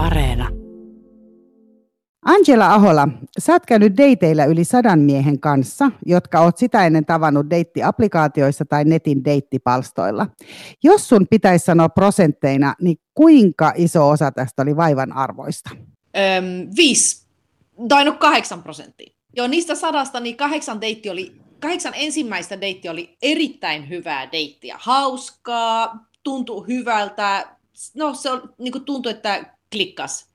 Areena. 0.00 0.48
Angela 2.24 2.74
Ahola, 2.74 3.08
sä 3.38 3.52
oot 3.52 3.66
käynyt 3.66 3.96
dateilla 3.96 4.44
yli 4.44 4.64
sadan 4.64 4.98
miehen 4.98 5.40
kanssa, 5.40 5.90
jotka 6.06 6.40
oot 6.40 6.58
sitä 6.58 6.86
ennen 6.86 7.04
tavannut 7.04 7.50
deittiaplikaatioissa 7.50 8.64
tai 8.64 8.84
netin 8.84 9.24
deittipalstoilla. 9.24 10.26
Jos 10.82 11.08
sun 11.08 11.26
pitäisi 11.30 11.64
sanoa 11.64 11.88
prosentteina, 11.88 12.74
niin 12.80 12.96
kuinka 13.14 13.72
iso 13.76 14.08
osa 14.08 14.32
tästä 14.32 14.62
oli 14.62 14.76
vaivan 14.76 15.12
arvoista? 15.12 15.70
Öm, 16.16 16.70
viisi, 16.76 17.26
tai 17.88 18.04
no 18.04 18.12
kahdeksan 18.12 18.62
prosenttia. 18.62 19.14
Joo, 19.36 19.46
niistä 19.46 19.74
sadasta 19.74 20.20
niin 20.20 20.36
kahdeksan 20.36 20.80
deitti 20.80 21.10
oli, 21.10 21.36
kahdeksan 21.60 21.92
ensimmäistä 21.96 22.60
deitti 22.60 22.88
oli 22.88 23.16
erittäin 23.22 23.88
hyvää 23.88 24.32
deittiä. 24.32 24.76
Hauskaa, 24.78 26.06
tuntui 26.22 26.66
hyvältä, 26.68 27.56
no 27.94 28.14
se 28.14 28.30
on, 28.30 28.54
niin 28.58 28.72
kuin 28.72 28.84
tuntui, 28.84 29.12
että 29.12 29.59
klikkas. 29.72 30.26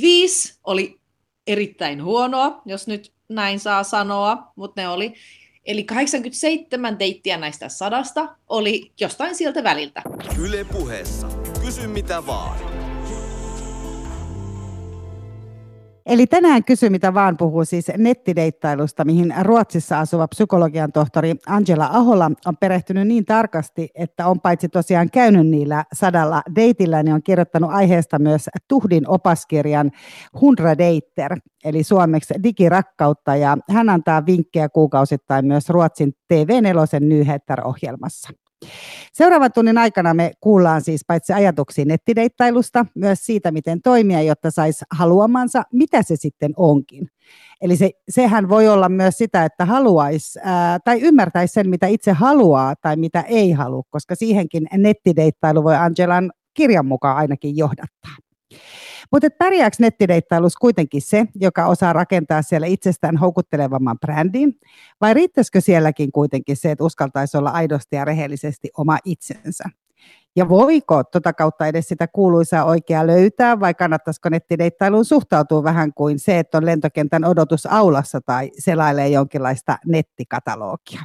Viisi 0.00 0.58
oli 0.64 1.00
erittäin 1.46 2.04
huonoa, 2.04 2.62
jos 2.66 2.86
nyt 2.86 3.12
näin 3.28 3.60
saa 3.60 3.82
sanoa, 3.82 4.52
mutta 4.56 4.80
ne 4.80 4.88
oli. 4.88 5.14
Eli 5.64 5.84
87 5.84 6.98
deittiä 6.98 7.36
näistä 7.36 7.68
sadasta 7.68 8.36
oli 8.48 8.92
jostain 9.00 9.34
sieltä 9.34 9.64
väliltä. 9.64 10.02
Yle 10.38 10.64
puheessa. 10.64 11.28
Kysy 11.64 11.86
mitä 11.86 12.26
vaan. 12.26 12.83
Eli 16.06 16.26
tänään 16.26 16.64
kysy 16.64 16.90
mitä 16.90 17.14
vaan 17.14 17.36
puhuu 17.36 17.64
siis 17.64 17.86
nettideittailusta, 17.98 19.04
mihin 19.04 19.34
Ruotsissa 19.42 20.00
asuva 20.00 20.28
psykologian 20.28 20.92
tohtori 20.92 21.34
Angela 21.46 21.88
Ahola 21.92 22.30
on 22.46 22.56
perehtynyt 22.56 23.08
niin 23.08 23.24
tarkasti, 23.24 23.88
että 23.94 24.26
on 24.26 24.40
paitsi 24.40 24.68
tosiaan 24.68 25.10
käynyt 25.10 25.46
niillä 25.46 25.84
sadalla 25.92 26.42
deitillä, 26.56 27.02
niin 27.02 27.14
on 27.14 27.22
kirjoittanut 27.22 27.70
aiheesta 27.70 28.18
myös 28.18 28.50
Tuhdin 28.68 29.08
opaskirjan 29.08 29.90
Hundra 30.40 30.78
Deiter, 30.78 31.36
eli 31.64 31.82
suomeksi 31.82 32.34
digirakkautta, 32.42 33.36
ja 33.36 33.56
hän 33.70 33.88
antaa 33.88 34.26
vinkkejä 34.26 34.68
kuukausittain 34.68 35.46
myös 35.46 35.68
Ruotsin 35.68 36.12
TV4 36.32 37.00
Nyheter-ohjelmassa. 37.00 38.43
Seuraavan 39.12 39.52
tunnin 39.52 39.78
aikana 39.78 40.14
me 40.14 40.32
kuullaan 40.40 40.82
siis 40.82 41.04
paitsi 41.06 41.32
ajatuksia 41.32 41.84
nettideittailusta, 41.84 42.86
myös 42.94 43.26
siitä, 43.26 43.50
miten 43.50 43.82
toimia, 43.82 44.22
jotta 44.22 44.50
saisi 44.50 44.84
haluamansa, 44.90 45.62
mitä 45.72 46.02
se 46.02 46.16
sitten 46.16 46.52
onkin. 46.56 47.08
Eli 47.60 47.76
se, 47.76 47.90
sehän 48.08 48.48
voi 48.48 48.68
olla 48.68 48.88
myös 48.88 49.18
sitä, 49.18 49.44
että 49.44 49.64
haluaisi 49.64 50.38
tai 50.84 51.00
ymmärtäisi 51.00 51.52
sen, 51.52 51.70
mitä 51.70 51.86
itse 51.86 52.12
haluaa 52.12 52.74
tai 52.76 52.96
mitä 52.96 53.20
ei 53.20 53.52
halua, 53.52 53.82
koska 53.90 54.14
siihenkin 54.14 54.66
nettideittailu 54.76 55.64
voi 55.64 55.76
Angelan 55.76 56.32
kirjan 56.54 56.86
mukaan 56.86 57.16
ainakin 57.16 57.56
johdattaa. 57.56 58.16
Mutta 59.14 59.28
pärjääkö 59.38 59.76
nettideittailussa 59.80 60.58
kuitenkin 60.60 61.02
se, 61.02 61.26
joka 61.34 61.66
osaa 61.66 61.92
rakentaa 61.92 62.42
siellä 62.42 62.66
itsestään 62.66 63.16
houkuttelevamman 63.16 63.98
brändin, 63.98 64.58
vai 65.00 65.14
riittäisikö 65.14 65.60
sielläkin 65.60 66.12
kuitenkin 66.12 66.56
se, 66.56 66.70
että 66.70 66.84
uskaltaisi 66.84 67.36
olla 67.36 67.50
aidosti 67.50 67.96
ja 67.96 68.04
rehellisesti 68.04 68.70
oma 68.78 68.98
itsensä? 69.04 69.64
Ja 70.36 70.48
voiko 70.48 71.04
tuota 71.04 71.32
kautta 71.32 71.66
edes 71.66 71.88
sitä 71.88 72.08
kuuluisaa 72.08 72.64
oikeaa 72.64 73.06
löytää 73.06 73.60
vai 73.60 73.74
kannattaisiko 73.74 74.28
nettideittailuun 74.28 75.04
suhtautua 75.04 75.64
vähän 75.64 75.94
kuin 75.94 76.18
se, 76.18 76.38
että 76.38 76.58
on 76.58 76.66
lentokentän 76.66 77.24
odotus 77.24 77.66
aulassa 77.66 78.20
tai 78.20 78.50
selailee 78.58 79.08
jonkinlaista 79.08 79.78
nettikatalogia? 79.86 81.02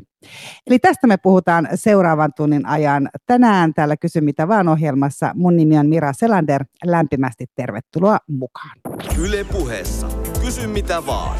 Eli 0.68 0.80
tästä 0.80 1.08
me 1.08 1.18
puhutaan 1.18 1.68
seuraavan 1.76 2.34
tunnin 2.36 2.66
ajan. 2.66 3.10
Tänään 3.26 3.74
täällä 3.74 3.98
Kysy 3.98 4.22
mitä 4.22 4.48
vaan 4.48 4.68
ohjelmassa. 4.68 5.32
Mun 5.36 5.56
nimi 5.56 5.78
on 5.78 5.90
Mira 5.90 6.14
Selander. 6.14 6.66
Lämpimästi 6.86 7.46
tervetuloa 7.56 8.18
mukaan. 8.28 8.78
Yle 9.20 9.44
puheessa. 9.44 10.08
Kysy 10.46 10.68
mitä 10.68 11.06
vaan. 11.06 11.38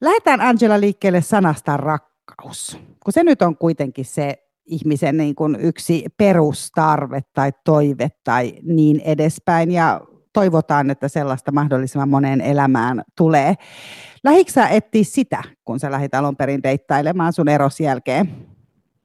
Lähdetään 0.00 0.40
Angela 0.40 0.80
liikkeelle 0.80 1.20
sanasta 1.20 1.76
rakkaus 1.76 2.78
kun 3.04 3.12
se 3.12 3.24
nyt 3.24 3.42
on 3.42 3.56
kuitenkin 3.56 4.04
se 4.04 4.48
ihmisen 4.66 5.16
niin 5.16 5.34
kuin 5.34 5.56
yksi 5.60 6.04
perustarve 6.16 7.20
tai 7.34 7.52
toive 7.64 8.08
tai 8.24 8.54
niin 8.62 9.00
edespäin, 9.00 9.70
ja 9.70 10.00
toivotaan, 10.32 10.90
että 10.90 11.08
sellaista 11.08 11.52
mahdollisimman 11.52 12.08
moneen 12.08 12.40
elämään 12.40 13.02
tulee. 13.16 13.54
Lähikö 14.24 14.52
sä 14.52 14.68
etsiä 14.68 15.04
sitä, 15.04 15.42
kun 15.64 15.80
sä 15.80 15.90
lähdit 15.90 16.14
alun 16.14 16.36
perin 16.36 16.62
deittailemaan 16.62 17.32
sun 17.32 17.48
eros 17.48 17.80
jälkeen? 17.80 18.46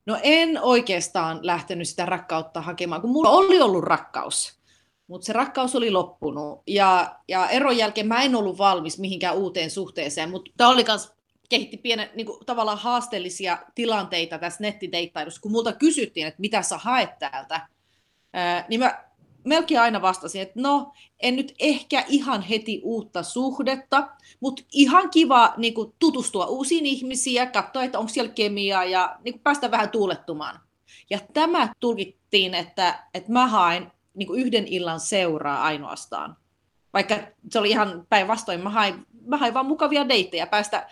No 0.06 0.20
en 0.24 0.62
oikeastaan 0.62 1.40
lähtenyt 1.42 1.88
sitä 1.88 2.06
rakkautta 2.06 2.62
hakemaan, 2.62 3.02
kun 3.02 3.12
mulla 3.12 3.30
oli 3.30 3.62
ollut 3.62 3.84
rakkaus, 3.84 4.60
mutta 5.08 5.26
se 5.26 5.34
rakkaus 5.34 5.76
oli 5.76 5.92
loppunut. 5.92 6.62
Ja, 6.68 7.16
ja 7.28 7.50
eron 7.50 7.78
jälkeen 7.78 8.08
mä 8.08 8.22
en 8.22 8.36
ollut 8.36 8.58
valmis 8.58 9.00
mihinkään 9.00 9.36
uuteen 9.36 9.70
suhteeseen, 9.70 10.32
mutta 10.32 10.52
tämä 10.58 10.70
oli 10.70 10.84
myös 10.88 11.17
kehitti 11.50 11.78
pienen 11.78 12.10
niin 12.16 12.26
kuin, 12.26 12.46
tavallaan 12.46 12.78
haasteellisia 12.78 13.58
tilanteita 13.76 14.40
tässä 14.40 14.62
nettideittailussa, 14.62 15.42
kun 15.42 15.52
multa 15.52 15.74
kysyttiin, 15.74 16.28
että 16.28 16.42
mitä 16.42 16.62
sä 16.62 16.78
haet 16.78 17.20
täältä, 17.20 17.68
ää, 18.34 18.66
niin 18.70 18.80
mä 18.80 19.08
melkein 19.48 19.82
aina 19.82 20.02
vastasin, 20.02 20.42
että 20.42 20.62
no, 20.62 20.94
en 21.20 21.36
nyt 21.36 21.56
ehkä 21.60 22.06
ihan 22.08 22.42
heti 22.42 22.82
uutta 22.84 23.24
suhdetta, 23.24 24.08
mutta 24.40 24.64
ihan 24.72 25.10
kiva 25.10 25.54
niin 25.58 25.74
kuin, 25.74 25.94
tutustua 26.00 26.46
uusiin 26.46 26.86
ihmisiin, 26.86 27.52
katsoa, 27.52 27.84
että 27.84 28.00
onko 28.00 28.10
siellä 28.10 28.32
kemiaa 28.34 28.86
ja 28.86 29.18
niin 29.24 29.34
kuin, 29.34 29.42
päästä 29.42 29.72
vähän 29.72 29.90
tuulettumaan. 29.90 30.60
Ja 31.10 31.20
tämä 31.34 31.74
tulkittiin, 31.80 32.54
että, 32.54 33.04
että 33.14 33.32
mä 33.32 33.48
haen 33.48 33.92
niin 34.14 34.28
kuin 34.28 34.42
yhden 34.42 34.68
illan 34.68 35.00
seuraa 35.00 35.64
ainoastaan. 35.64 36.38
Vaikka 36.94 37.16
se 37.52 37.60
oli 37.60 37.70
ihan 37.70 38.06
päinvastoin, 38.10 38.64
mä 38.64 38.70
hain, 38.70 39.06
mä 39.26 39.38
hain 39.38 39.54
vaan 39.54 39.66
mukavia 39.66 40.10
deittejä, 40.10 40.48
päästä 40.48 40.88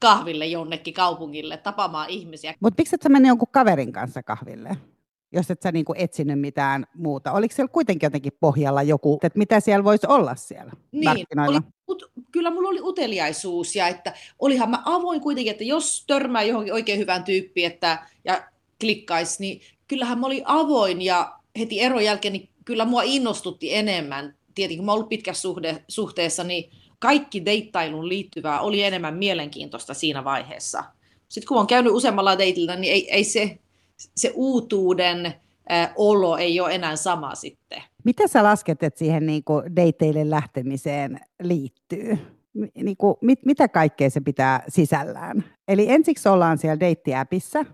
kahville 0.00 0.46
jonnekin 0.46 0.94
kaupungille 0.94 1.56
tapaamaan 1.56 2.10
ihmisiä. 2.10 2.54
Mutta 2.60 2.80
miksi 2.80 2.94
et 2.94 3.02
sä 3.02 3.08
meni 3.08 3.28
jonkun 3.28 3.48
kaverin 3.52 3.92
kanssa 3.92 4.22
kahville? 4.22 4.76
jos 5.34 5.50
et 5.50 5.62
sä 5.62 5.72
niinku 5.72 5.94
etsinyt 5.96 6.40
mitään 6.40 6.86
muuta. 6.94 7.32
Oliko 7.32 7.54
siellä 7.54 7.72
kuitenkin 7.72 8.06
jotenkin 8.06 8.32
pohjalla 8.40 8.82
joku, 8.82 9.18
että 9.22 9.38
mitä 9.38 9.60
siellä 9.60 9.84
voisi 9.84 10.06
olla 10.06 10.34
siellä 10.34 10.72
niin, 10.92 11.26
oli, 11.48 11.60
mut, 11.88 12.12
kyllä 12.32 12.50
mulla 12.50 12.68
oli 12.68 12.80
uteliaisuus 12.82 13.76
ja 13.76 13.88
että 13.88 14.14
olihan 14.38 14.70
mä 14.70 14.82
avoin 14.84 15.20
kuitenkin, 15.20 15.50
että 15.50 15.64
jos 15.64 16.04
törmää 16.06 16.42
johonkin 16.42 16.72
oikein 16.72 16.98
hyvään 16.98 17.24
tyyppiin 17.24 17.66
että, 17.66 18.06
ja 18.24 18.48
klikkaisi, 18.80 19.42
niin 19.42 19.60
kyllähän 19.88 20.18
mä 20.18 20.26
olin 20.26 20.42
avoin 20.44 21.02
ja 21.02 21.38
heti 21.58 21.80
eron 21.80 22.04
jälkeen 22.04 22.32
niin 22.32 22.48
kyllä 22.64 22.84
mua 22.84 23.02
innostutti 23.02 23.74
enemmän. 23.74 24.34
Tietenkin 24.54 24.78
kun 24.78 24.86
mä 24.86 24.92
ollut 24.92 25.08
pitkässä 25.08 25.42
suhde, 25.42 25.84
suhteessa, 25.88 26.44
niin 26.44 26.70
kaikki 27.04 27.44
deittailuun 27.44 28.08
liittyvää 28.08 28.60
oli 28.60 28.82
enemmän 28.82 29.14
mielenkiintoista 29.14 29.94
siinä 29.94 30.24
vaiheessa. 30.24 30.84
Sitten 31.28 31.48
kun 31.48 31.58
on 31.58 31.66
käynyt 31.66 31.92
useammalla 31.92 32.38
deitillä, 32.38 32.76
niin 32.76 32.92
ei, 32.92 33.10
ei 33.10 33.24
se, 33.24 33.58
se 34.16 34.32
uutuuden 34.34 35.26
äh, 35.26 35.92
olo 35.96 36.36
ei 36.36 36.60
ole 36.60 36.74
enää 36.74 36.96
sama 36.96 37.34
sitten. 37.34 37.82
Mitä 38.04 38.26
sä 38.26 38.42
lasket, 38.42 38.82
että 38.82 38.98
siihen 38.98 39.26
niin 39.26 39.44
kuin 39.44 39.76
deiteille 39.76 40.30
lähtemiseen 40.30 41.20
liittyy? 41.42 42.18
Niin 42.74 42.96
kuin, 42.96 43.16
mit, 43.20 43.44
mitä 43.44 43.68
kaikkea 43.68 44.10
se 44.10 44.20
pitää 44.20 44.64
sisällään? 44.68 45.44
Eli 45.68 45.90
ensiksi 45.90 46.28
ollaan 46.28 46.58
siellä 46.58 46.80
deittiäpissä. 46.80 47.64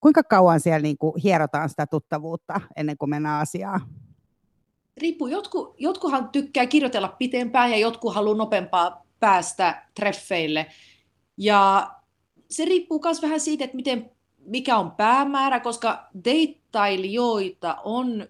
Kuinka 0.00 0.22
kauan 0.22 0.60
siellä 0.60 0.82
niin 0.82 0.98
kuin 0.98 1.14
hierotaan 1.22 1.68
sitä 1.68 1.86
tuttavuutta 1.86 2.60
ennen 2.76 2.98
kuin 2.98 3.10
mennään 3.10 3.40
asiaan? 3.40 3.80
Riippuu. 4.96 5.26
Jotku, 5.26 5.74
jotkuhan 5.78 6.28
tykkää 6.28 6.66
kirjoitella 6.66 7.08
pitempään 7.08 7.70
ja 7.70 7.76
jotkut 7.76 8.14
haluaa 8.14 8.36
nopeampaa 8.36 9.06
päästä 9.20 9.86
treffeille. 9.94 10.66
Ja 11.36 11.90
se 12.50 12.64
riippuu 12.64 13.00
myös 13.04 13.22
vähän 13.22 13.40
siitä, 13.40 13.64
että 13.64 13.76
miten, 13.76 14.10
mikä 14.38 14.76
on 14.76 14.90
päämäärä, 14.90 15.60
koska 15.60 16.08
deittailijoita 16.24 17.76
on 17.84 18.26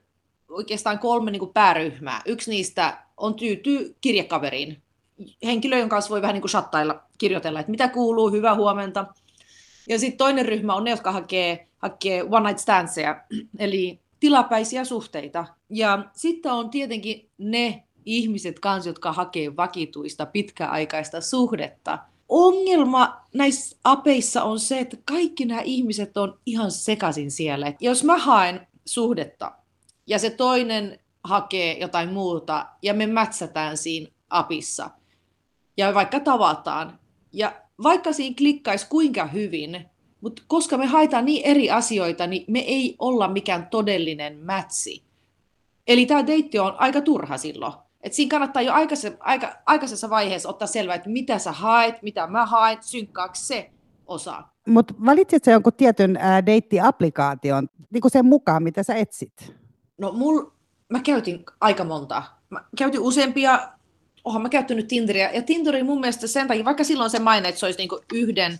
oikeastaan 0.49 0.99
kolme 0.99 1.31
niin 1.31 1.41
kuin 1.41 1.53
pääryhmää. 1.53 2.23
Yksi 2.26 2.50
niistä 2.50 2.99
on 3.17 3.35
tyytyy 3.35 3.97
kirjakaveriin. 4.00 4.82
Henkilö, 5.44 5.79
jonka 5.79 5.97
kanssa 5.97 6.11
voi 6.11 6.23
vähän 6.23 6.35
niin 6.35 6.43
kuin 6.43 6.50
shattailla, 6.50 7.03
kirjoitella, 7.19 7.61
että 7.61 7.70
mitä 7.70 7.88
kuuluu, 7.88 8.31
hyvää 8.31 8.55
huomenta. 8.55 9.06
Ja 9.88 9.99
sitten 9.99 10.19
toinen 10.19 10.47
ryhmä 10.47 10.75
on 10.75 10.85
ne, 10.85 10.91
jotka 10.91 11.12
hakee, 11.12 11.69
hakee 11.79 12.23
one 12.31 12.49
night 12.49 12.58
standsia, 12.58 13.25
eli 13.58 14.00
tilapäisiä 14.20 14.85
suhteita. 14.85 15.47
Ja 15.74 16.04
sitten 16.12 16.52
on 16.52 16.70
tietenkin 16.70 17.30
ne 17.38 17.82
ihmiset 18.04 18.58
kanssa, 18.58 18.90
jotka 18.90 19.12
hakee 19.12 19.56
vakituista 19.56 20.26
pitkäaikaista 20.26 21.20
suhdetta. 21.20 21.98
Ongelma 22.28 23.16
näissä 23.34 23.76
apeissa 23.84 24.42
on 24.42 24.60
se, 24.60 24.78
että 24.78 24.96
kaikki 25.04 25.44
nämä 25.44 25.60
ihmiset 25.60 26.16
on 26.16 26.38
ihan 26.46 26.70
sekaisin 26.70 27.30
siellä. 27.30 27.66
Et 27.66 27.76
jos 27.80 28.04
mä 28.04 28.19
haen 28.19 28.66
suhdetta 28.84 29.52
ja 30.06 30.19
se 30.19 30.30
toinen 30.30 30.98
hakee 31.24 31.78
jotain 31.78 32.12
muuta 32.12 32.66
ja 32.82 32.94
me 32.94 33.06
mätsätään 33.06 33.76
siinä 33.76 34.10
apissa 34.30 34.90
ja 35.76 35.94
vaikka 35.94 36.20
tavataan 36.20 36.98
ja 37.32 37.52
vaikka 37.82 38.12
siinä 38.12 38.34
klikkaisi 38.38 38.86
kuinka 38.88 39.26
hyvin, 39.26 39.84
mutta 40.20 40.42
koska 40.46 40.78
me 40.78 40.86
haetaan 40.86 41.24
niin 41.24 41.46
eri 41.46 41.70
asioita, 41.70 42.26
niin 42.26 42.44
me 42.48 42.58
ei 42.58 42.96
olla 42.98 43.28
mikään 43.28 43.66
todellinen 43.66 44.38
mätsi. 44.38 45.02
Eli 45.93 46.06
tämä 46.06 46.27
deitti 46.27 46.59
on 46.59 46.75
aika 46.79 47.00
turha 47.00 47.37
silloin. 47.37 47.73
Et 48.03 48.12
siinä 48.12 48.31
kannattaa 48.31 48.62
jo 48.62 48.73
aikaisessa, 48.73 49.19
aika, 49.21 49.53
aikaisessa 49.67 50.11
vaiheessa 50.11 50.49
ottaa 50.49 50.69
selvää, 50.69 50.94
että 50.94 51.11
mitä 51.11 51.39
sä 51.39 51.53
haet, 51.53 52.03
mitä 52.03 52.27
mä 52.27 52.47
haen, 52.47 52.79
synkkaako 52.81 53.35
se 53.37 53.71
osa. 54.06 54.43
Mutta 54.69 54.94
valitsitko 55.06 55.50
jonkun 55.50 55.73
tietyn 55.73 56.17
ää, 56.17 56.47
deittiaplikaation 56.47 57.69
niin 57.91 58.03
sen 58.06 58.27
mukaan, 58.27 58.62
mitä 58.62 58.83
sä 58.83 58.94
etsit? 58.94 59.55
No 59.99 60.12
mul, 60.12 60.43
mä 60.89 61.00
käytin 61.00 61.44
aika 61.61 61.85
monta. 61.85 62.23
Mä 62.50 62.65
käytin 62.79 63.00
useampia, 63.00 63.69
oonhan 64.25 64.43
mä 64.43 64.49
käyttänyt 64.49 64.89
Tinderia, 64.89 65.31
ja 65.35 65.43
Tinderi 65.43 65.83
mun 65.83 66.00
mielestä 66.00 66.27
sen 66.27 66.49
takia, 66.49 66.65
vaikka 66.65 66.85
silloin 66.85 67.11
se 67.11 67.19
maine, 67.19 67.49
että 67.49 67.59
se 67.59 67.67
olisi 67.67 67.79
niinku 67.79 68.00
yhden 68.12 68.59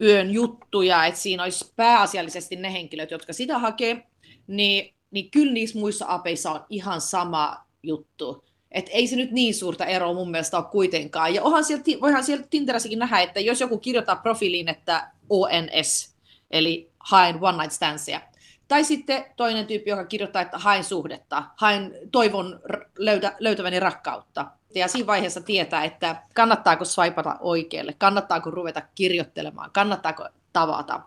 yön 0.00 0.30
juttuja, 0.30 1.04
että 1.04 1.20
siinä 1.20 1.42
olisi 1.42 1.72
pääasiallisesti 1.76 2.56
ne 2.56 2.72
henkilöt, 2.72 3.10
jotka 3.10 3.32
sitä 3.32 3.58
hakee, 3.58 4.06
niin, 4.46 4.94
niin 5.12 5.30
kyllä 5.30 5.52
niissä 5.52 5.78
muissa 5.78 6.04
apeissa 6.08 6.50
on 6.50 6.64
ihan 6.68 7.00
sama 7.00 7.64
juttu. 7.82 8.44
Et 8.70 8.90
ei 8.92 9.06
se 9.06 9.16
nyt 9.16 9.30
niin 9.30 9.54
suurta 9.54 9.84
eroa 9.84 10.14
mun 10.14 10.30
mielestä 10.30 10.56
ole 10.56 10.66
kuitenkaan. 10.70 11.34
Ja 11.34 11.42
onhan 11.42 11.64
sieltä, 11.64 11.84
voihan 12.00 12.24
sieltä 12.24 12.46
Tinderissäkin 12.50 12.98
nähdä, 12.98 13.20
että 13.20 13.40
jos 13.40 13.60
joku 13.60 13.78
kirjoittaa 13.78 14.16
profiiliin, 14.16 14.68
että 14.68 15.10
ONS, 15.30 16.16
eli 16.50 16.90
haen 16.98 17.38
one 17.40 17.58
night 17.58 17.72
standsia, 17.72 18.20
tai 18.68 18.84
sitten 18.84 19.24
toinen 19.36 19.66
tyyppi, 19.66 19.90
joka 19.90 20.04
kirjoittaa, 20.04 20.42
että 20.42 20.58
haen 20.58 20.84
suhdetta, 20.84 21.42
haen 21.56 21.94
toivon 22.12 22.60
löytä, 22.98 23.36
löytäväni 23.38 23.80
rakkautta. 23.80 24.46
Ja 24.74 24.88
siinä 24.88 25.06
vaiheessa 25.06 25.40
tietää, 25.40 25.84
että 25.84 26.22
kannattaako 26.34 26.84
swipata 26.84 27.36
oikealle, 27.40 27.94
kannattaako 27.98 28.50
ruveta 28.50 28.82
kirjoittelemaan, 28.94 29.70
kannattaako 29.70 30.28
tavata. 30.52 31.00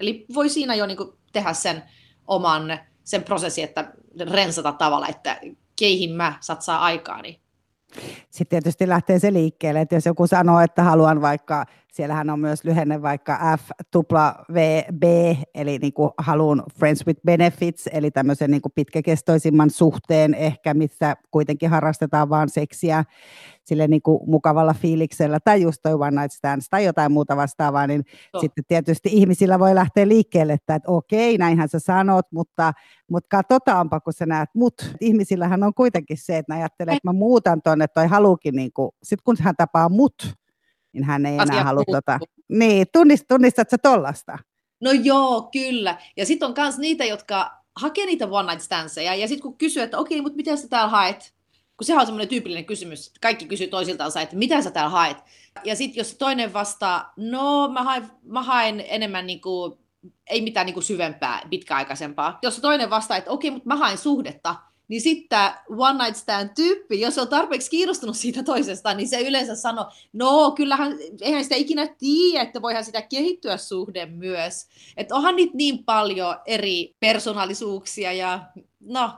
Eli 0.00 0.26
voi 0.34 0.48
siinä 0.48 0.74
jo 0.74 0.86
niin 0.86 0.98
tehdä 1.32 1.52
sen 1.52 1.82
oman 2.26 2.78
sen 3.06 3.22
prosessin, 3.22 3.64
että 3.64 3.92
rensata 4.30 4.72
tavalla, 4.72 5.08
että 5.08 5.40
keihin 5.78 6.12
mä 6.12 6.38
satsaa 6.40 6.80
aikaani. 6.80 7.40
Sitten 8.30 8.46
tietysti 8.62 8.88
lähtee 8.88 9.18
se 9.18 9.32
liikkeelle, 9.32 9.80
että 9.80 9.94
jos 9.94 10.06
joku 10.06 10.26
sanoo, 10.26 10.60
että 10.60 10.82
haluan 10.82 11.20
vaikka, 11.20 11.66
siellähän 11.96 12.30
on 12.30 12.40
myös 12.40 12.64
lyhenne 12.64 13.02
vaikka 13.02 13.38
FWB, 13.58 15.02
eli 15.54 15.78
niin 15.78 15.92
kuin 15.92 16.10
haluan 16.18 16.62
Friends 16.78 17.06
with 17.06 17.20
Benefits, 17.26 17.86
eli 17.92 18.10
tämmöisen 18.10 18.50
niin 18.50 18.62
kuin 18.62 18.72
pitkäkestoisimman 18.74 19.70
suhteen 19.70 20.34
ehkä, 20.34 20.74
missä 20.74 21.16
kuitenkin 21.30 21.70
harrastetaan 21.70 22.30
vaan 22.30 22.48
seksiä 22.48 23.04
sille 23.64 23.86
niin 23.86 24.02
kuin 24.02 24.20
mukavalla 24.26 24.74
fiiliksellä, 24.74 25.38
tai 25.44 25.62
just 25.62 25.82
toi 25.82 25.94
one 25.94 26.10
night 26.10 26.32
stands, 26.32 26.68
tai 26.70 26.84
jotain 26.84 27.12
muuta 27.12 27.36
vastaavaa, 27.36 27.86
niin 27.86 28.04
no. 28.32 28.40
sitten 28.40 28.64
tietysti 28.68 29.08
ihmisillä 29.12 29.58
voi 29.58 29.74
lähteä 29.74 30.08
liikkeelle, 30.08 30.52
että, 30.52 30.74
että 30.74 30.90
okei, 30.90 31.38
näinhän 31.38 31.68
sä 31.68 31.78
sanot, 31.78 32.26
mutta, 32.32 32.72
mutta 33.10 33.28
katsotaanpa, 33.36 34.00
kun 34.00 34.12
sä 34.12 34.26
näet 34.26 34.50
mut. 34.54 34.74
Ihmisillähän 35.00 35.62
on 35.62 35.74
kuitenkin 35.74 36.18
se, 36.18 36.38
että 36.38 36.54
ne 36.54 36.60
ajattelee, 36.60 36.94
että 36.94 37.08
mä 37.08 37.12
muutan 37.12 37.62
tuonne, 37.62 37.88
toi 37.88 38.06
haluukin, 38.06 38.54
niin 38.54 38.72
kuin, 38.72 38.90
sit 39.02 39.22
kun 39.22 39.36
hän 39.40 39.56
tapaa 39.56 39.88
mut, 39.88 40.36
niin 40.96 41.04
hän 41.04 41.26
ei 41.26 41.38
enää 41.38 41.64
halua 41.64 41.82
tota. 41.90 42.18
Niin, 42.48 42.86
tunnist, 42.92 43.24
tunnistat 43.28 43.70
sä 43.70 43.78
tollasta? 43.78 44.38
No 44.80 44.92
joo, 44.92 45.48
kyllä. 45.52 45.98
Ja 46.16 46.26
sitten 46.26 46.48
on 46.48 46.54
myös 46.56 46.78
niitä, 46.78 47.04
jotka 47.04 47.50
hakee 47.80 48.06
niitä 48.06 48.26
one 48.26 48.52
night 48.52 48.64
standseja, 48.64 49.14
ja 49.14 49.28
sitten 49.28 49.42
kun 49.42 49.58
kysyy, 49.58 49.82
että 49.82 49.98
okei, 49.98 50.20
mutta 50.20 50.36
miten 50.36 50.58
sä 50.58 50.68
täällä 50.68 50.88
haet? 50.88 51.36
kun 51.76 51.86
sehän 51.86 52.00
on 52.00 52.06
semmoinen 52.06 52.28
tyypillinen 52.28 52.64
kysymys, 52.64 53.12
kaikki 53.20 53.46
kysyy 53.46 53.66
toisiltaansa, 53.66 54.20
että 54.20 54.36
mitä 54.36 54.62
sä 54.62 54.70
täällä 54.70 54.90
haet. 54.90 55.16
Ja 55.64 55.76
sitten 55.76 56.00
jos 56.00 56.14
toinen 56.14 56.52
vastaa, 56.52 57.12
no 57.16 57.68
mä 57.68 57.82
haen, 57.82 58.10
mä 58.22 58.42
haen 58.42 58.84
enemmän 58.88 59.26
niin 59.26 59.40
kuin, 59.40 59.78
ei 60.30 60.42
mitään 60.42 60.66
niin 60.66 60.74
kuin 60.74 60.84
syvempää, 60.84 61.42
pitkäaikaisempaa. 61.50 62.38
Jos 62.42 62.60
toinen 62.60 62.90
vastaa, 62.90 63.16
että 63.16 63.30
okei, 63.30 63.50
mutta 63.50 63.68
mä 63.68 63.76
haen 63.76 63.98
suhdetta, 63.98 64.56
niin 64.88 65.00
sitten 65.00 65.50
one 65.68 66.04
night 66.04 66.16
stand 66.16 66.50
tyyppi, 66.54 67.00
jos 67.00 67.18
on 67.18 67.28
tarpeeksi 67.28 67.70
kiinnostunut 67.70 68.16
siitä 68.16 68.42
toisesta, 68.42 68.94
niin 68.94 69.08
se 69.08 69.20
yleensä 69.20 69.54
sanoo, 69.54 69.92
no 70.12 70.50
kyllähän, 70.50 70.98
eihän 71.20 71.44
sitä 71.44 71.54
ikinä 71.54 71.86
tiedä, 71.98 72.42
että 72.42 72.62
voihan 72.62 72.84
sitä 72.84 73.02
kehittyä 73.02 73.56
suhde 73.56 74.06
myös. 74.06 74.66
Että 74.96 75.14
onhan 75.14 75.36
niitä 75.36 75.56
niin 75.56 75.84
paljon 75.84 76.36
eri 76.46 76.96
persoonallisuuksia 77.00 78.12
ja 78.12 78.40
no, 78.80 79.10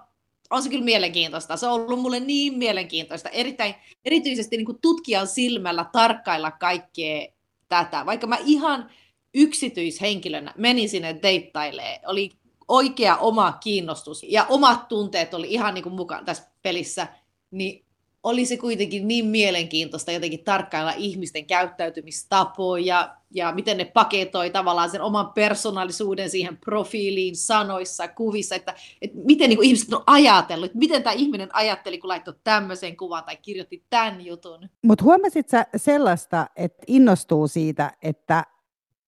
on 0.51 0.63
se 0.63 0.69
kyllä 0.69 0.85
mielenkiintoista. 0.85 1.57
Se 1.57 1.67
on 1.67 1.73
ollut 1.73 2.01
mulle 2.01 2.21
niin 2.21 2.59
mielenkiintoista, 2.59 3.29
erittäin, 3.29 3.75
erityisesti 4.05 4.57
niin 4.57 4.67
kuin 4.67 4.79
tutkijan 4.83 5.27
silmällä 5.27 5.87
tarkkailla 5.93 6.51
kaikkea 6.51 7.27
tätä. 7.69 8.07
Vaikka 8.07 8.27
mä 8.27 8.37
ihan 8.45 8.91
yksityishenkilönä 9.35 10.55
menin 10.57 10.89
sinne 10.89 11.19
deittailemaan, 11.23 11.99
oli 12.07 12.31
oikea 12.69 13.17
oma 13.17 13.53
kiinnostus 13.53 14.23
ja 14.29 14.47
omat 14.49 14.89
tunteet 14.89 15.35
oli 15.35 15.51
ihan 15.51 15.75
niin 15.75 15.83
kuin 15.83 15.95
mukaan 15.95 16.25
tässä 16.25 16.51
pelissä, 16.63 17.07
niin 17.51 17.85
oli 18.23 18.47
se 18.47 18.57
kuitenkin 18.57 19.09
niin 19.09 19.27
mielenkiintoista 19.27 20.13
jotenkin 20.13 20.45
tarkkailla 20.45 20.93
ihmisten 20.97 21.47
käyttäytymistapoja 21.47 23.17
ja 23.31 23.53
miten 23.53 23.77
ne 23.77 23.85
paketoi 23.85 24.51
tavallaan 24.51 24.91
sen 24.91 25.03
oman 25.03 25.33
persoonallisuuden 25.33 26.31
siihen 26.31 26.57
profiiliin, 26.57 27.37
sanoissa, 27.37 28.09
kuvissa, 28.09 28.55
että, 28.55 28.75
että 29.03 29.19
miten 29.25 29.49
niin 29.49 29.57
kuin 29.57 29.67
ihmiset 29.67 29.93
on 29.93 30.03
ajatellut, 30.07 30.67
että 30.67 30.79
miten 30.79 31.03
tämä 31.03 31.15
ihminen 31.15 31.55
ajatteli, 31.55 31.99
kun 31.99 32.09
laittoi 32.09 32.35
tämmöisen 32.45 32.97
kuvan 32.97 33.25
tai 33.25 33.37
kirjoitti 33.37 33.85
tämän 33.91 34.27
jutun. 34.27 34.69
Mutta 34.83 35.05
huomasit 35.05 35.49
sä 35.49 35.67
sellaista, 35.77 36.47
että 36.57 36.83
innostuu 36.87 37.49
siitä, 37.49 37.93
että 38.03 38.45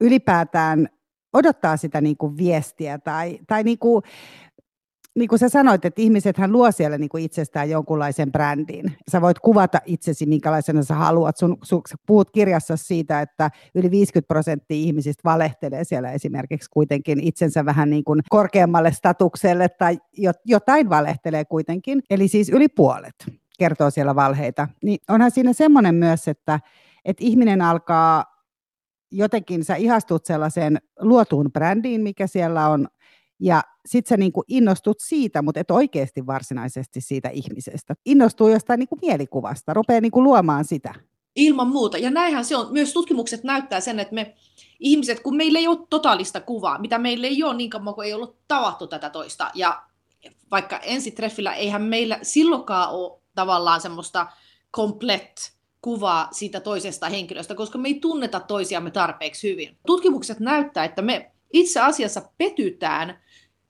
ylipäätään 0.00 0.88
odottaa 1.32 1.76
sitä 1.76 2.00
niin 2.00 2.16
kuin 2.16 2.36
viestiä 2.36 2.98
tai, 2.98 3.38
tai 3.46 3.62
niin 3.62 3.78
kuin 3.78 4.02
niin 5.14 5.28
kuin 5.28 5.38
sä 5.38 5.48
sanoit, 5.48 5.84
että 5.84 6.02
ihmisethän 6.02 6.52
luo 6.52 6.72
siellä 6.72 6.98
niin 6.98 7.08
kuin 7.08 7.24
itsestään 7.24 7.70
jonkunlaisen 7.70 8.32
brändin. 8.32 8.92
Sä 9.10 9.20
voit 9.20 9.38
kuvata 9.38 9.78
itsesi, 9.84 10.26
minkälaisena 10.26 10.82
sä 10.82 10.94
haluat. 10.94 11.36
Sun, 11.36 11.56
sun, 11.62 11.82
sä 11.88 11.96
puhut 12.06 12.30
kirjassa 12.30 12.76
siitä, 12.76 13.20
että 13.20 13.50
yli 13.74 13.90
50 13.90 14.28
prosenttia 14.28 14.76
ihmisistä 14.76 15.20
valehtelee 15.24 15.84
siellä 15.84 16.12
esimerkiksi 16.12 16.70
kuitenkin 16.70 17.20
itsensä 17.20 17.64
vähän 17.64 17.90
niin 17.90 18.04
kuin 18.04 18.20
korkeammalle 18.28 18.92
statukselle 18.92 19.68
tai 19.68 19.98
jotain 20.44 20.90
valehtelee 20.90 21.44
kuitenkin. 21.44 22.02
Eli 22.10 22.28
siis 22.28 22.48
yli 22.48 22.68
puolet 22.68 23.14
kertoo 23.58 23.90
siellä 23.90 24.14
valheita. 24.14 24.68
Niin 24.82 24.98
onhan 25.08 25.30
siinä 25.30 25.52
semmoinen 25.52 25.94
myös, 25.94 26.28
että, 26.28 26.60
että 27.04 27.24
ihminen 27.24 27.62
alkaa 27.62 28.24
jotenkin, 29.12 29.64
sä 29.64 29.76
ihastut 29.76 30.24
sellaiseen 30.24 30.78
luotuun 31.00 31.52
brändiin, 31.52 32.00
mikä 32.00 32.26
siellä 32.26 32.68
on, 32.68 32.88
ja 33.40 33.62
sit 33.86 34.06
sä 34.06 34.16
niinku 34.16 34.44
innostut 34.48 34.96
siitä, 35.00 35.42
mutta 35.42 35.60
et 35.60 35.70
oikeasti 35.70 36.26
varsinaisesti 36.26 37.00
siitä 37.00 37.28
ihmisestä. 37.28 37.94
Innostuu 38.06 38.48
jostain 38.48 38.78
niinku 38.78 38.98
mielikuvasta, 39.02 39.74
rupeaa 39.74 40.00
niinku 40.00 40.22
luomaan 40.22 40.64
sitä. 40.64 40.94
Ilman 41.36 41.68
muuta. 41.68 41.98
Ja 41.98 42.10
näinhän 42.10 42.44
se 42.44 42.56
on. 42.56 42.72
Myös 42.72 42.92
tutkimukset 42.92 43.44
näyttää 43.44 43.80
sen, 43.80 44.00
että 44.00 44.14
me 44.14 44.34
ihmiset, 44.80 45.20
kun 45.20 45.36
meillä 45.36 45.58
ei 45.58 45.68
ole 45.68 45.78
totaalista 45.90 46.40
kuvaa, 46.40 46.78
mitä 46.78 46.98
meillä 46.98 47.26
ei 47.26 47.42
ole 47.42 47.56
niin 47.56 47.70
kauan 47.70 47.94
kuin 47.94 48.06
ei 48.06 48.14
ollut 48.14 48.38
tavattu 48.48 48.86
tätä 48.86 49.10
toista. 49.10 49.50
Ja 49.54 49.82
vaikka 50.50 50.78
ensitreffillä 50.78 51.54
eihän 51.54 51.82
meillä 51.82 52.18
silloinkaan 52.22 52.90
ole 52.90 53.20
tavallaan 53.34 53.80
semmoista 53.80 54.26
komplett 54.70 55.36
kuvaa 55.82 56.28
siitä 56.32 56.60
toisesta 56.60 57.08
henkilöstä, 57.08 57.54
koska 57.54 57.78
me 57.78 57.88
ei 57.88 57.94
tunneta 58.00 58.40
toisiamme 58.40 58.90
tarpeeksi 58.90 59.50
hyvin. 59.50 59.76
Tutkimukset 59.86 60.40
näyttää, 60.40 60.84
että 60.84 61.02
me 61.02 61.30
itse 61.52 61.80
asiassa 61.80 62.22
petytään 62.38 63.18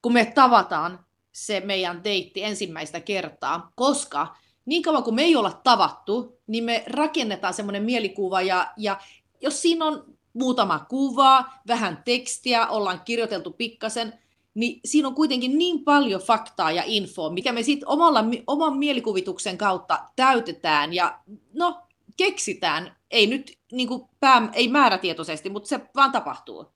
kun 0.02 0.12
me 0.12 0.32
tavataan 0.34 1.04
se 1.32 1.60
meidän 1.60 2.04
deitti 2.04 2.44
ensimmäistä 2.44 3.00
kertaa, 3.00 3.72
koska 3.74 4.36
niin 4.66 4.82
kauan 4.82 5.02
kuin 5.02 5.14
me 5.14 5.22
ei 5.22 5.36
olla 5.36 5.60
tavattu, 5.64 6.38
niin 6.46 6.64
me 6.64 6.84
rakennetaan 6.86 7.54
semmoinen 7.54 7.82
mielikuva 7.82 8.42
ja, 8.42 8.72
ja 8.76 9.00
jos 9.40 9.62
siinä 9.62 9.84
on 9.84 10.04
muutama 10.32 10.86
kuva, 10.88 11.44
vähän 11.66 12.02
tekstiä, 12.04 12.66
ollaan 12.66 13.00
kirjoiteltu 13.04 13.50
pikkasen, 13.50 14.18
niin 14.54 14.80
siinä 14.84 15.08
on 15.08 15.14
kuitenkin 15.14 15.58
niin 15.58 15.84
paljon 15.84 16.20
faktaa 16.20 16.72
ja 16.72 16.82
infoa, 16.86 17.30
mikä 17.30 17.52
me 17.52 17.62
sitten 17.62 17.88
omalla, 17.88 18.24
oman 18.46 18.78
mielikuvituksen 18.78 19.58
kautta 19.58 19.98
täytetään 20.16 20.94
ja 20.94 21.18
no, 21.52 21.82
keksitään, 22.16 22.96
ei 23.10 23.26
nyt 23.26 23.58
niin 23.72 23.88
kuin 23.88 24.02
pää, 24.20 24.48
ei 24.52 24.68
määrätietoisesti, 24.68 25.50
mutta 25.50 25.68
se 25.68 25.80
vaan 25.96 26.12
tapahtuu. 26.12 26.66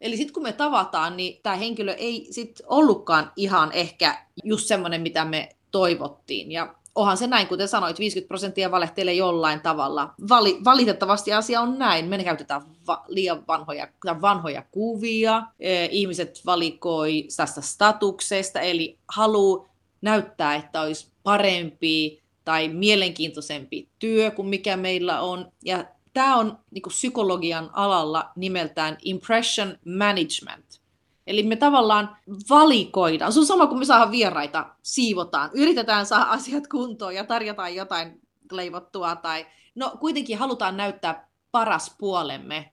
Eli 0.00 0.16
sitten 0.16 0.34
kun 0.34 0.42
me 0.42 0.52
tavataan, 0.52 1.16
niin 1.16 1.40
tämä 1.42 1.56
henkilö 1.56 1.92
ei 1.92 2.26
sit 2.30 2.60
ollutkaan 2.66 3.32
ihan 3.36 3.72
ehkä 3.72 4.26
just 4.44 4.66
semmoinen, 4.66 5.00
mitä 5.00 5.24
me 5.24 5.48
toivottiin. 5.70 6.52
Ja 6.52 6.74
onhan 6.94 7.16
se 7.16 7.26
näin, 7.26 7.46
kuten 7.46 7.68
sanoit, 7.68 7.98
50 7.98 8.28
prosenttia 8.28 8.70
valehtelee 8.70 9.14
jollain 9.14 9.60
tavalla. 9.60 10.14
Vali, 10.28 10.58
valitettavasti 10.64 11.32
asia 11.32 11.60
on 11.60 11.78
näin. 11.78 12.04
Me 12.04 12.24
käytetään 12.24 12.62
va, 12.86 13.04
liian 13.08 13.44
vanhoja, 13.48 13.88
vanhoja 14.20 14.62
kuvia. 14.70 15.42
E, 15.60 15.84
ihmiset 15.84 16.40
valikoi 16.46 17.28
tästä 17.36 17.60
statuksesta, 17.60 18.60
eli 18.60 18.98
haluaa 19.08 19.68
näyttää, 20.00 20.54
että 20.54 20.80
olisi 20.80 21.08
parempi 21.22 22.22
tai 22.48 22.68
mielenkiintoisempi 22.68 23.88
työ 23.98 24.30
kuin 24.30 24.48
mikä 24.48 24.76
meillä 24.76 25.20
on. 25.20 25.52
Ja 25.64 25.84
tämä 26.14 26.36
on 26.36 26.58
niin 26.70 26.82
kuin 26.82 26.92
psykologian 26.92 27.70
alalla 27.72 28.30
nimeltään 28.36 28.98
impression 29.02 29.78
management. 29.98 30.80
Eli 31.26 31.42
me 31.42 31.56
tavallaan 31.56 32.16
valikoidaan. 32.50 33.32
Se 33.32 33.40
on 33.40 33.46
sama 33.46 33.66
kuin 33.66 33.78
me 33.78 33.84
saadaan 33.84 34.10
vieraita, 34.10 34.66
siivotaan, 34.82 35.50
yritetään 35.54 36.06
saada 36.06 36.24
asiat 36.24 36.66
kuntoon 36.66 37.14
ja 37.14 37.24
tarjotaan 37.24 37.74
jotain 37.74 38.20
leivottua. 38.52 39.16
Tai... 39.16 39.46
No 39.74 39.92
kuitenkin 40.00 40.38
halutaan 40.38 40.76
näyttää 40.76 41.28
paras 41.50 41.94
puolemme. 41.98 42.72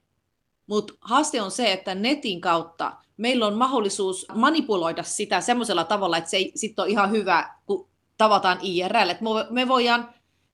Mutta 0.68 0.94
haaste 1.02 1.42
on 1.42 1.52
se, 1.52 1.72
että 1.72 1.96
netin 1.96 2.42
kautta 2.42 2.94
meillä 3.18 3.48
on 3.48 3.58
mahdollisuus 3.58 4.26
manipuloida 4.36 5.04
sitä 5.04 5.42
semmoisella 5.42 5.84
tavalla, 5.84 6.18
että 6.18 6.30
se 6.30 6.38
ei 6.38 6.52
sitten 6.56 6.84
ole 6.84 6.92
ihan 6.92 7.12
hyvä, 7.12 7.56
kun 7.66 7.95
tavataan 8.18 8.60
IRL. 8.62 9.10
Et 9.10 9.20
me 9.50 9.68
voidaan 9.68 10.10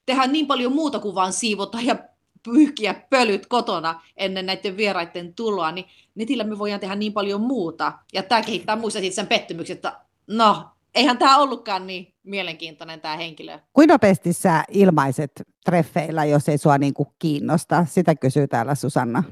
tehdä 0.06 0.28
niin 0.28 0.48
paljon 0.48 0.74
muuta 0.74 1.00
kuin 1.00 1.16
vaan 1.16 1.34
siivota 1.34 1.78
ja 1.82 1.96
pyyhkiä 2.44 2.94
pölyt 3.10 3.46
kotona 3.46 4.02
ennen 4.18 4.46
näiden 4.46 4.78
vieraiden 4.78 5.34
tuloa, 5.34 5.72
niin 5.72 5.86
netillä 6.16 6.44
me 6.44 6.58
voidaan 6.60 6.80
tehdä 6.80 6.96
niin 6.96 7.14
paljon 7.14 7.42
muuta. 7.42 7.94
Ja 8.14 8.24
tämä 8.24 8.42
kehittää 8.42 8.76
muista 8.76 9.00
sen 9.12 9.28
pettymyksen, 9.28 9.76
että 9.76 10.00
no, 10.28 10.66
eihän 10.96 11.18
tämä 11.18 11.38
ollutkaan 11.38 11.88
niin 11.88 12.14
mielenkiintoinen 12.24 13.02
tämä 13.02 13.18
henkilö. 13.18 13.60
Kuinka 13.74 13.94
nopeasti 13.94 14.34
sä 14.34 14.64
ilmaiset 14.72 15.32
treffeillä, 15.66 16.26
jos 16.26 16.50
ei 16.50 16.58
sua 16.58 16.78
niin 16.78 16.94
kuin 16.94 17.10
kiinnosta? 17.20 17.86
Sitä 17.90 18.16
kysyy 18.16 18.48
täällä 18.48 18.76
Susanna. 18.76 19.24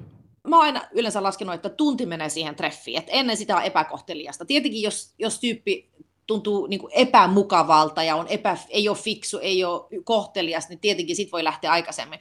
Mä 0.48 0.56
oon 0.56 0.66
aina 0.66 0.82
yleensä 0.92 1.24
laskenut, 1.24 1.56
että 1.56 1.70
tunti 1.70 2.06
menee 2.06 2.30
siihen 2.30 2.56
treffiin, 2.56 2.98
että 3.00 3.12
ennen 3.12 3.38
sitä 3.38 3.56
on 3.56 3.64
epäkohteliasta. 3.64 4.46
Tietenkin 4.46 4.82
jos, 4.82 5.14
jos 5.20 5.40
tyyppi 5.40 5.90
tuntuu 6.30 6.68
niin 6.68 6.80
kuin 6.80 6.94
epämukavalta 6.96 8.04
ja 8.04 8.16
on 8.16 8.28
epä, 8.28 8.58
ei 8.70 8.90
ole 8.90 8.98
fiksu, 8.98 9.40
ei 9.42 9.64
ole 9.64 9.82
kohtelias, 10.04 10.70
niin 10.70 10.80
tietenkin 10.80 11.16
sit 11.16 11.32
voi 11.32 11.44
lähteä 11.44 11.72
aikaisemmin. 11.72 12.20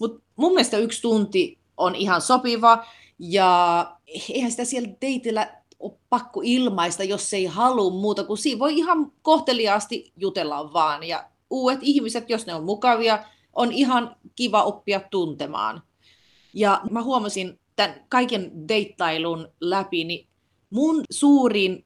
Mutta 0.00 0.22
mun 0.36 0.52
mielestä 0.52 0.78
yksi 0.78 1.02
tunti 1.02 1.58
on 1.76 1.94
ihan 1.94 2.20
sopiva, 2.20 2.86
ja 3.18 3.92
eihän 4.28 4.50
sitä 4.50 4.64
siellä 4.64 4.88
deitillä 5.00 5.62
ole 5.78 5.92
pakko 6.08 6.40
ilmaista, 6.44 7.04
jos 7.04 7.34
ei 7.34 7.46
halua 7.46 7.90
muuta 7.90 8.24
kuin 8.24 8.38
siinä 8.38 8.58
voi 8.58 8.76
ihan 8.78 9.12
kohteliaasti 9.22 10.12
jutella 10.16 10.72
vaan. 10.72 11.04
Ja 11.04 11.24
uudet 11.50 11.78
ihmiset, 11.82 12.30
jos 12.30 12.46
ne 12.46 12.54
on 12.54 12.64
mukavia, 12.64 13.24
on 13.52 13.72
ihan 13.72 14.16
kiva 14.36 14.62
oppia 14.62 15.00
tuntemaan. 15.00 15.82
Ja 16.54 16.80
mä 16.90 17.02
huomasin 17.02 17.58
tämän 17.76 18.04
kaiken 18.08 18.68
deittailun 18.68 19.48
läpi, 19.60 20.04
niin 20.04 20.28
mun 20.70 21.02
suurin 21.10 21.84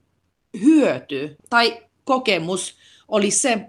hyöty 0.61 1.37
tai 1.50 1.82
kokemus 2.04 2.76
oli 3.09 3.30
se, 3.30 3.66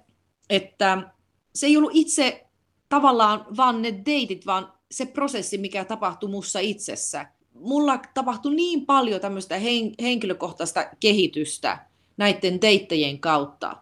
että 0.50 1.12
se 1.56 1.66
ei 1.66 1.78
ollut 1.78 1.92
itse 1.94 2.46
tavallaan 2.90 3.46
vaan 3.58 3.82
ne 3.82 4.02
deitit, 4.06 4.46
vaan 4.46 4.74
se 4.92 5.06
prosessi, 5.06 5.58
mikä 5.58 5.86
tapahtui 5.86 6.30
mussa 6.30 6.60
itsessä. 6.60 7.26
Mulla 7.54 8.00
tapahtui 8.14 8.56
niin 8.56 8.86
paljon 8.86 9.22
tämmöistä 9.22 9.56
henkilökohtaista 10.02 10.86
kehitystä 11.00 11.86
näiden 12.18 12.62
deittejien 12.62 13.20
kautta. 13.20 13.78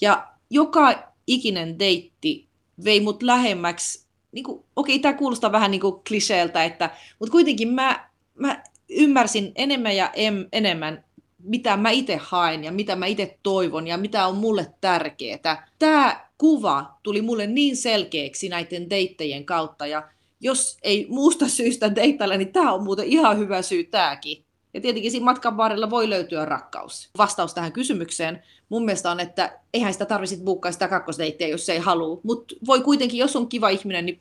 Ja 0.00 0.28
joka 0.50 1.12
ikinen 1.26 1.78
deitti 1.78 2.48
vei 2.84 3.00
mut 3.00 3.22
lähemmäksi, 3.22 4.06
niin 4.32 4.44
kuin, 4.44 4.64
okei, 4.76 4.98
tämä 4.98 5.14
kuulostaa 5.14 5.52
vähän 5.52 5.70
niin 5.70 5.80
kuin 5.80 6.02
kliseeltä, 6.08 6.64
että, 6.64 6.90
mutta 7.18 7.32
kuitenkin 7.32 7.68
mä, 7.68 8.10
mä 8.34 8.62
ymmärsin 8.88 9.52
enemmän 9.54 9.96
ja 9.96 10.10
em, 10.14 10.46
enemmän 10.52 11.04
mitä 11.42 11.76
mä 11.76 11.90
itse 11.90 12.16
haen 12.16 12.64
ja 12.64 12.72
mitä 12.72 12.96
mä 12.96 13.06
itse 13.06 13.38
toivon 13.42 13.86
ja 13.86 13.98
mitä 13.98 14.26
on 14.26 14.36
mulle 14.36 14.66
tärkeää. 14.80 15.68
Tämä 15.78 16.26
kuva 16.38 16.98
tuli 17.02 17.22
mulle 17.22 17.46
niin 17.46 17.76
selkeäksi 17.76 18.48
näiden 18.48 18.90
deittejien 18.90 19.44
kautta 19.44 19.86
ja 19.86 20.08
jos 20.40 20.76
ei 20.82 21.06
muusta 21.08 21.48
syystä 21.48 21.94
deittailla, 21.94 22.36
niin 22.36 22.52
tämä 22.52 22.72
on 22.72 22.84
muuten 22.84 23.06
ihan 23.06 23.38
hyvä 23.38 23.62
syy 23.62 23.84
tämäkin. 23.84 24.44
Ja 24.74 24.80
tietenkin 24.80 25.10
siinä 25.10 25.24
matkan 25.24 25.56
varrella 25.56 25.90
voi 25.90 26.10
löytyä 26.10 26.44
rakkaus. 26.44 27.10
Vastaus 27.18 27.54
tähän 27.54 27.72
kysymykseen 27.72 28.42
mun 28.68 28.84
mielestä 28.84 29.10
on, 29.10 29.20
että 29.20 29.58
eihän 29.74 29.92
sitä 29.92 30.06
tarvitse 30.06 30.36
buukkaa 30.36 30.72
sitä 30.72 30.88
kakkosdeittiä, 30.88 31.48
jos 31.48 31.68
ei 31.68 31.78
halua. 31.78 32.20
Mutta 32.22 32.54
voi 32.66 32.80
kuitenkin, 32.80 33.18
jos 33.18 33.36
on 33.36 33.48
kiva 33.48 33.68
ihminen, 33.68 34.06
niin 34.06 34.20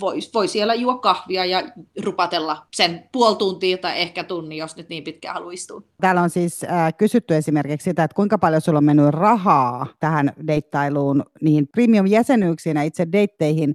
voi, 0.00 0.18
voi 0.34 0.48
siellä 0.48 0.74
juo 0.74 0.98
kahvia 0.98 1.44
ja 1.44 1.62
rupatella 2.02 2.66
sen 2.76 3.08
puoli 3.12 3.36
tuntia 3.36 3.78
tai 3.78 4.00
ehkä 4.00 4.24
tunnin, 4.24 4.58
jos 4.58 4.76
nyt 4.76 4.88
niin 4.88 5.04
pitkään 5.04 5.34
haluaa 5.34 5.52
istua. 5.52 5.82
Täällä 6.00 6.22
on 6.22 6.30
siis 6.30 6.64
äh, 6.64 6.94
kysytty 6.98 7.36
esimerkiksi 7.36 7.84
sitä, 7.84 8.04
että 8.04 8.14
kuinka 8.14 8.38
paljon 8.38 8.60
sulla 8.60 8.78
on 8.78 8.84
mennyt 8.84 9.08
rahaa 9.08 9.86
tähän 10.00 10.32
deittailuun, 10.46 11.24
niihin 11.40 11.68
premium-jäsenyyksiin 11.68 12.76
ja 12.76 12.82
itse 12.82 13.06
deitteihin, 13.12 13.74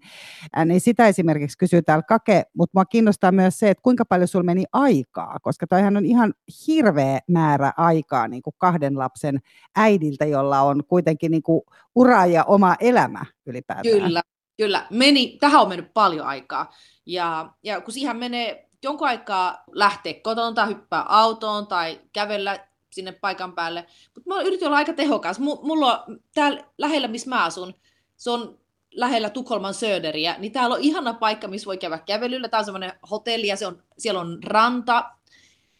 äh, 0.58 0.66
niin 0.66 0.82
sitä 0.82 1.08
esimerkiksi 1.08 1.58
kysyy 1.58 1.82
täällä 1.82 2.04
Kake, 2.04 2.44
mutta 2.54 2.78
mua 2.78 2.86
kiinnostaa 2.86 3.32
myös 3.32 3.60
se, 3.60 3.70
että 3.70 3.82
kuinka 3.82 4.06
paljon 4.06 4.28
sulla 4.28 4.46
meni 4.46 4.64
aikaa, 4.74 5.38
koska 5.42 5.68
toihan 5.68 5.98
on 5.98 6.06
ihan 6.06 6.34
hirveä 6.68 7.20
määrä 7.28 7.72
aikaa 7.78 8.28
niin 8.28 8.42
kuin 8.42 8.54
kahden 8.58 8.98
lapsen 8.98 9.40
äidiltä, 9.76 10.26
jolla 10.26 10.62
on 10.62 10.84
kuitenkin 10.88 11.32
niin 11.32 11.44
kuin 11.44 11.62
ura 11.96 12.26
ja 12.26 12.44
oma 12.44 12.76
elämä 12.80 13.26
ylipäätään. 13.46 14.02
Kyllä, 14.02 14.22
Kyllä, 14.60 14.88
meni, 14.90 15.38
tähän 15.40 15.62
on 15.62 15.70
mennyt 15.70 15.94
paljon 15.94 16.28
aikaa. 16.28 16.74
Ja, 17.06 17.54
ja 17.64 17.82
kun 17.82 17.94
siihen 17.94 18.18
menee 18.18 18.70
jonkun 18.84 19.08
aikaa 19.08 19.64
lähteä 19.72 20.14
koton 20.14 20.56
tai 20.56 20.68
hyppää 20.68 21.06
autoon 21.10 21.68
tai 21.68 22.02
kävellä 22.14 22.68
sinne 22.92 23.12
paikan 23.12 23.54
päälle. 23.54 23.86
Mutta 24.16 24.30
mä 24.30 24.42
yritin 24.42 24.68
olla 24.68 24.78
aika 24.78 24.94
tehokas. 24.94 25.40
Mulla 25.40 26.04
on 26.08 26.20
täällä 26.34 26.64
lähellä, 26.78 27.08
missä 27.08 27.30
mä 27.30 27.44
asun, 27.44 27.74
se 28.18 28.30
on 28.30 28.60
lähellä 28.92 29.30
Tukholman 29.30 29.74
Söderiä, 29.74 30.36
niin 30.38 30.52
täällä 30.52 30.76
on 30.76 30.82
ihana 30.82 31.14
paikka, 31.14 31.48
missä 31.48 31.66
voi 31.66 31.78
käydä 31.78 31.98
kävelyllä. 31.98 32.50
Tämä 32.50 32.60
on 32.60 32.66
semmoinen 32.66 32.94
hotelli 33.12 33.48
ja 33.48 33.56
se 33.56 33.68
on, 33.68 33.84
siellä 33.98 34.22
on 34.22 34.44
ranta. 34.44 35.12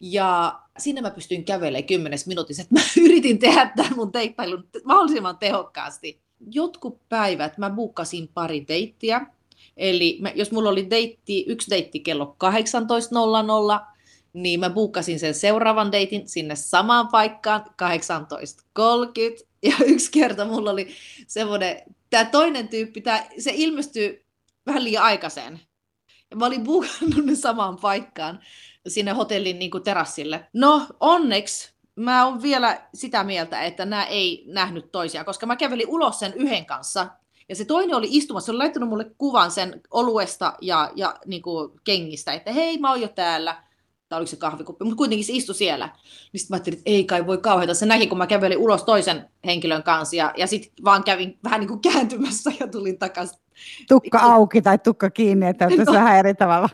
Ja 0.00 0.60
sinne 0.78 1.00
mä 1.00 1.10
pystyin 1.10 1.44
kävelemään 1.44 1.86
kymmenes 1.86 2.26
minuutissa. 2.26 2.62
Mä 2.70 2.80
yritin 3.04 3.38
tehdä 3.38 3.72
tämän 3.76 3.96
mun 3.96 4.12
teittailun 4.12 4.68
mahdollisimman 4.84 5.38
tehokkaasti 5.38 6.29
jotkut 6.50 7.08
päivät 7.08 7.58
mä 7.58 7.70
buukkasin 7.70 8.28
pari 8.34 8.64
deittiä. 8.68 9.26
Eli 9.76 10.18
mä, 10.20 10.32
jos 10.34 10.52
mulla 10.52 10.70
oli 10.70 10.90
deitti, 10.90 11.44
yksi 11.48 11.70
deitti 11.70 12.00
kello 12.00 12.36
18.00, 13.80 13.86
niin 14.32 14.60
mä 14.60 14.70
buukkasin 14.70 15.20
sen 15.20 15.34
seuraavan 15.34 15.92
deitin 15.92 16.28
sinne 16.28 16.56
samaan 16.56 17.08
paikkaan 17.08 17.64
18.30. 18.80 19.46
Ja 19.62 19.76
yksi 19.92 20.10
kerta 20.12 20.44
mulla 20.44 20.70
oli 20.70 20.88
semmoinen, 21.26 21.82
tämä 22.10 22.24
toinen 22.24 22.68
tyyppi, 22.68 23.00
tää, 23.00 23.28
se 23.38 23.52
ilmestyi 23.54 24.24
vähän 24.66 24.84
liian 24.84 25.04
aikaiseen. 25.04 25.60
Ja 26.30 26.36
mä 26.36 26.46
olin 26.46 26.64
buukannut 26.64 27.24
ne 27.24 27.34
samaan 27.34 27.76
paikkaan 27.76 28.40
sinne 28.88 29.12
hotellin 29.12 29.58
niin 29.58 29.70
kuin 29.70 29.84
terassille. 29.84 30.48
No 30.52 30.86
onneksi 31.00 31.72
mä 32.00 32.26
oon 32.26 32.42
vielä 32.42 32.80
sitä 32.94 33.24
mieltä, 33.24 33.62
että 33.62 33.84
nämä 33.84 34.04
ei 34.04 34.44
nähnyt 34.46 34.92
toisiaan, 34.92 35.26
koska 35.26 35.46
mä 35.46 35.56
kävelin 35.56 35.88
ulos 35.88 36.18
sen 36.18 36.34
yhden 36.34 36.66
kanssa, 36.66 37.06
ja 37.48 37.56
se 37.56 37.64
toinen 37.64 37.96
oli 37.96 38.08
istumassa, 38.10 38.46
se 38.46 38.52
oli 38.52 38.58
laittanut 38.58 38.88
mulle 38.88 39.10
kuvan 39.18 39.50
sen 39.50 39.80
oluesta 39.90 40.52
ja, 40.60 40.90
ja 40.94 41.14
niin 41.26 41.42
kuin 41.42 41.72
kengistä, 41.84 42.32
että 42.32 42.52
hei, 42.52 42.78
mä 42.78 42.90
oon 42.90 43.00
jo 43.00 43.08
täällä, 43.08 43.56
tai 44.08 44.18
oliko 44.18 44.30
se 44.30 44.36
kahvikuppi, 44.36 44.84
mutta 44.84 44.96
kuitenkin 44.96 45.24
se 45.24 45.32
istui 45.32 45.54
siellä. 45.54 45.86
Niin 45.86 46.40
sitten 46.40 46.54
mä 46.54 46.56
ajattelin, 46.56 46.78
että 46.78 46.90
ei 46.90 47.04
kai 47.04 47.26
voi 47.26 47.38
kauheita. 47.38 47.74
Se 47.74 47.86
näki, 47.86 48.06
kun 48.06 48.18
mä 48.18 48.26
kävelin 48.26 48.58
ulos 48.58 48.84
toisen 48.84 49.28
henkilön 49.46 49.82
kanssa, 49.82 50.16
ja, 50.16 50.32
ja 50.36 50.46
sitten 50.46 50.84
vaan 50.84 51.04
kävin 51.04 51.38
vähän 51.44 51.60
niin 51.60 51.68
kuin 51.68 51.80
kääntymässä 51.80 52.52
ja 52.60 52.68
tulin 52.68 52.98
takaisin. 52.98 53.38
Tukka 53.88 54.18
auki 54.18 54.62
tai 54.62 54.78
tukka 54.78 55.10
kiinni, 55.10 55.46
että 55.46 55.66
no. 55.66 55.92
vähän 55.92 56.16
eri 56.16 56.34
tavalla 56.34 56.68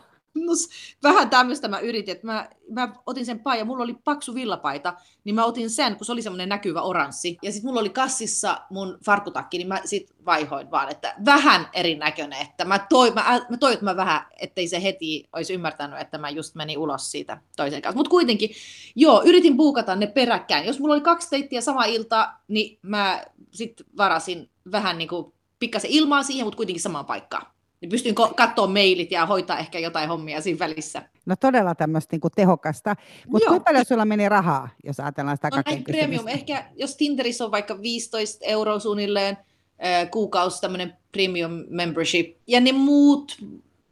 vähän 1.03 1.29
tämmöistä 1.29 1.67
mä 1.67 1.79
yritin, 1.79 2.11
että 2.11 2.27
mä, 2.27 2.49
mä 2.71 2.93
otin 3.05 3.25
sen 3.25 3.39
paija, 3.39 3.65
mulla 3.65 3.83
oli 3.83 3.95
paksu 4.03 4.35
villapaita, 4.35 4.93
niin 5.23 5.35
mä 5.35 5.45
otin 5.45 5.69
sen, 5.69 5.95
kun 5.95 6.05
se 6.05 6.11
oli 6.11 6.21
semmoinen 6.21 6.49
näkyvä 6.49 6.81
oranssi. 6.81 7.37
Ja 7.41 7.51
sitten 7.51 7.69
mulla 7.69 7.79
oli 7.79 7.89
kassissa 7.89 8.61
mun 8.69 8.97
farkutakki, 9.05 9.57
niin 9.57 9.67
mä 9.67 9.81
sit 9.85 10.15
vaihoin 10.25 10.71
vaan, 10.71 10.91
että 10.91 11.15
vähän 11.25 11.69
erinäköinen, 11.73 12.41
että 12.41 12.65
mä 12.65 12.79
toin, 12.79 13.13
mä, 13.13 13.41
mä 13.49 13.57
toin, 13.57 13.73
että 13.73 13.85
mä 13.85 13.95
vähän, 13.95 14.21
ettei 14.39 14.67
se 14.67 14.83
heti 14.83 15.29
olisi 15.33 15.53
ymmärtänyt, 15.53 15.99
että 15.99 16.17
mä 16.17 16.29
just 16.29 16.55
menin 16.55 16.77
ulos 16.77 17.11
siitä 17.11 17.41
toisen 17.55 17.81
kanssa. 17.81 17.97
Mutta 17.97 18.09
kuitenkin, 18.09 18.49
joo, 18.95 19.23
yritin 19.25 19.57
puukata 19.57 19.95
ne 19.95 20.07
peräkkäin. 20.07 20.65
Jos 20.65 20.79
mulla 20.79 20.93
oli 20.93 21.01
kaksi 21.01 21.29
teittiä 21.29 21.61
sama 21.61 21.85
ilta, 21.85 22.33
niin 22.47 22.79
mä 22.81 23.23
sitten 23.51 23.85
varasin 23.97 24.49
vähän 24.71 24.97
niin 24.97 25.07
kuin 25.07 25.33
pikkasen 25.59 25.91
ilmaa 25.91 26.23
siihen, 26.23 26.45
mutta 26.45 26.57
kuitenkin 26.57 26.83
samaan 26.83 27.05
paikkaan 27.05 27.56
niin 27.81 27.89
pystyn 27.89 28.15
katsoa 28.15 28.67
mailit 28.67 29.11
ja 29.11 29.25
hoitaa 29.25 29.59
ehkä 29.59 29.79
jotain 29.79 30.09
hommia 30.09 30.41
siinä 30.41 30.59
välissä. 30.59 31.01
No 31.25 31.35
todella 31.35 31.75
tämmöistä 31.75 32.13
niin 32.13 32.21
kuin 32.21 32.31
tehokasta. 32.35 32.95
Mutta 33.27 33.47
kuinka 33.47 33.63
paljon 33.63 33.85
sulla 33.85 34.05
meni 34.05 34.29
rahaa, 34.29 34.69
jos 34.83 34.99
ajatellaan 34.99 35.37
sitä 35.37 35.49
no, 35.55 35.63
premium. 35.83 36.27
Ehkä 36.27 36.65
jos 36.75 36.95
Tinderissä 36.95 37.45
on 37.45 37.51
vaikka 37.51 37.81
15 37.81 38.45
euroa 38.45 38.79
suunnilleen 38.79 39.37
äh, 39.85 40.11
kuukausi 40.11 40.61
tämmöinen 40.61 40.93
premium 41.11 41.51
membership. 41.69 42.37
Ja 42.47 42.59
ne 42.59 42.71
muut, 42.71 43.37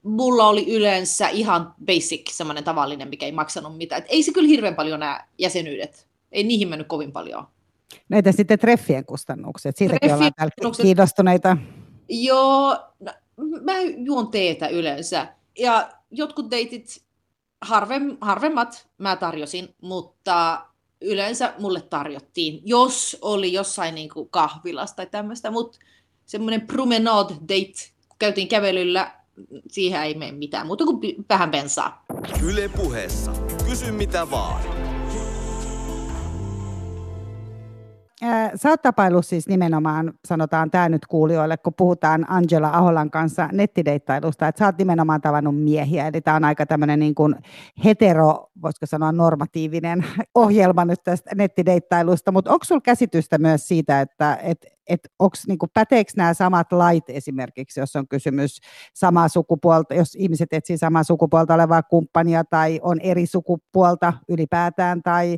mulla 0.03 0.47
oli 0.47 0.75
yleensä 0.75 1.29
ihan 1.29 1.73
basic, 1.85 2.31
semmoinen 2.31 2.63
tavallinen, 2.63 3.09
mikä 3.09 3.25
ei 3.25 3.31
maksanut 3.31 3.77
mitään. 3.77 4.01
Et 4.01 4.07
ei 4.09 4.23
se 4.23 4.31
kyllä 4.31 4.47
hirveän 4.47 4.75
paljon 4.75 4.99
nämä 4.99 5.25
jäsenyydet. 5.37 6.07
Ei 6.31 6.43
niihin 6.43 6.67
mennyt 6.67 6.87
kovin 6.87 7.11
paljon. 7.11 7.47
Näitä 8.09 8.31
sitten 8.31 8.59
treffien 8.59 9.05
kustannukset, 9.05 9.77
siitäkin 9.77 10.09
treffien 10.09 10.33
ollaan 10.39 10.75
kiinnostuneita. 10.81 11.57
Joo, 12.09 12.77
no, 12.99 13.11
mä 13.61 13.73
juon 13.97 14.31
teetä 14.31 14.67
yleensä. 14.67 15.27
Ja 15.59 15.89
jotkut 16.11 16.51
deitit, 16.51 17.01
harvem, 17.61 18.17
harvemmat 18.21 18.87
mä 18.97 19.15
tarjosin, 19.15 19.75
mutta 19.81 20.65
yleensä 21.01 21.53
mulle 21.59 21.81
tarjottiin, 21.81 22.61
jos 22.65 23.17
oli 23.21 23.53
jossain 23.53 23.95
niin 23.95 24.09
kuin 24.09 24.29
kahvilassa 24.29 24.95
tai 24.95 25.05
tämmöistä, 25.05 25.51
mutta 25.51 25.79
semmoinen 26.25 26.67
promenade 26.67 27.33
date, 27.33 27.91
kun 28.07 28.15
käytiin 28.19 28.47
kävelyllä, 28.47 29.11
siihen 29.71 30.03
ei 30.03 30.13
mene 30.13 30.31
mitään 30.31 30.67
muuta 30.67 30.85
kuin 30.85 31.25
vähän 31.29 31.51
bensaa. 31.51 32.05
Yle 32.43 32.69
puheessa. 32.69 33.31
Kysy 33.69 33.91
mitä 33.91 34.31
vaan. 34.31 34.84
Sä 38.55 38.69
oot 38.69 38.81
tapaillut 38.81 39.25
siis 39.25 39.47
nimenomaan, 39.47 40.13
sanotaan 40.27 40.71
tämä 40.71 40.89
nyt 40.89 41.05
kuulijoille, 41.05 41.57
kun 41.57 41.73
puhutaan 41.77 42.25
Angela 42.29 42.69
Aholan 42.69 43.11
kanssa 43.11 43.49
nettideittailusta, 43.51 44.47
että 44.47 44.59
sä 44.59 44.65
oot 44.65 44.77
nimenomaan 44.77 45.21
tavannut 45.21 45.63
miehiä, 45.63 46.07
eli 46.07 46.21
tämä 46.21 46.37
on 46.37 46.43
aika 46.43 46.65
tämmöinen 46.65 46.99
niin 46.99 47.15
kuin 47.15 47.35
hetero, 47.83 48.51
voisiko 48.61 48.85
sanoa 48.85 49.11
normatiivinen 49.11 50.05
ohjelma 50.35 50.85
nyt 50.85 51.03
tästä 51.03 51.35
nettideittailusta, 51.35 52.31
mutta 52.31 52.51
onko 52.51 52.65
sulla 52.65 52.81
käsitystä 52.81 53.37
myös 53.37 53.67
siitä, 53.67 54.01
että 54.01 54.39
et, 54.43 54.65
et 54.87 54.99
onks, 55.19 55.47
niin 55.47 55.59
kuin, 55.59 55.69
päteekö 55.73 56.11
nämä 56.15 56.33
samat 56.33 56.71
lait 56.71 57.09
esimerkiksi, 57.09 57.79
jos 57.79 57.95
on 57.95 58.07
kysymys 58.07 58.59
samaa 58.93 59.27
sukupuolta, 59.27 59.93
jos 59.93 60.15
ihmiset 60.15 60.53
etsii 60.53 60.77
samaa 60.77 61.03
sukupuolta 61.03 61.53
olevaa 61.53 61.83
kumppania 61.83 62.43
tai 62.43 62.79
on 62.83 62.99
eri 62.99 63.25
sukupuolta 63.25 64.13
ylipäätään 64.29 65.03
tai 65.03 65.37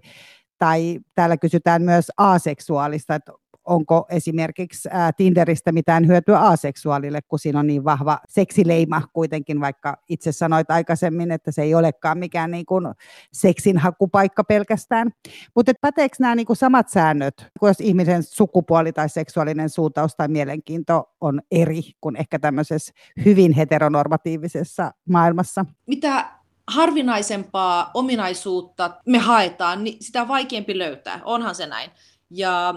tai 0.58 1.00
täällä 1.16 1.38
kysytään 1.38 1.82
myös 1.82 2.12
aseksuaalista, 2.18 3.16
että 3.16 3.32
onko 3.66 4.06
esimerkiksi 4.10 4.90
Tinderistä 5.18 5.72
mitään 5.72 6.08
hyötyä 6.08 6.40
aseksuaalille, 6.40 7.20
kun 7.28 7.40
siinä 7.40 7.60
on 7.60 7.68
niin 7.68 7.84
vahva 7.84 8.20
seksileima 8.28 9.02
kuitenkin, 9.14 9.62
vaikka 9.62 9.98
itse 10.10 10.32
sanoit 10.32 10.72
aikaisemmin, 10.72 11.32
että 11.32 11.52
se 11.52 11.62
ei 11.62 11.76
olekaan 11.76 12.18
mikään 12.18 12.52
niin 12.52 12.66
kuin 12.66 12.86
seksin 13.34 13.78
hakupaikka 13.78 14.44
pelkästään. 14.44 15.12
Mutta 15.56 15.72
päteekö 15.82 16.16
nämä 16.20 16.36
niin 16.36 16.46
kuin 16.46 16.58
samat 16.58 16.90
säännöt, 16.90 17.34
jos 17.62 17.82
ihmisen 17.82 18.24
sukupuoli 18.24 18.94
tai 18.94 19.10
seksuaalinen 19.10 19.70
suuntaus 19.70 20.16
tai 20.16 20.28
mielenkiinto 20.28 21.16
on 21.22 21.42
eri 21.52 21.82
kuin 22.02 22.16
ehkä 22.16 22.40
tämmöisessä 22.40 22.94
hyvin 23.26 23.52
heteronormatiivisessa 23.52 24.92
maailmassa? 25.10 25.66
Mitä 25.88 26.37
harvinaisempaa 26.68 27.92
ominaisuutta 27.94 28.92
me 29.06 29.18
haetaan, 29.18 29.84
niin 29.84 29.98
sitä 30.04 30.28
vaikeampi 30.28 30.78
löytää. 30.78 31.22
Onhan 31.24 31.56
se 31.56 31.68
näin. 31.68 31.92
Ja, 32.30 32.74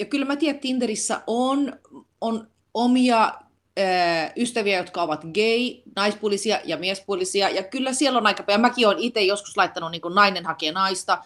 ja 0.00 0.06
kyllä 0.06 0.24
mä 0.24 0.36
tiedän, 0.36 0.54
että 0.54 0.62
Tinderissä 0.62 1.20
on, 1.26 1.72
on 2.20 2.48
omia 2.74 3.34
äh, 3.78 4.32
ystäviä, 4.36 4.78
jotka 4.78 5.02
ovat 5.02 5.24
gay, 5.24 5.92
naispuolisia 5.96 6.60
ja 6.64 6.76
miespuolisia. 6.76 7.48
Ja 7.48 7.62
kyllä 7.62 7.92
siellä 7.92 8.18
on 8.18 8.26
aika 8.26 8.42
paljon. 8.42 8.60
Mäkin 8.60 8.88
olen 8.88 8.98
itse 8.98 9.22
joskus 9.22 9.56
laittanut 9.56 9.90
niin 9.90 10.02
kuin 10.02 10.14
nainen 10.14 10.46
hakee 10.46 10.72
naista. 10.72 11.18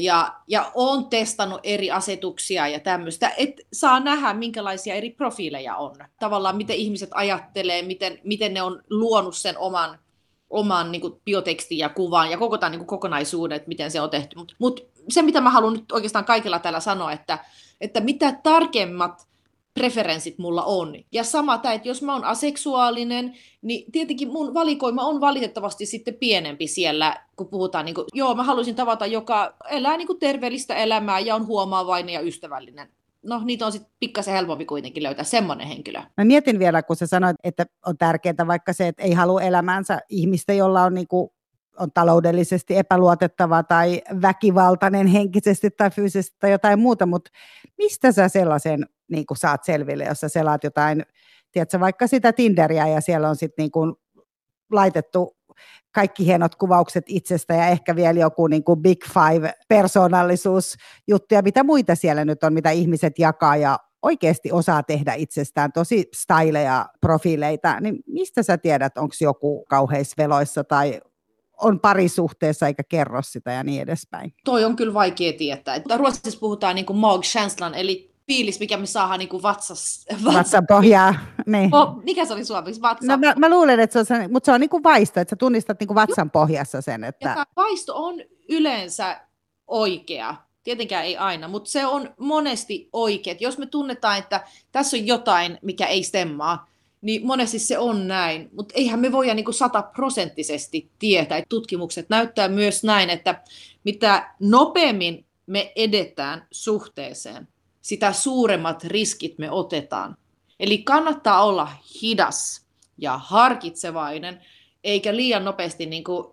Ja, 0.00 0.34
ja 0.48 0.72
olen 0.74 1.04
testannut 1.04 1.60
eri 1.62 1.90
asetuksia 1.90 2.68
ja 2.68 2.80
tämmöistä, 2.80 3.32
että 3.36 3.62
saa 3.72 4.00
nähdä, 4.00 4.34
minkälaisia 4.34 4.94
eri 4.94 5.10
profiileja 5.10 5.76
on. 5.76 5.96
Tavallaan 6.20 6.56
miten 6.56 6.76
ihmiset 6.76 7.10
ajattelee, 7.14 7.82
miten, 7.82 8.18
miten 8.24 8.54
ne 8.54 8.62
on 8.62 8.82
luonut 8.90 9.36
sen 9.36 9.58
oman 9.58 9.98
oman 10.50 10.92
niin 10.92 11.00
kuin, 11.00 11.20
biotekstin 11.24 11.78
ja 11.78 11.88
kuvan 11.88 12.30
ja 12.30 12.38
koko 12.38 12.58
tämän 12.58 12.72
niin 12.72 12.78
kuin, 12.78 12.86
kokonaisuuden, 12.86 13.56
että 13.56 13.68
miten 13.68 13.90
se 13.90 14.00
on 14.00 14.10
tehty. 14.10 14.36
Mutta 14.36 14.54
mut 14.58 14.86
se, 15.08 15.22
mitä 15.22 15.40
mä 15.40 15.50
haluan 15.50 15.72
nyt 15.72 15.92
oikeastaan 15.92 16.24
kaikilla 16.24 16.58
täällä 16.58 16.80
sanoa, 16.80 17.12
että, 17.12 17.38
että 17.80 18.00
mitä 18.00 18.32
tarkemmat 18.42 19.26
preferenssit 19.74 20.38
mulla 20.38 20.64
on. 20.64 20.94
Ja 21.12 21.24
sama 21.24 21.58
tämä, 21.58 21.74
että 21.74 21.88
jos 21.88 22.02
mä 22.02 22.12
oon 22.12 22.24
aseksuaalinen, 22.24 23.36
niin 23.62 23.92
tietenkin 23.92 24.28
mun 24.28 24.54
valikoima 24.54 25.02
on 25.02 25.20
valitettavasti 25.20 25.86
sitten 25.86 26.14
pienempi 26.14 26.66
siellä, 26.66 27.24
kun 27.36 27.48
puhutaan, 27.48 27.84
niin 27.84 27.94
kuin, 27.94 28.04
joo, 28.14 28.34
mä 28.34 28.42
haluaisin 28.42 28.74
tavata, 28.74 29.06
joka 29.06 29.54
elää 29.70 29.96
niin 29.96 30.06
kuin 30.06 30.18
terveellistä 30.18 30.74
elämää 30.74 31.20
ja 31.20 31.34
on 31.34 31.46
huomaavainen 31.46 32.12
ja 32.12 32.20
ystävällinen 32.20 32.88
no 33.26 33.42
niitä 33.44 33.66
on 33.66 33.72
sitten 33.72 33.92
pikkasen 34.00 34.34
helpompi 34.34 34.64
kuitenkin 34.64 35.02
löytää 35.02 35.24
semmoinen 35.24 35.66
henkilö. 35.66 36.00
Mä 36.16 36.24
mietin 36.24 36.58
vielä, 36.58 36.82
kun 36.82 36.96
sä 36.96 37.06
sanoit, 37.06 37.36
että 37.44 37.66
on 37.86 37.98
tärkeää 37.98 38.46
vaikka 38.46 38.72
se, 38.72 38.88
että 38.88 39.02
ei 39.02 39.12
halua 39.12 39.42
elämäänsä 39.42 39.98
ihmistä, 40.08 40.52
jolla 40.52 40.82
on 40.82 40.94
niinku 40.94 41.36
on 41.78 41.92
taloudellisesti 41.92 42.76
epäluotettava 42.76 43.62
tai 43.62 44.02
väkivaltainen 44.22 45.06
henkisesti 45.06 45.70
tai 45.70 45.90
fyysisesti 45.90 46.36
tai 46.40 46.50
jotain 46.50 46.78
muuta, 46.78 47.06
mutta 47.06 47.30
mistä 47.78 48.12
sä 48.12 48.28
sellaisen 48.28 48.86
niin 49.08 49.24
saat 49.36 49.64
selville, 49.64 50.04
jos 50.04 50.20
sä 50.20 50.28
selaat 50.28 50.64
jotain, 50.64 51.06
tiedätkö, 51.52 51.80
vaikka 51.80 52.06
sitä 52.06 52.32
Tinderiä 52.32 52.88
ja 52.88 53.00
siellä 53.00 53.28
on 53.28 53.36
sitten 53.36 53.62
niin 53.62 53.94
laitettu 54.72 55.35
kaikki 55.92 56.26
hienot 56.26 56.54
kuvaukset 56.54 57.04
itsestä 57.06 57.54
ja 57.54 57.66
ehkä 57.66 57.96
vielä 57.96 58.20
joku 58.20 58.46
niin 58.46 58.64
kuin 58.64 58.82
Big 58.82 59.04
Five 59.04 59.52
persoonallisuusjuttu 59.68 61.34
ja 61.34 61.42
mitä 61.42 61.64
muita 61.64 61.94
siellä 61.94 62.24
nyt 62.24 62.44
on, 62.44 62.52
mitä 62.52 62.70
ihmiset 62.70 63.18
jakaa 63.18 63.56
ja 63.56 63.78
oikeasti 64.02 64.52
osaa 64.52 64.82
tehdä 64.82 65.14
itsestään 65.14 65.72
tosi 65.72 66.08
styleja 66.14 66.86
profiileita, 67.00 67.80
niin 67.80 67.98
mistä 68.06 68.42
sä 68.42 68.58
tiedät, 68.58 68.98
onko 68.98 69.14
joku 69.20 69.64
kauheisveloissa 69.68 70.64
tai 70.64 71.00
on 71.62 71.80
parisuhteessa 71.80 72.66
eikä 72.66 72.82
kerro 72.88 73.22
sitä 73.22 73.52
ja 73.52 73.64
niin 73.64 73.82
edespäin? 73.82 74.34
Toi 74.44 74.64
on 74.64 74.76
kyllä 74.76 74.94
vaikea 74.94 75.32
tietää. 75.32 75.80
Ruotsissa 75.96 76.40
puhutaan 76.40 76.74
niin 76.74 76.86
kuin 76.86 76.96
Magkänslan, 76.96 77.74
eli 77.74 78.15
fiilis, 78.26 78.60
mikä 78.60 78.76
me 78.76 78.86
saadaan 78.86 79.18
niin 79.18 79.42
vatsas, 79.42 80.06
vatsas, 80.12 80.34
vatsan 80.34 80.66
pohjaa. 80.66 81.14
Niin. 81.46 81.74
Oh, 81.74 82.04
mikä 82.04 82.24
se 82.24 82.32
oli 82.32 82.44
suomeksi? 82.44 82.82
Vatsa. 82.82 83.06
No, 83.06 83.16
mä, 83.16 83.34
mä, 83.36 83.50
luulen, 83.50 83.80
että 83.80 84.04
se 84.04 84.14
on, 84.14 84.32
mutta 84.32 84.46
se 84.46 84.52
on 84.52 84.60
niin 84.60 84.70
kuin 84.70 84.82
vaisto, 84.82 85.20
että 85.20 85.30
sä 85.30 85.36
tunnistat 85.36 85.80
niin 85.80 85.88
kuin 85.88 85.94
vatsan 85.94 86.30
pohjassa 86.30 86.80
sen. 86.80 87.04
Että... 87.04 87.28
Ja 87.28 87.46
vaisto 87.56 88.04
on 88.04 88.14
yleensä 88.48 89.20
oikea. 89.66 90.34
Tietenkään 90.64 91.04
ei 91.04 91.16
aina, 91.16 91.48
mutta 91.48 91.70
se 91.70 91.86
on 91.86 92.14
monesti 92.18 92.88
oikea. 92.92 93.34
Jos 93.40 93.58
me 93.58 93.66
tunnetaan, 93.66 94.18
että 94.18 94.46
tässä 94.72 94.96
on 94.96 95.06
jotain, 95.06 95.58
mikä 95.62 95.86
ei 95.86 96.02
stemmaa, 96.02 96.70
niin 97.00 97.26
monesti 97.26 97.58
se 97.58 97.78
on 97.78 98.08
näin. 98.08 98.50
Mutta 98.52 98.74
eihän 98.76 99.00
me 99.00 99.12
voida 99.12 99.34
niin 99.34 99.54
sataprosenttisesti 99.54 100.90
tietää. 100.98 101.42
Tutkimukset 101.48 102.08
näyttää 102.08 102.48
myös 102.48 102.84
näin, 102.84 103.10
että 103.10 103.42
mitä 103.84 104.34
nopeammin 104.40 105.26
me 105.46 105.72
edetään 105.76 106.46
suhteeseen, 106.50 107.48
sitä 107.86 108.12
suuremmat 108.12 108.84
riskit 108.84 109.38
me 109.38 109.50
otetaan. 109.50 110.16
Eli 110.60 110.78
kannattaa 110.78 111.44
olla 111.44 111.68
hidas 112.02 112.66
ja 112.98 113.18
harkitsevainen, 113.18 114.40
eikä 114.84 115.16
liian 115.16 115.44
nopeasti 115.44 115.86
niin 115.86 116.04
kuin 116.04 116.26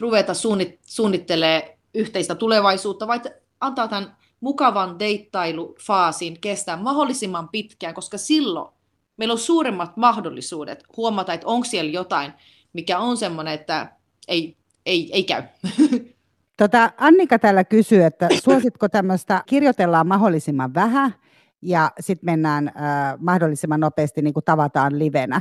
ruveta 0.00 0.32
suunnit- 0.32 0.78
suunnittelemaan 0.86 1.62
yhteistä 1.94 2.34
tulevaisuutta, 2.34 3.06
vaan 3.06 3.20
antaa 3.60 3.88
tämän 3.88 4.16
mukavan 4.40 4.98
deittailufaasin 4.98 6.40
kestää 6.40 6.76
mahdollisimman 6.76 7.48
pitkään, 7.48 7.94
koska 7.94 8.18
silloin 8.18 8.74
meillä 9.16 9.32
on 9.32 9.38
suuremmat 9.38 9.96
mahdollisuudet 9.96 10.84
huomata, 10.96 11.32
että 11.32 11.46
onko 11.46 11.64
siellä 11.64 11.90
jotain, 11.90 12.32
mikä 12.72 12.98
on 12.98 13.16
semmoinen, 13.16 13.54
että 13.54 13.92
ei, 14.28 14.56
ei, 14.86 15.10
ei 15.12 15.24
käy. 15.24 15.42
Tota, 16.56 16.90
Annika 16.96 17.38
täällä 17.38 17.64
kysyy, 17.64 18.04
että 18.04 18.28
suositko 18.42 18.88
tämmöistä, 18.88 19.42
kirjoitellaan 19.46 20.06
mahdollisimman 20.06 20.74
vähän 20.74 21.14
ja 21.62 21.90
sitten 22.00 22.26
mennään 22.26 22.68
äh, 22.68 22.74
mahdollisimman 23.18 23.80
nopeasti 23.80 24.22
niin 24.22 24.34
kuin 24.34 24.44
tavataan 24.44 24.98
livenä. 24.98 25.40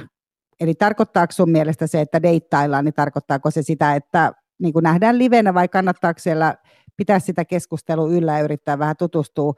Eli 0.59 0.73
tarkoittaako 0.73 1.31
sun 1.31 1.51
mielestä 1.51 1.87
se, 1.87 2.01
että 2.01 2.21
deittaillaan, 2.21 2.85
niin 2.85 2.93
tarkoittaako 2.93 3.51
se 3.51 3.61
sitä, 3.61 3.95
että 3.95 4.33
niin 4.59 4.73
kuin 4.73 4.83
nähdään 4.83 5.17
livenä 5.17 5.53
vai 5.53 5.67
kannattaako 5.67 6.19
siellä 6.19 6.55
pitää 6.97 7.19
sitä 7.19 7.45
keskustelua 7.45 8.09
yllä 8.09 8.37
ja 8.37 8.43
yrittää 8.43 8.79
vähän 8.79 8.95
tutustua 8.97 9.53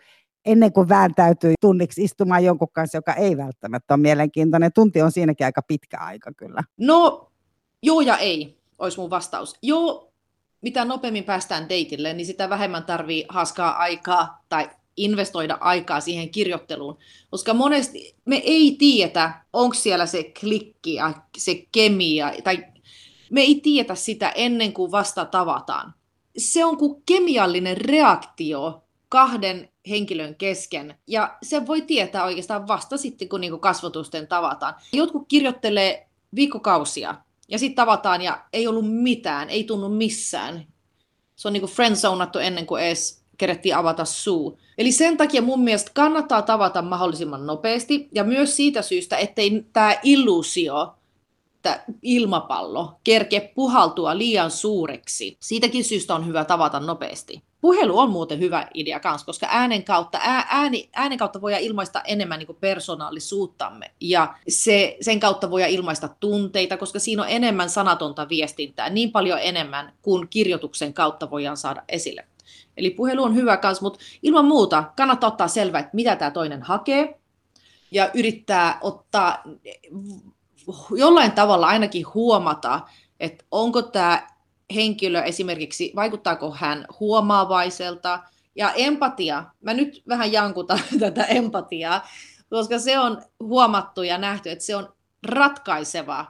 ennen 0.45 0.73
kuin 0.73 0.89
vääntäytyy 0.89 1.53
tunniksi 1.61 2.03
istumaan 2.03 2.43
jonkun 2.43 2.71
kanssa, 2.73 2.97
joka 2.97 3.13
ei 3.13 3.37
välttämättä 3.37 3.93
ole 3.93 4.01
mielenkiintoinen. 4.01 4.73
Tunti 4.73 5.01
on 5.01 5.11
siinäkin 5.11 5.45
aika 5.45 5.61
pitkä 5.61 5.97
aika 5.99 6.31
kyllä. 6.37 6.63
No, 6.77 7.31
joo 7.83 8.01
ja 8.01 8.17
ei, 8.17 8.61
olisi 8.79 8.99
mun 8.99 9.09
vastaus. 9.09 9.55
Joo, 9.61 10.12
mitä 10.63 10.86
nopeammin 10.86 11.23
päästään 11.23 11.69
deitille, 11.69 12.13
niin 12.13 12.26
sitä 12.26 12.49
vähemmän 12.49 12.84
tarvii 12.84 13.26
haskaa 13.30 13.71
aikaa 13.78 14.43
tai 14.49 14.69
investoida 14.97 15.58
aikaa 15.62 15.99
siihen 15.99 16.30
kirjoitteluun, 16.30 16.97
koska 17.32 17.54
monesti 17.54 18.15
me 18.26 18.36
ei 18.36 18.76
tiedä, 18.80 19.34
onko 19.54 19.73
siellä 19.73 20.06
se 20.06 20.32
klikki 20.39 20.93
ja 20.93 21.13
se 21.38 21.65
kemia, 21.71 22.34
tai 22.43 22.65
me 23.32 23.41
ei 23.41 23.56
tiedä 23.56 23.95
sitä 23.95 24.30
ennen 24.30 24.73
kuin 24.73 24.91
vasta 24.91 25.26
tavataan. 25.26 25.93
Se 26.38 26.65
on 26.65 26.78
kuin 26.78 27.04
kemiallinen 27.06 27.78
reaktio 27.78 28.84
kahden 29.10 29.69
henkilön 29.89 30.36
kesken, 30.36 30.95
ja 31.08 31.38
se 31.43 31.67
voi 31.67 31.82
tietää 31.82 32.23
oikeastaan 32.23 32.67
vasta 32.67 32.97
sitten, 32.97 33.30
kun 33.30 33.41
niinku 33.41 33.58
kasvotusten 33.58 34.28
tavataan. 34.28 34.76
Jotkut 34.93 35.26
kirjoittelee 35.28 36.08
viikkokausia 36.36 37.15
ja 37.47 37.60
sitten 37.60 37.75
tavataan 37.75 38.21
ja 38.21 38.45
ei 38.53 38.67
ollut 38.67 38.91
mitään, 38.91 39.49
ei 39.49 39.63
tunnu 39.63 39.89
missään. 39.89 40.67
Se 41.36 41.47
on 41.47 41.53
niin 41.53 41.63
friendzonattu 41.63 42.39
ennen 42.39 42.65
kuin 42.65 42.84
edes 42.84 43.23
kerettiin 43.38 43.75
avata 43.75 44.06
suu. 44.06 44.60
Eli 44.77 44.91
sen 44.91 45.17
takia 45.17 45.41
mun 45.41 45.63
mielestä 45.63 45.91
kannattaa 45.93 46.41
tavata 46.41 46.82
mahdollisimman 46.82 47.45
nopeasti 47.45 48.10
ja 48.12 48.23
myös 48.23 48.56
siitä 48.56 48.82
syystä, 48.82 49.17
ettei 49.17 49.65
tämä 49.73 49.95
illuusio, 50.03 50.95
tämä 51.62 51.79
ilmapallo, 52.01 52.99
kerke 53.03 53.51
puhaltua 53.56 54.17
liian 54.17 54.51
suureksi. 54.51 55.38
Siitäkin 55.39 55.84
syystä 55.84 56.15
on 56.15 56.27
hyvä 56.27 56.45
tavata 56.45 56.79
nopeasti. 56.79 57.43
Puhelu 57.63 57.99
on 57.99 58.10
muuten 58.10 58.39
hyvä 58.39 58.67
idea 58.73 58.99
kanssa, 58.99 59.26
koska 59.26 59.47
äänen 59.49 59.84
kautta, 59.84 60.19
ääni, 60.47 60.89
äänen 60.93 61.17
kautta 61.17 61.41
voidaan 61.41 61.63
ilmaista 61.63 62.02
enemmän 62.02 62.39
niin 62.39 62.58
persoonallisuuttamme 62.60 63.91
ja 63.99 64.36
se, 64.47 64.97
sen 65.02 65.19
kautta 65.19 65.52
voidaan 65.52 65.71
ilmaista 65.71 66.10
tunteita, 66.19 66.78
koska 66.78 66.99
siinä 66.99 67.21
on 67.23 67.30
enemmän 67.30 67.69
sanatonta 67.69 68.30
viestintää, 68.30 68.89
niin 68.89 69.12
paljon 69.12 69.39
enemmän 69.41 69.93
kuin 70.02 70.28
kirjoituksen 70.28 70.93
kautta 70.93 71.32
voidaan 71.32 71.58
saada 71.58 71.84
esille. 71.89 72.28
Eli 72.78 72.89
puhelu 72.89 73.23
on 73.23 73.36
hyvä 73.36 73.58
kanssa, 73.58 73.84
mutta 73.84 73.99
ilman 74.23 74.45
muuta 74.45 74.84
kannattaa 74.97 75.28
ottaa 75.28 75.47
selvää, 75.47 75.80
että 75.80 75.95
mitä 75.95 76.15
tämä 76.15 76.32
toinen 76.32 76.62
hakee 76.62 77.19
ja 77.91 78.12
yrittää 78.13 78.78
ottaa 78.82 79.43
jollain 80.97 81.32
tavalla 81.32 81.67
ainakin 81.67 82.06
huomata, 82.13 82.82
että 83.19 83.45
onko 83.52 83.82
tämä 83.82 84.32
henkilö 84.75 85.21
esimerkiksi, 85.21 85.91
vaikuttaako 85.95 86.51
hän 86.51 86.86
huomaavaiselta, 86.99 88.19
ja 88.55 88.73
empatia, 88.73 89.43
mä 89.62 89.73
nyt 89.73 90.03
vähän 90.07 90.31
jankutan 90.31 90.79
tätä 90.99 91.25
empatiaa, 91.25 92.07
koska 92.49 92.79
se 92.79 92.99
on 92.99 93.21
huomattu 93.39 94.03
ja 94.03 94.17
nähty, 94.17 94.51
että 94.51 94.65
se 94.65 94.75
on 94.75 94.93
ratkaiseva 95.27 96.25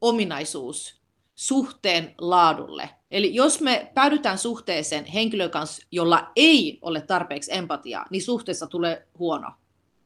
ominaisuus 0.00 1.00
suhteen 1.34 2.14
laadulle. 2.18 2.90
Eli 3.10 3.34
jos 3.34 3.60
me 3.60 3.90
päädytään 3.94 4.38
suhteeseen 4.38 5.04
henkilön 5.04 5.50
kanssa, 5.50 5.86
jolla 5.90 6.32
ei 6.36 6.78
ole 6.82 7.00
tarpeeksi 7.00 7.54
empatiaa, 7.54 8.06
niin 8.10 8.22
suhteessa 8.22 8.66
tulee 8.66 9.06
huono 9.18 9.52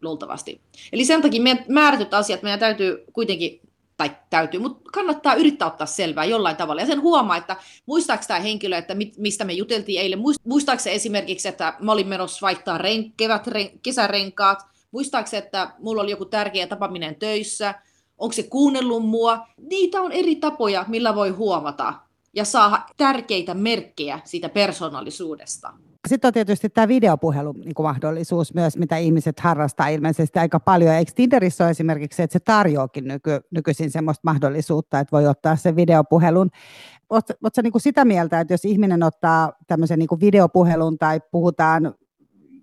luultavasti. 0.02 0.60
Eli 0.92 1.04
sen 1.04 1.22
takia 1.22 1.42
meidän 1.42 1.64
määrätyt 1.68 2.14
asiat 2.14 2.42
meidän 2.42 2.60
täytyy 2.60 3.04
kuitenkin 3.12 3.60
tai 4.00 4.16
täytyy, 4.30 4.60
mutta 4.60 4.90
kannattaa 4.92 5.34
yrittää 5.34 5.68
ottaa 5.68 5.86
selvää 5.86 6.24
jollain 6.24 6.56
tavalla. 6.56 6.82
Ja 6.82 6.86
sen 6.86 7.00
huomaa, 7.00 7.36
että 7.36 7.56
muistaako 7.86 8.24
tämä 8.28 8.40
henkilö, 8.40 8.76
että 8.76 8.94
mistä 9.18 9.44
me 9.44 9.52
juteltiin 9.52 10.00
eilen, 10.00 10.18
muistaako 10.44 10.82
se 10.82 10.94
esimerkiksi, 10.94 11.48
että 11.48 11.74
mä 11.80 11.92
olin 11.92 12.08
menossa 12.08 12.38
vaihtaa 12.42 12.78
ren, 12.78 13.12
kevät, 13.12 13.46
ren, 13.46 13.70
kesärenkaat, 13.82 14.62
muistaako 14.90 15.26
se, 15.26 15.38
että 15.38 15.72
mulla 15.78 16.02
oli 16.02 16.10
joku 16.10 16.24
tärkeä 16.24 16.66
tapaminen 16.66 17.14
töissä, 17.14 17.74
onko 18.18 18.32
se 18.32 18.42
kuunnellut 18.42 19.06
mua. 19.06 19.46
Niitä 19.56 20.00
on 20.00 20.12
eri 20.12 20.36
tapoja, 20.36 20.84
millä 20.88 21.14
voi 21.14 21.30
huomata 21.30 21.94
ja 22.34 22.44
saada 22.44 22.82
tärkeitä 22.96 23.54
merkkejä 23.54 24.20
siitä 24.24 24.48
persoonallisuudesta. 24.48 25.72
Sitten 26.08 26.28
on 26.28 26.32
tietysti 26.32 26.68
tämä 26.68 26.88
videopuhelun 26.88 27.60
niin 27.60 27.74
myös, 28.54 28.76
mitä 28.76 28.96
ihmiset 28.96 29.40
harrastaa 29.40 29.88
ilmeisesti 29.88 30.38
aika 30.38 30.60
paljon. 30.60 30.94
Eikö 30.94 31.12
Tinderissä 31.14 31.64
ole 31.64 31.70
esimerkiksi 31.70 32.22
että 32.22 32.32
se 32.32 32.40
tarjoakin 32.40 33.08
nyky, 33.08 33.40
nykyisin 33.50 33.90
sellaista 33.90 34.20
mahdollisuutta, 34.24 35.00
että 35.00 35.12
voi 35.12 35.26
ottaa 35.26 35.56
sen 35.56 35.76
videopuhelun. 35.76 36.50
Oletko 37.10 37.62
niin 37.62 37.72
sitä 37.80 38.04
mieltä, 38.04 38.40
että 38.40 38.54
jos 38.54 38.64
ihminen 38.64 39.02
ottaa 39.02 39.52
tämmöisen 39.66 39.98
niin 39.98 40.20
videopuhelun 40.20 40.98
tai 40.98 41.20
puhutaan 41.30 41.94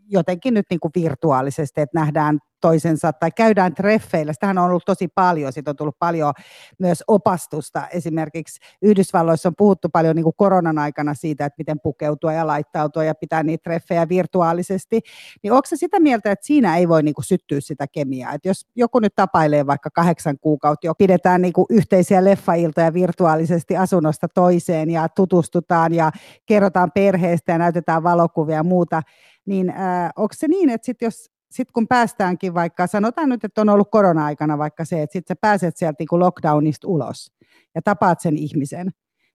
jotenkin 0.09 0.53
nyt 0.53 0.65
niin 0.69 0.79
kuin 0.79 0.91
virtuaalisesti, 0.95 1.81
että 1.81 1.99
nähdään 1.99 2.39
toisensa 2.61 3.13
tai 3.13 3.31
käydään 3.31 3.75
treffeillä. 3.75 4.33
Sitähän 4.33 4.57
on 4.57 4.65
ollut 4.65 4.85
tosi 4.85 5.07
paljon, 5.15 5.53
siitä 5.53 5.71
on 5.71 5.75
tullut 5.75 5.99
paljon 5.99 6.33
myös 6.79 7.03
opastusta. 7.07 7.87
Esimerkiksi 7.87 8.59
Yhdysvalloissa 8.81 9.49
on 9.49 9.55
puhuttu 9.57 9.89
paljon 9.89 10.15
niin 10.15 10.23
kuin 10.23 10.35
koronan 10.37 10.79
aikana 10.79 11.13
siitä, 11.13 11.45
että 11.45 11.55
miten 11.57 11.79
pukeutua 11.83 12.33
ja 12.33 12.47
laittautua 12.47 13.03
ja 13.03 13.15
pitää 13.15 13.43
niitä 13.43 13.63
treffejä 13.63 14.09
virtuaalisesti. 14.09 14.99
Niin 15.43 15.53
onko 15.53 15.65
se 15.65 15.75
sitä 15.75 15.99
mieltä, 15.99 16.31
että 16.31 16.45
siinä 16.45 16.77
ei 16.77 16.87
voi 16.87 17.03
niin 17.03 17.15
kuin 17.15 17.25
syttyä 17.25 17.59
sitä 17.61 17.85
kemiaa? 17.91 18.33
Että 18.33 18.49
jos 18.49 18.65
joku 18.75 18.99
nyt 18.99 19.15
tapailee 19.15 19.67
vaikka 19.67 19.89
kahdeksan 19.89 20.37
kuukautta 20.41 20.87
jo, 20.87 20.95
pidetään 20.95 21.41
niin 21.41 21.53
kuin 21.53 21.65
yhteisiä 21.69 22.23
leffailtoja 22.23 22.93
virtuaalisesti 22.93 23.77
asunnosta 23.77 24.27
toiseen 24.27 24.89
ja 24.89 25.09
tutustutaan 25.09 25.93
ja 25.93 26.11
kerrotaan 26.45 26.91
perheestä 26.91 27.51
ja 27.51 27.57
näytetään 27.57 28.03
valokuvia 28.03 28.55
ja 28.55 28.63
muuta, 28.63 29.01
niin 29.47 29.69
äh, 29.69 30.09
onko 30.15 30.33
se 30.37 30.47
niin, 30.47 30.69
että 30.69 30.85
sit 30.85 31.01
jos 31.01 31.29
sitten 31.51 31.73
kun 31.73 31.87
päästäänkin 31.87 32.53
vaikka, 32.53 32.87
sanotaan 32.87 33.29
nyt, 33.29 33.43
että 33.43 33.61
on 33.61 33.69
ollut 33.69 33.91
korona-aikana 33.91 34.57
vaikka 34.57 34.85
se, 34.85 35.01
että 35.01 35.13
sitten 35.13 35.37
pääset 35.41 35.77
sieltä 35.77 35.95
niin 35.99 36.19
lockdownista 36.19 36.87
ulos 36.87 37.31
ja 37.75 37.81
tapaat 37.81 38.19
sen 38.19 38.37
ihmisen, 38.37 38.89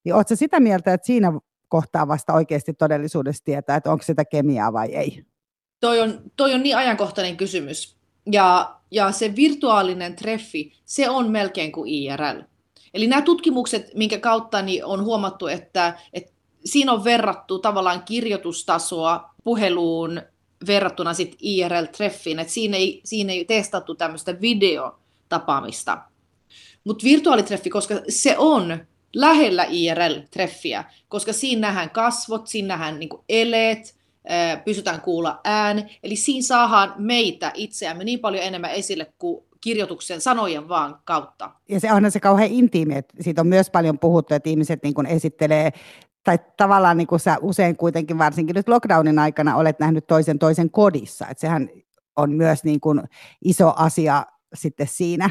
niin 0.04 0.14
ootko 0.14 0.36
sitä 0.36 0.60
mieltä, 0.60 0.92
että 0.92 1.06
siinä 1.06 1.32
kohtaa 1.68 2.08
vasta 2.08 2.32
oikeasti 2.32 2.74
todellisuudessa 2.74 3.44
tietää, 3.44 3.76
että 3.76 3.92
onko 3.92 4.02
sitä 4.02 4.24
kemiaa 4.24 4.72
vai 4.72 4.94
ei? 4.94 5.24
Toi 5.80 6.00
on, 6.00 6.20
toi 6.36 6.54
on 6.54 6.62
niin 6.62 6.76
ajankohtainen 6.76 7.36
kysymys. 7.36 7.96
Ja, 8.32 8.76
ja 8.90 9.12
se 9.12 9.36
virtuaalinen 9.36 10.16
treffi, 10.16 10.72
se 10.84 11.10
on 11.10 11.30
melkein 11.30 11.72
kuin 11.72 11.90
IRL. 11.90 12.42
Eli 12.94 13.06
nämä 13.06 13.22
tutkimukset, 13.22 13.90
minkä 13.94 14.18
kautta 14.18 14.62
niin 14.62 14.84
on 14.84 15.04
huomattu, 15.04 15.46
että, 15.46 15.98
että 16.12 16.32
siinä 16.64 16.92
on 16.92 17.04
verrattu 17.04 17.58
tavallaan 17.58 18.02
kirjoitustasoa 18.02 19.31
puheluun 19.44 20.22
verrattuna 20.66 21.14
sit 21.14 21.36
IRL-treffiin, 21.42 22.38
että 22.38 22.52
siinä 22.52 22.76
ei, 22.76 23.00
siinä 23.04 23.32
ei 23.32 23.44
testattu 23.44 23.94
tämmöistä 23.94 24.40
videotapaamista. 24.40 25.98
Mutta 26.84 27.04
virtuaalitreffi, 27.04 27.70
koska 27.70 27.94
se 28.08 28.38
on 28.38 28.78
lähellä 29.14 29.64
IRL-treffiä, 29.64 30.84
koska 31.08 31.32
siinä 31.32 31.60
nähdään 31.60 31.90
kasvot, 31.90 32.46
siinä 32.46 32.68
nähdään 32.68 32.98
niin 32.98 33.10
eleet, 33.28 34.02
pysytään 34.64 35.00
kuulla 35.00 35.40
ääni, 35.44 35.98
eli 36.02 36.16
siinä 36.16 36.46
saadaan 36.46 36.94
meitä 36.98 37.52
itseämme 37.54 38.04
niin 38.04 38.18
paljon 38.18 38.44
enemmän 38.44 38.70
esille 38.70 39.12
kuin 39.18 39.44
kirjoituksen 39.60 40.20
sanojen 40.20 40.68
vaan 40.68 40.98
kautta. 41.04 41.50
Ja 41.68 41.80
se 41.80 41.92
onhan 41.92 42.12
se 42.12 42.20
kauhean 42.20 42.50
intiimi, 42.50 42.96
että 42.96 43.14
siitä 43.20 43.40
on 43.40 43.46
myös 43.46 43.70
paljon 43.70 43.98
puhuttu, 43.98 44.34
että 44.34 44.50
ihmiset 44.50 44.82
niin 44.82 45.06
esittelee 45.06 45.72
tai 46.24 46.38
tavallaan 46.56 46.96
niin 46.96 47.06
kuin 47.06 47.20
sä 47.20 47.36
usein 47.40 47.76
kuitenkin, 47.76 48.18
varsinkin 48.18 48.54
nyt 48.54 48.68
lockdownin 48.68 49.18
aikana, 49.18 49.56
olet 49.56 49.78
nähnyt 49.78 50.06
toisen 50.06 50.38
toisen 50.38 50.70
kodissa, 50.70 51.26
että 51.28 51.40
sehän 51.40 51.68
on 52.16 52.32
myös 52.32 52.64
niin 52.64 52.80
kuin 52.80 53.02
iso 53.44 53.72
asia 53.76 54.26
sitten 54.54 54.88
siinä. 54.88 55.30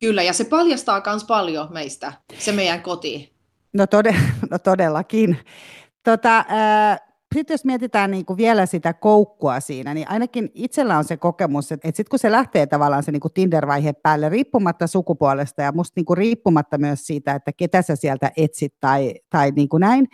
Kyllä, 0.00 0.22
ja 0.22 0.32
se 0.32 0.44
paljastaa 0.44 1.02
myös 1.06 1.24
paljon 1.24 1.72
meistä, 1.72 2.12
se 2.38 2.52
meidän 2.52 2.82
koti. 2.82 3.32
No, 3.72 3.86
tode, 3.86 4.14
no 4.50 4.58
todellakin. 4.58 5.38
Tota, 6.04 6.38
äh, 6.38 7.00
sitten 7.34 7.54
jos 7.54 7.64
mietitään 7.64 8.10
niin 8.10 8.24
kuin 8.24 8.36
vielä 8.36 8.66
sitä 8.66 8.92
koukkua 8.92 9.60
siinä, 9.60 9.94
niin 9.94 10.10
ainakin 10.10 10.50
itsellä 10.54 10.98
on 10.98 11.04
se 11.04 11.16
kokemus, 11.16 11.72
että, 11.72 11.88
että 11.88 11.96
sitten 11.96 12.10
kun 12.10 12.18
se 12.18 12.32
lähtee 12.32 12.66
tavallaan 12.66 13.02
se 13.02 13.12
niin 13.12 13.20
kuin 13.20 13.32
Tinder-vaihe 13.32 13.92
päälle, 13.92 14.28
riippumatta 14.28 14.86
sukupuolesta 14.86 15.62
ja 15.62 15.72
musta 15.72 15.92
niin 15.96 16.06
kuin 16.06 16.18
riippumatta 16.18 16.78
myös 16.78 17.06
siitä, 17.06 17.34
että 17.34 17.52
ketä 17.52 17.82
sä 17.82 17.96
sieltä 17.96 18.32
etsit 18.36 18.74
tai, 18.80 19.14
tai 19.30 19.50
niin 19.50 19.68
kuin 19.68 19.80
näin, 19.80 20.06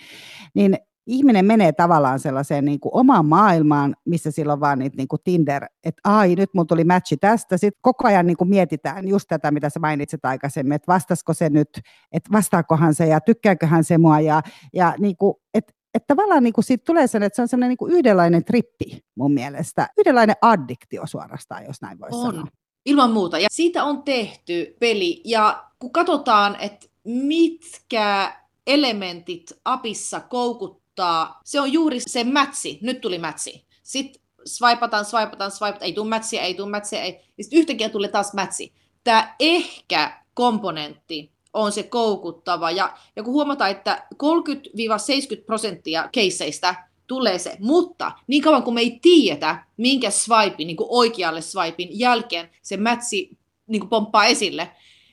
niin 0.55 0.79
ihminen 1.07 1.44
menee 1.44 1.72
tavallaan 1.72 2.20
sellaiseen 2.20 2.64
niin 2.64 2.81
kuin 2.81 2.90
omaan 2.94 3.27
maailmaan, 3.27 3.96
missä 4.05 4.31
silloin 4.31 4.61
vaan 4.61 4.79
niitä 4.79 4.96
niin 4.96 5.09
kuin 5.09 5.20
Tinder, 5.24 5.66
että 5.85 6.00
ai 6.05 6.35
nyt 6.35 6.50
mulla 6.55 6.66
tuli 6.66 6.85
matchi 6.85 7.16
tästä, 7.16 7.57
sitten 7.57 7.81
koko 7.83 8.09
ajan 8.09 8.27
niin 8.27 8.37
kuin 8.37 8.48
mietitään 8.48 9.09
just 9.09 9.29
tätä, 9.29 9.50
mitä 9.50 9.70
sä 9.70 9.81
mainitsit 9.81 10.24
aikaisemmin, 10.24 10.72
että 10.72 10.92
vastasko 10.92 11.35
se 11.35 11.50
nyt, 11.50 11.68
että 12.12 12.33
vastaakohan 12.33 12.94
se 12.94 13.07
ja 13.07 13.20
tykkääköhän 13.20 13.85
se 13.85 13.98
mua? 13.98 14.20
Ja, 14.20 14.42
ja 14.74 14.94
niin 14.98 15.16
kuin, 15.16 15.35
että 15.55 15.72
että 15.94 16.07
tavallaan 16.07 16.42
niin 16.42 16.52
kuin 16.52 16.64
siitä 16.64 16.85
tulee 16.85 17.07
sen, 17.07 17.22
että 17.22 17.37
se 17.37 17.42
on 17.42 17.48
sellainen 17.48 17.68
niin 17.68 17.76
kuin 17.76 17.92
yhdenlainen 17.92 18.44
trippi 18.44 19.04
mun 19.14 19.35
mielestä. 19.35 19.88
Yhdenlainen 19.98 20.37
addiktio 20.42 21.07
suorastaan, 21.07 21.64
jos 21.64 21.83
näin 21.83 22.00
voisi 22.00 22.16
on. 22.16 22.35
sanoa. 22.35 22.46
Ilman 22.85 23.12
muuta. 23.12 23.38
Ja 23.38 23.48
siitä 23.50 23.85
on 23.85 24.02
tehty 24.02 24.76
peli. 24.80 25.22
Ja 25.24 25.64
kun 25.78 25.92
katsotaan, 25.92 26.57
että 26.61 26.87
mitkä 27.04 28.37
elementit 28.66 29.52
apissa 29.64 30.20
koukuttaa, 30.20 31.40
se 31.44 31.61
on 31.61 31.72
juuri 31.72 32.00
se 32.00 32.24
mätsi. 32.24 32.78
Nyt 32.83 33.00
tuli 33.00 33.18
mätsi. 33.18 33.66
Sitten 33.83 34.22
swipataan, 34.46 35.04
swipataan, 35.04 35.50
swipataan, 35.50 35.85
ei 35.85 35.92
tule 35.92 36.09
mätsiä, 36.09 36.42
ei 36.42 36.54
tule 36.54 36.68
mätsiä, 36.68 37.02
ei. 37.02 37.20
Sitten 37.40 37.59
yhtäkkiä 37.59 37.88
tulee 37.88 38.09
taas 38.09 38.35
mätsi. 38.35 38.72
Tämä 39.04 39.35
ehkä 39.40 40.20
komponentti 40.35 41.34
on 41.55 41.73
se 41.73 41.83
koukuttava. 41.83 42.71
Ja, 42.71 42.97
ja 43.17 43.23
kun 43.23 43.33
huomataan, 43.33 43.71
että 43.71 44.07
30-70 44.14 45.45
prosenttia 45.47 46.09
keisseistä 46.12 46.75
tulee 47.07 47.38
se, 47.38 47.57
mutta 47.61 48.12
niin 48.27 48.43
kauan 48.43 48.62
kuin 48.62 48.75
me 48.75 48.81
ei 48.81 48.99
tiedetä, 49.03 49.64
minkä 49.77 50.11
swipe, 50.11 50.64
niin 50.64 50.77
kuin 50.77 50.88
oikealle 50.90 51.40
swipein 51.40 51.99
jälkeen 51.99 52.51
se 52.62 52.77
mätsi 52.77 53.38
niin 53.67 53.81
kuin 53.81 53.90
pomppaa 53.90 54.25
esille, 54.25 54.71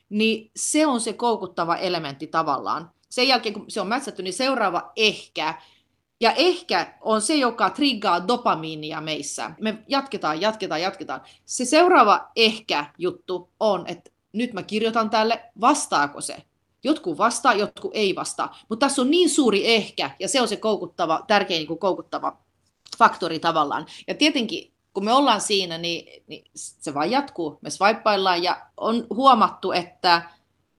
niin 0.09 0.51
se 0.55 0.87
on 0.87 1.01
se 1.01 1.13
koukuttava 1.13 1.75
elementti 1.75 2.27
tavallaan. 2.27 2.91
Sen 3.09 3.27
jälkeen, 3.27 3.53
kun 3.53 3.65
se 3.67 3.81
on 3.81 3.87
mätsätty, 3.87 4.23
niin 4.23 4.33
seuraava 4.33 4.91
ehkä, 4.95 5.61
ja 6.21 6.31
ehkä 6.31 6.97
on 7.01 7.21
se, 7.21 7.35
joka 7.35 7.69
triggaa 7.69 8.27
dopamiinia 8.27 9.01
meissä. 9.01 9.51
Me 9.59 9.77
jatketaan, 9.87 10.41
jatketaan, 10.41 10.81
jatketaan. 10.81 11.21
Se 11.45 11.65
seuraava 11.65 12.31
ehkä 12.35 12.85
juttu 12.97 13.49
on, 13.59 13.87
että 13.87 14.10
nyt 14.33 14.53
mä 14.53 14.63
kirjoitan 14.63 15.09
tälle, 15.09 15.43
vastaako 15.61 16.21
se? 16.21 16.37
Jotkut 16.83 17.17
vastaa, 17.17 17.53
jotkut 17.53 17.91
ei 17.93 18.15
vastaa. 18.15 18.57
Mutta 18.69 18.85
tässä 18.85 19.01
on 19.01 19.11
niin 19.11 19.29
suuri 19.29 19.75
ehkä, 19.75 20.11
ja 20.19 20.27
se 20.27 20.41
on 20.41 20.47
se 20.47 20.57
koukuttava, 20.57 21.23
tärkein 21.27 21.59
niin 21.59 21.67
kuin 21.67 21.79
koukuttava 21.79 22.37
faktori 22.97 23.39
tavallaan. 23.39 23.85
Ja 24.07 24.15
tietenkin, 24.15 24.71
kun 24.93 25.05
me 25.05 25.13
ollaan 25.13 25.41
siinä, 25.41 25.77
niin, 25.77 26.23
niin 26.27 26.43
se 26.55 26.93
vaan 26.93 27.11
jatkuu. 27.11 27.59
Me 27.61 27.69
swipeaillaan, 27.69 28.43
ja 28.43 28.61
on 28.77 29.07
huomattu, 29.09 29.71
että 29.71 30.21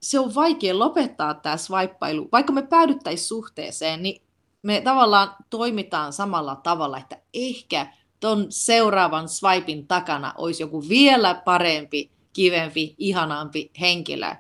se 0.03 0.19
on 0.19 0.35
vaikea 0.35 0.79
lopettaa 0.79 1.35
tämä 1.35 1.57
swipeilu. 1.57 2.29
Vaikka 2.33 2.53
me 2.53 2.63
päädyttäisiin 2.63 3.29
suhteeseen, 3.29 4.03
niin 4.03 4.23
me 4.63 4.81
tavallaan 4.81 5.37
toimitaan 5.51 6.13
samalla 6.13 6.57
tavalla, 6.57 6.99
että 6.99 7.19
ehkä 7.35 7.87
ton 8.21 8.47
seuraavan 8.49 9.29
swipin 9.29 9.87
takana 9.87 10.35
olisi 10.39 10.63
joku 10.63 10.89
vielä 10.89 11.35
parempi, 11.35 12.11
kivempi, 12.33 12.95
ihanampi 12.99 13.71
henkilö. 13.81 14.35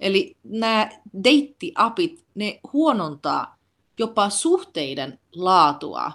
Eli 0.00 0.36
nämä 0.44 0.90
deittiapit, 1.24 2.24
ne 2.34 2.60
huonontaa 2.72 3.58
jopa 3.98 4.30
suhteiden 4.30 5.18
laatua. 5.34 6.12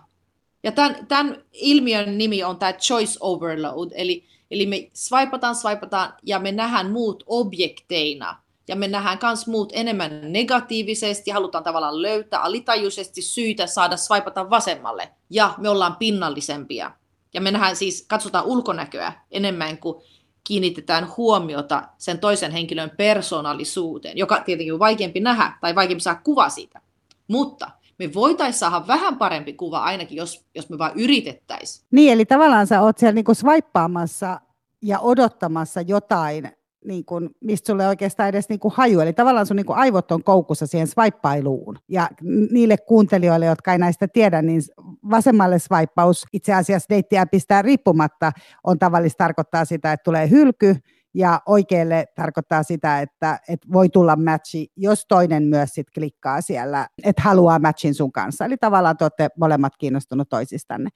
Ja 0.64 0.72
tämän, 0.72 1.08
tämän 1.08 1.44
ilmiön 1.52 2.18
nimi 2.18 2.44
on 2.44 2.58
tämä 2.58 2.74
choice 2.74 3.18
overload, 3.20 3.92
eli, 3.96 4.24
eli 4.52 4.66
me 4.66 4.90
swipataan, 4.94 5.56
swipataan 5.56 6.14
ja 6.24 6.40
me 6.40 6.52
nähdään 6.52 6.92
muut 6.92 7.24
objekteina. 7.28 8.44
Ja 8.68 8.76
me 8.76 8.88
nähdään 8.88 9.20
myös 9.24 9.48
muut 9.48 9.70
enemmän 9.74 10.34
negatiivisesti, 10.34 11.32
halutaan 11.32 11.64
tavallaan 11.64 12.02
löytää 12.02 12.42
alitajuisesti 12.42 13.22
syitä 13.22 13.68
saada 13.68 13.98
swipata 13.98 14.50
vasemmalle. 14.50 15.12
Ja 15.30 15.54
me 15.58 15.70
ollaan 15.70 15.96
pinnallisempia. 15.96 16.92
Ja 17.34 17.42
me 17.42 17.52
nähdään 17.52 17.76
siis, 17.76 18.06
katsotaan 18.08 18.46
ulkonäköä 18.46 19.14
enemmän 19.32 19.78
kuin 19.78 20.04
kiinnitetään 20.44 21.08
huomiota 21.18 21.84
sen 21.98 22.20
toisen 22.20 22.52
henkilön 22.52 22.92
persoonallisuuteen, 22.98 24.18
joka 24.18 24.42
tietenkin 24.46 24.74
on 24.74 24.80
vaikeampi 24.80 25.20
nähdä 25.20 25.58
tai 25.62 25.76
vaikeampi 25.76 26.02
saada 26.02 26.22
kuva 26.24 26.50
siitä. 26.50 26.82
Mutta 27.28 27.72
me 28.00 28.14
voitaisiin 28.14 28.60
saada 28.60 28.88
vähän 28.88 29.18
parempi 29.18 29.54
kuva 29.54 29.80
ainakin, 29.80 30.18
jos, 30.18 30.46
jos 30.56 30.70
me 30.70 30.78
vain 30.78 30.94
yritettäisiin. 30.96 31.86
Niin, 31.92 32.14
eli 32.14 32.26
tavallaan 32.26 32.68
sä 32.68 32.82
oot 32.82 32.98
siellä 32.98 33.16
niinku 33.16 33.34
swipeaamassa 33.34 34.42
ja 34.82 35.00
odottamassa 35.00 35.82
jotain, 35.82 36.52
niin 36.86 37.06
kuin, 37.06 37.30
mistä 37.42 37.68
sulle 37.68 37.88
oikeastaan 37.88 38.30
edes 38.30 38.50
niin 38.50 38.60
kuin 38.60 38.74
haju. 38.78 39.00
Eli 39.00 39.14
tavallaan 39.14 39.46
sun 39.46 39.58
niin 39.58 39.66
kuin 39.66 39.78
aivot 39.78 40.12
on 40.12 40.24
koukussa 40.24 40.68
siihen 40.68 40.88
swipeiluun. 40.88 41.78
Ja 41.88 42.10
niille 42.52 42.78
kuuntelijoille, 42.78 43.46
jotka 43.46 43.72
ei 43.72 43.78
näistä 43.78 44.08
tiedä, 44.08 44.42
niin 44.42 44.62
vasemmalle 45.10 45.60
swipeaus 45.60 46.26
itse 46.34 46.54
asiassa 46.54 46.90
deittiäpistä 46.90 47.62
riippumatta 47.62 48.32
on 48.64 48.80
tavallista 48.80 49.24
tarkoittaa 49.24 49.66
sitä, 49.66 49.94
että 49.94 50.04
tulee 50.04 50.30
hylky, 50.30 50.76
ja 51.14 51.42
oikealle 51.46 52.06
tarkoittaa 52.16 52.64
sitä, 52.64 53.02
että, 53.02 53.40
että 53.50 53.68
voi 53.74 53.90
tulla 53.90 54.16
matchi, 54.16 54.68
jos 54.76 55.06
toinen 55.08 55.44
myös 55.44 55.70
sit 55.70 55.88
klikkaa 55.94 56.42
siellä, 56.42 56.88
että 57.04 57.22
haluaa 57.22 57.60
matchin 57.60 57.94
sun 57.94 58.12
kanssa. 58.12 58.46
Eli 58.46 58.58
tavallaan 58.58 58.98
te 58.98 59.04
olette 59.04 59.30
molemmat 59.38 59.74
kiinnostunut 59.78 60.30
toisistanne. 60.30 60.90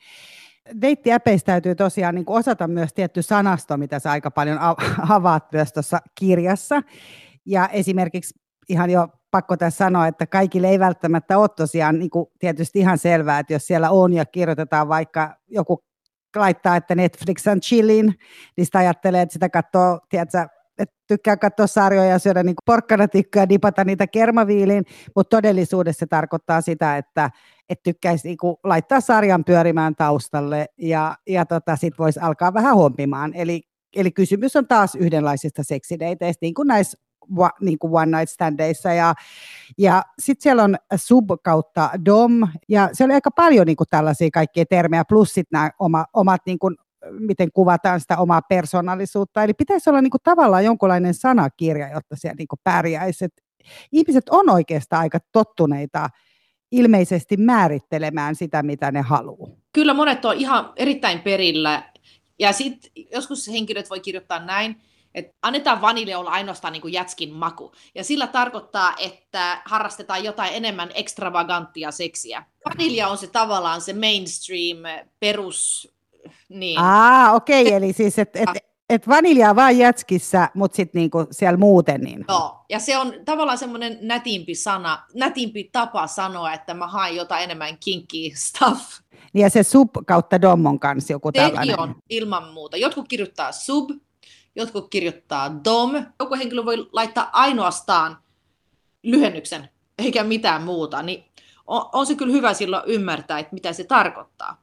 Deittiäpeistä 0.81 1.51
täytyy 1.51 1.75
tosiaan 1.75 2.15
niin 2.15 2.25
osata 2.27 2.67
myös 2.67 2.93
tietty 2.93 3.21
sanasto, 3.21 3.77
mitä 3.77 3.99
sä 3.99 4.11
aika 4.11 4.31
paljon 4.31 4.59
avaat 5.09 5.51
myös 5.51 5.73
tuossa 5.73 5.99
kirjassa. 6.15 6.81
Ja 7.45 7.67
esimerkiksi 7.67 8.39
ihan 8.69 8.89
jo 8.89 9.07
pakko 9.31 9.57
tässä 9.57 9.77
sanoa, 9.77 10.07
että 10.07 10.27
kaikille 10.27 10.69
ei 10.69 10.79
välttämättä 10.79 11.37
ole 11.37 11.49
tosiaan 11.49 11.99
niin 11.99 12.09
kuin 12.09 12.25
tietysti 12.39 12.79
ihan 12.79 12.97
selvää, 12.97 13.39
että 13.39 13.53
jos 13.53 13.67
siellä 13.67 13.89
on 13.89 14.13
ja 14.13 14.25
kirjoitetaan 14.25 14.87
vaikka 14.87 15.35
joku 15.47 15.83
laittaa, 16.35 16.75
että 16.75 16.95
Netflix 16.95 17.47
on 17.47 17.59
chillin, 17.59 18.13
niin 18.57 18.65
sitä 18.65 18.79
ajattelee, 18.79 19.21
että 19.21 19.33
sitä 19.33 19.49
katsoo, 19.49 19.99
tiedätkö, 20.09 20.47
että 20.77 20.95
tykkää 21.07 21.37
katsoa 21.37 21.67
sarjoja 21.67 22.09
ja 22.09 22.19
syödä 22.19 22.43
niin 22.43 22.55
porkkanatikkoja 22.65 23.43
ja 23.43 23.49
dipata 23.49 23.83
niitä 23.83 24.07
kermaviiliin, 24.07 24.83
mutta 25.15 25.37
todellisuudessa 25.37 25.99
se 25.99 26.05
tarkoittaa 26.05 26.61
sitä, 26.61 26.97
että, 26.97 27.29
että 27.69 27.83
tykkäisi 27.83 28.27
niin 28.27 28.37
laittaa 28.63 29.01
sarjan 29.01 29.43
pyörimään 29.43 29.95
taustalle 29.95 30.65
ja, 30.77 31.15
ja 31.27 31.45
tota, 31.45 31.75
sitten 31.75 32.03
voisi 32.03 32.19
alkaa 32.19 32.53
vähän 32.53 32.75
hompimaan. 32.75 33.33
Eli, 33.33 33.61
eli 33.95 34.11
kysymys 34.11 34.55
on 34.55 34.67
taas 34.67 34.95
yhdenlaisista 34.95 35.63
seksideiteistä, 35.63 36.39
niin 36.41 36.53
kuin 36.53 36.67
näissä 36.67 36.97
niin 37.61 37.79
kuin 37.79 37.93
one 37.93 38.17
night 38.17 38.29
standeissa. 38.29 38.93
Ja, 38.93 39.13
ja 39.77 40.03
sitten 40.19 40.43
siellä 40.43 40.63
on 40.63 40.75
sub 40.95 41.29
kautta 41.43 41.89
dom, 42.05 42.47
ja 42.69 42.89
se 42.93 43.03
oli 43.03 43.13
aika 43.13 43.31
paljon 43.31 43.65
niin 43.65 43.77
kuin 43.77 43.87
tällaisia 43.89 44.29
kaikkia 44.33 44.65
termejä, 44.65 45.05
plus 45.09 45.33
sitten 45.33 45.57
nämä 45.57 45.71
oma, 45.79 46.05
omat 46.13 46.41
niin 46.45 46.59
kuin 46.59 46.75
miten 47.19 47.49
kuvataan 47.53 47.99
sitä 47.99 48.17
omaa 48.17 48.41
persoonallisuutta. 48.41 49.43
Eli 49.43 49.53
pitäisi 49.53 49.89
olla 49.89 50.01
niin 50.01 50.11
kuin 50.11 50.21
tavallaan 50.23 50.65
jonkunlainen 50.65 51.13
sanakirja, 51.13 51.93
jotta 51.93 52.15
siellä 52.15 52.35
niin 52.37 52.47
kuin 52.47 52.59
pärjäisi. 52.63 53.25
Et 53.25 53.33
ihmiset 53.91 54.29
on 54.29 54.49
oikeastaan 54.49 55.01
aika 55.01 55.19
tottuneita 55.31 56.09
ilmeisesti 56.71 57.37
määrittelemään 57.37 58.35
sitä, 58.35 58.63
mitä 58.63 58.91
ne 58.91 59.01
haluaa. 59.01 59.51
Kyllä 59.73 59.93
monet 59.93 60.25
on 60.25 60.35
ihan 60.35 60.73
erittäin 60.75 61.19
perillä. 61.19 61.91
Ja 62.39 62.51
sitten 62.51 62.91
joskus 63.11 63.47
henkilöt 63.47 63.89
voi 63.89 63.99
kirjoittaa 63.99 64.45
näin, 64.45 64.81
että 65.15 65.33
annetaan 65.41 65.81
vanille 65.81 66.15
olla 66.15 66.31
ainoastaan 66.31 66.73
niin 66.73 66.81
kuin 66.81 66.93
jätskin 66.93 67.33
maku. 67.33 67.71
Ja 67.95 68.03
sillä 68.03 68.27
tarkoittaa, 68.27 68.93
että 68.97 69.61
harrastetaan 69.65 70.23
jotain 70.23 70.53
enemmän 70.53 70.89
ekstravaganttia 70.93 71.91
seksiä. 71.91 72.43
Vanilja 72.69 73.07
on 73.07 73.17
se 73.17 73.27
tavallaan 73.27 73.81
se 73.81 73.93
mainstream 73.93 75.07
perus... 75.19 75.96
Niin. 76.49 76.79
Ah, 76.79 77.35
okei, 77.35 77.61
okay. 77.61 77.73
eli 77.73 77.93
siis, 77.93 78.19
että 78.19 78.39
et, 78.39 78.49
et 78.89 79.07
vaniljaa 79.07 79.55
vaan 79.55 79.77
jätskissä, 79.77 80.49
mutta 80.53 80.75
sitten 80.75 80.99
niinku 80.99 81.27
siellä 81.31 81.57
muuten. 81.57 82.01
Niin. 82.01 82.25
Joo, 82.27 82.65
ja 82.69 82.79
se 82.79 82.97
on 82.97 83.13
tavallaan 83.25 83.57
semmoinen 83.57 83.97
nätimpi 84.01 84.55
sana, 84.55 85.03
nätimpi 85.13 85.69
tapa 85.71 86.07
sanoa, 86.07 86.53
että 86.53 86.73
mä 86.73 86.87
haen 86.87 87.15
jotain 87.15 87.43
enemmän 87.43 87.77
kinky 87.85 88.17
stuff. 88.35 88.99
Niin 89.33 89.43
ja 89.43 89.49
se 89.49 89.63
sub 89.63 89.89
kautta 90.07 90.41
dommon 90.41 90.79
kanssa 90.79 91.13
joku 91.13 91.31
Sekin 91.35 91.49
tällainen. 91.49 91.79
on, 91.79 91.95
ilman 92.09 92.53
muuta. 92.53 92.77
Jotkut 92.77 93.07
kirjoittaa 93.07 93.51
sub, 93.51 93.89
jotkut 94.55 94.89
kirjoittaa 94.89 95.63
DOM. 95.63 96.05
Joku 96.19 96.35
henkilö 96.35 96.65
voi 96.65 96.89
laittaa 96.91 97.29
ainoastaan 97.33 98.17
lyhennyksen, 99.03 99.69
eikä 99.97 100.23
mitään 100.23 100.63
muuta, 100.63 101.01
niin 101.01 101.25
on, 101.67 101.89
on 101.93 102.05
se 102.05 102.15
kyllä 102.15 102.33
hyvä 102.33 102.53
silloin 102.53 102.83
ymmärtää, 102.87 103.39
että 103.39 103.53
mitä 103.53 103.73
se 103.73 103.83
tarkoittaa. 103.83 104.61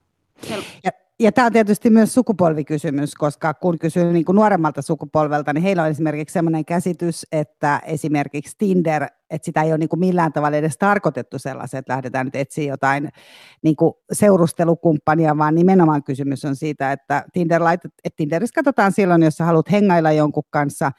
Ja, 0.84 0.90
ja 1.20 1.32
tämä 1.32 1.46
on 1.46 1.52
tietysti 1.52 1.90
myös 1.90 2.14
sukupolvikysymys, 2.14 3.14
koska 3.14 3.54
kun 3.54 3.78
kysyy 3.78 4.12
niin 4.12 4.24
kuin 4.24 4.36
nuoremmalta 4.36 4.82
sukupolvelta, 4.82 5.52
niin 5.52 5.62
heillä 5.62 5.82
on 5.82 5.88
esimerkiksi 5.88 6.32
sellainen 6.32 6.64
käsitys, 6.64 7.26
että 7.32 7.80
esimerkiksi 7.86 8.54
Tinder, 8.58 9.06
että 9.30 9.46
sitä 9.46 9.62
ei 9.62 9.70
ole 9.70 9.78
niin 9.78 9.88
kuin 9.88 10.00
millään 10.00 10.32
tavalla 10.32 10.56
edes 10.56 10.78
tarkoitettu 10.78 11.38
sellaisen, 11.38 11.78
että 11.78 11.92
lähdetään 11.92 12.26
nyt 12.26 12.36
etsiä 12.36 12.72
jotain 12.72 13.08
niin 13.62 13.76
kuin 13.76 13.94
seurustelukumppania, 14.12 15.38
vaan 15.38 15.54
nimenomaan 15.54 16.04
kysymys 16.04 16.44
on 16.44 16.56
siitä, 16.56 16.92
että, 16.92 17.24
Tinder 17.32 17.64
laitet, 17.64 17.92
että 18.04 18.16
Tinderissä 18.16 18.54
katsotaan 18.54 18.92
silloin, 18.92 19.22
jos 19.22 19.34
sä 19.34 19.44
haluat 19.44 19.70
hengailla 19.70 20.12
jonkun 20.12 20.44
kanssa, 20.50 20.92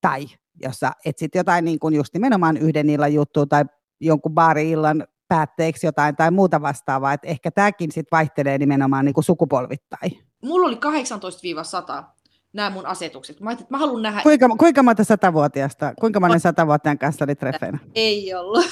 tai 0.00 0.26
jos 0.62 0.80
sä 0.80 0.92
etsit 1.04 1.34
jotain 1.34 1.64
niin 1.64 1.78
kuin 1.78 1.94
just 1.94 2.14
nimenomaan 2.14 2.56
yhden 2.56 2.90
illan 2.90 3.14
juttua 3.14 3.46
tai 3.46 3.64
jonkun 4.00 4.34
baari-illan 4.34 5.04
päätteeksi 5.32 5.86
jotain 5.86 6.16
tai 6.16 6.30
muuta 6.30 6.62
vastaavaa, 6.62 7.12
että 7.12 7.28
ehkä 7.28 7.50
tämäkin 7.50 7.92
sitten 7.92 8.16
vaihtelee 8.16 8.58
nimenomaan 8.58 9.04
niin 9.04 9.14
kuin 9.14 9.24
sukupolvittain. 9.24 10.18
Mulla 10.40 10.66
oli 10.66 10.78
18-100 12.02 12.04
nämä 12.52 12.70
mun 12.70 12.86
asetukset. 12.86 13.40
Mä 13.40 13.52
että 13.52 13.64
mä 13.68 13.78
haluan 13.78 14.02
nähdä... 14.02 14.22
Kuinka, 14.22 14.48
kuinka 14.58 14.82
monta 14.82 15.04
satavuotiaasta, 15.04 15.94
kuinka 16.00 16.20
monen 16.20 16.40
satavuotiaan 16.40 16.98
kanssa 16.98 17.24
oli 17.24 17.34
treffeinä? 17.34 17.78
Ei 17.94 18.34
ollut, 18.34 18.64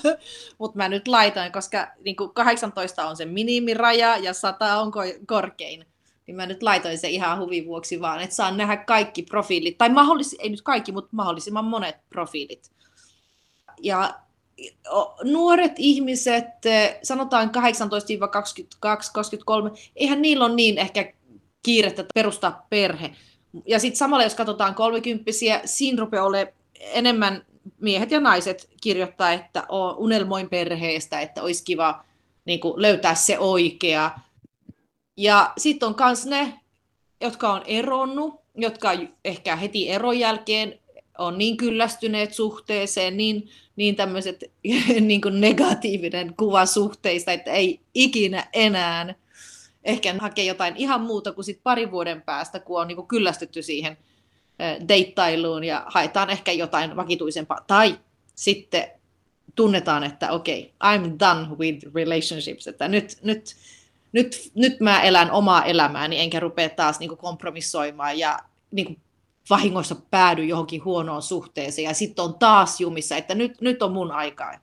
mutta 0.58 0.76
mä 0.76 0.88
nyt 0.88 1.08
laitoin, 1.08 1.52
koska 1.52 1.88
niin 2.04 2.16
18 2.34 3.06
on 3.06 3.16
se 3.16 3.24
minimiraja 3.24 4.16
ja 4.16 4.32
100 4.32 4.80
on 4.80 4.92
korkein. 5.26 5.86
Niin 6.26 6.36
mä 6.36 6.46
nyt 6.46 6.62
laitoin 6.62 6.98
se 6.98 7.08
ihan 7.08 7.38
huvin 7.38 7.66
vuoksi 7.66 8.00
vaan, 8.00 8.20
että 8.20 8.36
saan 8.36 8.56
nähdä 8.56 8.76
kaikki 8.76 9.22
profiilit, 9.22 9.78
tai 9.78 9.88
mahdollis, 9.88 10.36
ei 10.38 10.48
nyt 10.48 10.62
kaikki, 10.62 10.92
mutta 10.92 11.10
mahdollisimman 11.12 11.64
monet 11.64 11.96
profiilit. 12.10 12.70
Ja 13.82 14.14
nuoret 15.24 15.72
ihmiset, 15.78 16.44
sanotaan 17.02 17.50
18-22-23, 17.56 17.60
eihän 19.96 20.22
niillä 20.22 20.44
ole 20.44 20.54
niin 20.54 20.78
ehkä 20.78 21.12
kiirettä 21.62 22.04
perustaa 22.14 22.66
perhe. 22.70 23.10
Ja 23.66 23.78
sitten 23.78 23.98
samalla, 23.98 24.24
jos 24.24 24.34
katsotaan 24.34 24.74
kolmekymppisiä, 24.74 25.60
siinä 25.64 26.00
rupeaa 26.00 26.24
olemaan 26.24 26.54
enemmän 26.80 27.46
miehet 27.80 28.10
ja 28.10 28.20
naiset 28.20 28.70
kirjoittaa, 28.80 29.32
että 29.32 29.66
unelmoin 29.96 30.48
perheestä, 30.48 31.20
että 31.20 31.42
olisi 31.42 31.64
kiva 31.64 32.04
niin 32.44 32.60
kuin, 32.60 32.82
löytää 32.82 33.14
se 33.14 33.38
oikea. 33.38 34.10
Ja 35.16 35.52
sitten 35.56 35.88
on 35.88 35.94
myös 36.00 36.26
ne, 36.26 36.60
jotka 37.20 37.52
on 37.52 37.62
eronnut, 37.66 38.40
jotka 38.54 38.90
ehkä 39.24 39.56
heti 39.56 39.90
eron 39.90 40.18
jälkeen 40.18 40.78
on 41.18 41.38
niin 41.38 41.56
kyllästyneet 41.56 42.34
suhteeseen, 42.34 43.16
niin, 43.16 43.48
niin 43.76 43.96
tämmöiset 43.96 44.44
niin 45.00 45.20
kuin 45.20 45.40
negatiivinen 45.40 46.34
kuva 46.36 46.66
suhteista, 46.66 47.32
että 47.32 47.50
ei 47.50 47.80
ikinä 47.94 48.48
enää 48.52 49.14
ehkä 49.84 50.14
hakea 50.18 50.44
jotain 50.44 50.76
ihan 50.76 51.00
muuta 51.00 51.32
kuin 51.32 51.44
sit 51.44 51.60
parin 51.62 51.90
vuoden 51.90 52.22
päästä, 52.22 52.60
kun 52.60 52.80
on 52.80 52.88
niin 52.88 52.96
kuin 52.96 53.08
kyllästytty 53.08 53.62
siihen 53.62 53.96
deittailuun 54.88 55.64
ja 55.64 55.84
haetaan 55.86 56.30
ehkä 56.30 56.52
jotain 56.52 56.96
vakituisempaa. 56.96 57.64
Tai 57.66 57.98
sitten 58.34 58.88
tunnetaan, 59.54 60.04
että 60.04 60.32
okei, 60.32 60.74
okay, 60.80 60.98
I'm 60.98 61.18
done 61.20 61.48
with 61.58 61.94
relationships, 61.94 62.68
että 62.68 62.88
nyt, 62.88 63.18
nyt, 63.22 63.56
nyt, 64.12 64.50
nyt 64.54 64.80
mä 64.80 65.02
elän 65.02 65.30
omaa 65.30 65.64
elämääni, 65.64 66.20
enkä 66.20 66.40
rupea 66.40 66.68
taas 66.68 67.00
niin 67.00 67.16
kompromissoimaan 67.16 68.18
ja 68.18 68.38
niin 68.70 69.00
vahingossa 69.50 69.94
päädy 70.10 70.44
johonkin 70.44 70.84
huonoon 70.84 71.22
suhteeseen 71.22 71.84
ja 71.84 71.94
sitten 71.94 72.24
on 72.24 72.34
taas 72.38 72.80
jumissa, 72.80 73.16
että 73.16 73.34
nyt, 73.34 73.60
nyt 73.60 73.82
on 73.82 73.92
mun 73.92 74.12
aika. 74.12 74.58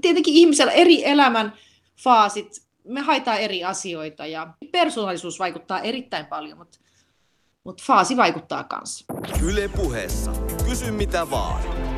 Tietenkin 0.00 0.34
ihmisellä 0.34 0.72
eri 0.72 1.04
elämän 1.04 1.52
faasit, 2.02 2.62
me 2.84 3.00
haetaan 3.00 3.40
eri 3.40 3.64
asioita 3.64 4.26
ja 4.26 4.54
persoonallisuus 4.72 5.38
vaikuttaa 5.38 5.80
erittäin 5.80 6.26
paljon, 6.26 6.58
mutta, 6.58 6.78
mutta 7.64 7.82
faasi 7.86 8.16
vaikuttaa 8.16 8.64
myös. 8.72 9.04
Yle 9.42 9.68
puheessa. 9.68 10.32
Kysy 10.68 10.90
mitä 10.90 11.30
vaan. 11.30 11.91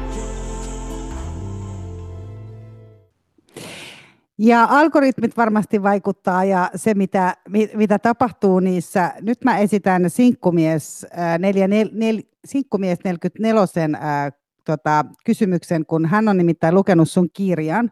Ja 4.39 4.65
algoritmit 4.71 5.37
varmasti 5.37 5.83
vaikuttaa 5.83 6.45
ja 6.45 6.71
se, 6.75 6.95
mitä, 6.95 7.37
mitä 7.75 7.99
tapahtuu 7.99 8.61
niissä. 8.61 9.13
Nyt 9.21 9.45
mä 9.45 9.59
esitän 9.59 10.11
Sinkkumies, 10.11 11.07
äh, 11.19 11.39
neljä, 11.39 11.69
nel, 11.69 11.89
nel, 11.93 12.23
Sinkkumies 12.45 12.99
44 13.05 13.63
äh, 13.95 14.33
tota, 14.65 15.05
kysymyksen, 15.25 15.87
kun 15.87 16.07
hän 16.07 16.29
on 16.29 16.37
nimittäin 16.37 16.75
lukenut 16.75 17.11
sun 17.11 17.29
kirjan 17.33 17.91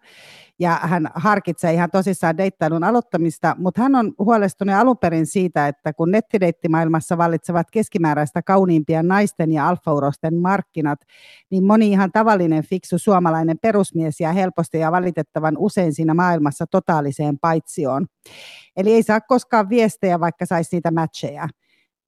ja 0.59 0.79
hän 0.83 1.09
harkitsee 1.15 1.73
ihan 1.73 1.91
tosissaan 1.91 2.37
deittailun 2.37 2.85
aloittamista, 2.85 3.57
mutta 3.59 3.83
hän 3.83 3.95
on 3.95 4.13
huolestunut 4.19 4.75
alun 4.75 4.99
perin 4.99 5.27
siitä, 5.27 5.69
että 5.69 5.93
kun 5.93 6.11
nettideittimaailmassa 6.11 7.19
vallitsevat 7.19 7.71
keskimääräistä 7.71 8.43
kauniimpia 8.43 9.03
naisten 9.03 9.53
ja 9.53 9.69
alfaurosten 9.69 10.37
markkinat, 10.37 11.01
niin 11.51 11.65
moni 11.65 11.91
ihan 11.91 12.13
tavallinen 12.13 12.65
fiksu 12.65 12.99
suomalainen 12.99 13.59
perusmies 13.59 14.21
jää 14.21 14.33
helposti 14.33 14.79
ja 14.79 14.93
valitettavan 14.93 15.55
usein 15.59 15.95
siinä 15.95 16.15
maailmassa 16.15 16.67
totaaliseen 16.67 17.39
paitsioon. 17.39 18.07
Eli 18.77 18.95
ei 18.95 19.03
saa 19.03 19.21
koskaan 19.21 19.69
viestejä, 19.69 20.21
vaikka 20.21 20.47
saisi 20.47 20.77
niitä 20.77 20.91
matcheja. 20.91 21.49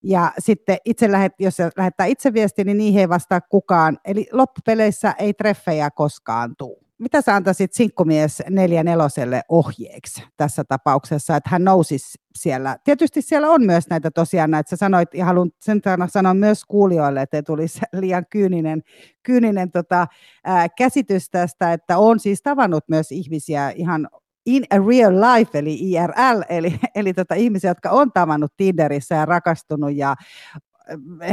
Ja 0.07 0.33
sitten 0.39 0.77
itse 0.85 1.13
lähet, 1.13 1.33
jos 1.39 1.55
lähettää 1.77 2.07
itse 2.07 2.33
viesti, 2.33 2.65
niin 2.65 2.77
niihin 2.77 3.01
ei 3.01 3.09
vastaa 3.09 3.41
kukaan. 3.41 3.99
Eli 4.05 4.27
loppupeleissä 4.33 5.15
ei 5.19 5.35
treffejä 5.35 5.91
koskaan 5.91 6.55
tule 6.59 6.85
mitä 6.99 7.23
sä 7.23 7.35
antaisit 7.35 7.73
sinkkumies 7.73 8.43
neljä 8.51 8.83
neloselle 8.83 9.43
ohjeeksi 9.49 10.23
tässä 10.37 10.65
tapauksessa, 10.69 11.37
että 11.37 11.51
hän 11.51 11.65
nousisi 11.65 12.19
siellä? 12.39 12.77
Tietysti 12.85 13.23
siellä 13.23 13.51
on 13.51 13.67
myös 13.67 13.89
näitä 13.91 14.11
tosiaan, 14.11 14.55
että 14.55 14.71
sä 14.71 14.77
sanoit, 14.77 15.15
ja 15.15 15.25
haluan 15.25 15.51
sen 15.61 15.81
sanoa 16.09 16.35
myös 16.35 16.65
kuulijoille, 16.65 17.23
että 17.23 17.37
ei 17.37 17.43
tulisi 17.43 17.81
liian 17.93 18.27
kyyninen, 18.31 18.83
kyyninen 19.23 19.71
tota, 19.71 20.07
ää, 20.45 20.69
käsitys 20.69 21.31
tästä, 21.31 21.73
että 21.73 21.99
on 21.99 22.21
siis 22.21 22.43
tavannut 22.43 22.85
myös 22.89 23.13
ihmisiä 23.13 23.71
ihan 23.71 24.09
in 24.47 24.65
a 24.71 24.79
real 24.89 25.15
life, 25.15 25.59
eli 25.59 25.75
IRL, 25.75 26.43
eli, 26.49 26.81
eli 26.95 27.15
tota, 27.15 27.35
ihmisiä, 27.35 27.71
jotka 27.71 27.91
on 27.91 28.13
tavannut 28.13 28.53
Tinderissä 28.57 29.15
ja 29.15 29.25
rakastunut 29.25 29.97
ja 29.97 30.15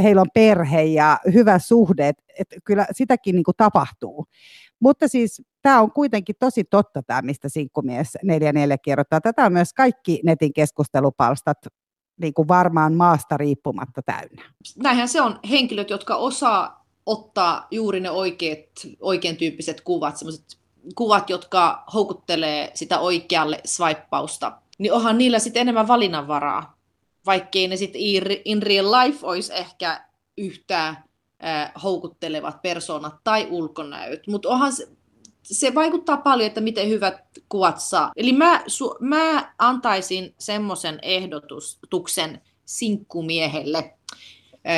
heillä 0.02 0.20
on 0.20 0.30
perhe 0.34 0.82
ja 0.82 1.18
hyvä 1.34 1.58
suhde, 1.58 2.08
että 2.08 2.56
kyllä 2.64 2.86
sitäkin 2.92 3.34
niin 3.34 3.44
kuin 3.44 3.56
tapahtuu. 3.56 4.26
Mutta 4.80 5.08
siis 5.08 5.42
tämä 5.62 5.80
on 5.80 5.92
kuitenkin 5.92 6.36
tosi 6.38 6.64
totta 6.64 7.02
tämä, 7.02 7.22
mistä 7.22 7.48
Sinkkumies 7.48 8.18
44 8.22 8.78
kirjoittaa. 8.78 9.20
Tätä 9.20 9.44
on 9.44 9.52
myös 9.52 9.72
kaikki 9.72 10.20
netin 10.24 10.52
keskustelupalstat 10.52 11.58
niin 12.20 12.34
kuin 12.34 12.48
varmaan 12.48 12.94
maasta 12.94 13.36
riippumatta 13.36 14.02
täynnä. 14.02 14.42
Näinhän 14.76 15.08
se 15.08 15.22
on 15.22 15.40
henkilöt, 15.50 15.90
jotka 15.90 16.16
osaa 16.16 16.86
ottaa 17.06 17.66
juuri 17.70 18.00
ne 18.00 18.10
oikeat, 18.10 18.58
oikein 19.00 19.36
tyyppiset 19.36 19.80
kuvat, 19.80 20.16
sellaiset 20.16 20.61
kuvat, 20.94 21.30
jotka 21.30 21.84
houkuttelee 21.94 22.70
sitä 22.74 22.98
oikealle 22.98 23.60
swipausta, 23.64 24.52
niin 24.78 24.92
onhan 24.92 25.18
niillä 25.18 25.38
sitten 25.38 25.60
enemmän 25.60 25.88
valinnanvaraa, 25.88 26.76
vaikkei 27.26 27.68
ne 27.68 27.76
sitten 27.76 28.00
in 28.44 28.62
real 28.62 28.92
life 28.92 29.26
olisi 29.26 29.52
ehkä 29.54 30.04
yhtään 30.38 31.04
houkuttelevat 31.82 32.62
persoonat 32.62 33.14
tai 33.24 33.46
ulkonäöt. 33.50 34.26
Mutta 34.26 34.48
onhan 34.48 34.72
se, 34.72 34.88
se 35.42 35.74
vaikuttaa 35.74 36.16
paljon, 36.16 36.46
että 36.46 36.60
miten 36.60 36.88
hyvät 36.88 37.14
kuvat 37.48 37.80
saa. 37.80 38.12
Eli 38.16 38.32
mä, 38.32 38.62
su, 38.66 38.96
mä 39.00 39.54
antaisin 39.58 40.34
semmoisen 40.38 40.98
ehdotuksen 41.02 42.40
sinkkumiehelle, 42.64 43.94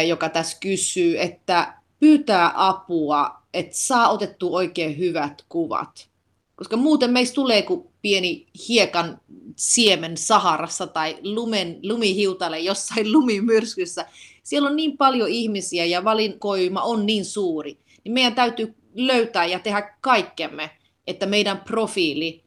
joka 0.07 0.29
tässä 0.29 0.57
kysyy, 0.61 1.21
että 1.21 1.75
pyytää 2.01 2.53
apua, 2.55 3.43
että 3.55 3.77
saa 3.77 4.09
otettu 4.09 4.55
oikein 4.55 4.99
hyvät 4.99 5.45
kuvat. 5.49 6.09
Koska 6.57 6.77
muuten 6.77 7.11
meistä 7.11 7.35
tulee 7.35 7.62
kuin 7.62 7.87
pieni 8.03 8.47
hiekan 8.69 9.21
siemen 9.57 10.17
Saharassa 10.17 10.87
tai 10.87 11.19
lumen, 11.23 11.79
lumihiutale 11.83 12.61
jossain 12.61 13.12
lumimyrskyssä, 13.17 14.07
siellä 14.43 14.69
on 14.69 14.77
niin 14.77 14.97
paljon 14.97 15.29
ihmisiä 15.29 15.85
ja 15.85 16.05
valinkoima 16.05 16.83
on 16.83 17.07
niin 17.07 17.25
suuri, 17.25 17.79
niin 18.05 18.12
meidän 18.12 18.35
täytyy 18.35 18.75
löytää 18.95 19.45
ja 19.45 19.59
tehdä 19.59 19.97
kaikkemme, 20.01 20.71
että 21.07 21.27
meidän 21.27 21.61
profiili 21.61 22.45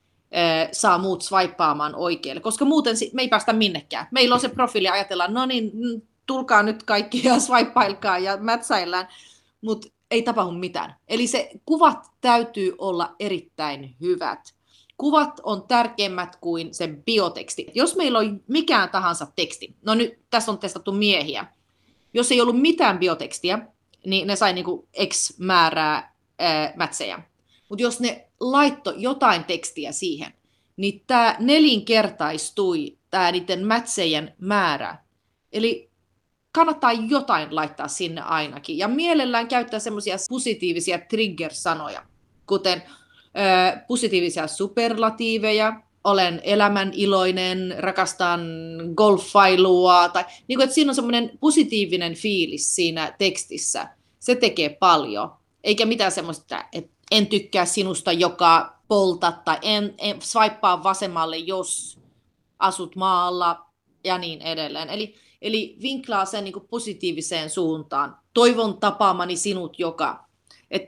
saa 0.72 0.98
muut 0.98 1.22
swipaamaan 1.22 1.96
oikealle, 1.96 2.42
koska 2.42 2.66
muuten 2.66 2.96
me 3.14 3.22
ei 3.22 3.28
päästä 3.28 3.54
minnekään. 3.54 4.08
Meillä 4.12 4.36
on 4.36 4.42
se 4.42 4.50
profiili, 4.50 4.88
ajatellaan, 4.88 5.34
no 5.34 5.46
niin, 5.46 5.72
tulkaa 6.26 6.64
nyt 6.64 6.84
kaikki 6.84 7.22
ja 7.24 7.40
swipeailkaa 7.46 8.20
ja 8.20 8.38
mätsäillään, 8.38 9.08
mutta 9.62 9.88
ei 10.12 10.22
tapahdu 10.22 10.52
mitään. 10.52 10.96
Eli 11.08 11.28
se 11.28 11.52
kuvat 11.66 12.08
täytyy 12.22 12.76
olla 12.78 13.16
erittäin 13.20 13.96
hyvät. 14.02 14.40
Kuvat 14.98 15.40
on 15.44 15.68
tärkeimmät 15.68 16.36
kuin 16.36 16.74
se 16.74 16.88
bioteksti. 17.06 17.68
Jos 17.74 17.96
meillä 17.96 18.20
on 18.20 18.44
mikään 18.48 18.90
tahansa 18.90 19.28
teksti, 19.36 19.76
no 19.86 19.96
nyt 19.96 20.20
tässä 20.30 20.52
on 20.52 20.58
testattu 20.58 20.92
miehiä, 20.92 21.46
jos 22.14 22.32
ei 22.32 22.42
ollut 22.42 22.62
mitään 22.62 23.00
biotekstiä, 23.00 23.60
niin 24.06 24.28
ne 24.28 24.36
sai 24.36 24.54
niinku 24.54 24.88
X 25.08 25.40
määrää 25.40 26.14
ää, 26.40 26.74
mätsejä. 26.76 27.22
Mutta 27.70 27.84
jos 27.84 28.00
ne 28.00 28.28
laitto 28.40 28.94
jotain 28.98 29.44
tekstiä 29.44 29.92
siihen, 29.92 30.34
niin 30.78 31.04
tämä 31.08 31.36
nelinkertaistui 31.40 32.98
tämä 33.12 33.32
niiden 33.32 33.66
mätsejen 33.66 34.36
määrä. 34.40 34.98
Eli 35.52 35.87
kannattaa 36.58 36.92
jotain 36.94 37.56
laittaa 37.56 37.88
sinne 37.88 38.22
ainakin. 38.22 38.78
Ja 38.78 38.88
mielellään 38.88 39.48
käyttää 39.48 39.80
semmoisia 39.80 40.16
positiivisia 40.30 41.00
trigger-sanoja, 41.00 42.04
kuten 42.48 42.84
ö, 42.84 43.80
positiivisia 43.88 44.48
superlatiiveja, 44.48 45.82
olen 46.04 46.42
elämän 46.44 46.92
iloinen, 46.94 47.76
rakastan 47.78 48.42
golfailua, 48.96 50.10
tai 50.10 50.26
niin 50.48 50.58
kuin, 50.58 50.64
että 50.64 50.74
siinä 50.74 50.92
on 50.92 50.96
semmoinen 50.96 51.32
positiivinen 51.40 52.16
fiilis 52.16 52.76
siinä 52.76 53.16
tekstissä. 53.18 53.90
Se 54.20 54.36
tekee 54.36 54.70
paljon, 54.70 55.32
eikä 55.64 55.86
mitään 55.86 56.12
semmoista, 56.12 56.66
että 56.74 56.92
en 57.12 57.28
tykkää 57.28 57.66
sinusta, 57.66 58.12
joka 58.12 58.78
polta, 58.88 59.32
tai 59.46 59.58
en, 59.62 59.94
en 59.98 60.22
swipea 60.22 60.84
vasemmalle, 60.84 61.38
jos 61.38 62.00
asut 62.60 62.96
maalla, 62.96 63.66
ja 64.04 64.18
niin 64.18 64.42
edelleen. 64.42 64.90
Eli, 64.90 65.16
eli 65.42 65.78
vinklaa 65.82 66.26
sen 66.26 66.44
niin 66.44 66.54
kuin 66.54 66.68
positiiviseen 66.68 67.50
suuntaan. 67.50 68.18
Toivon 68.34 68.78
tapaamani 68.78 69.38
sinut, 69.38 69.80
joka 69.80 70.28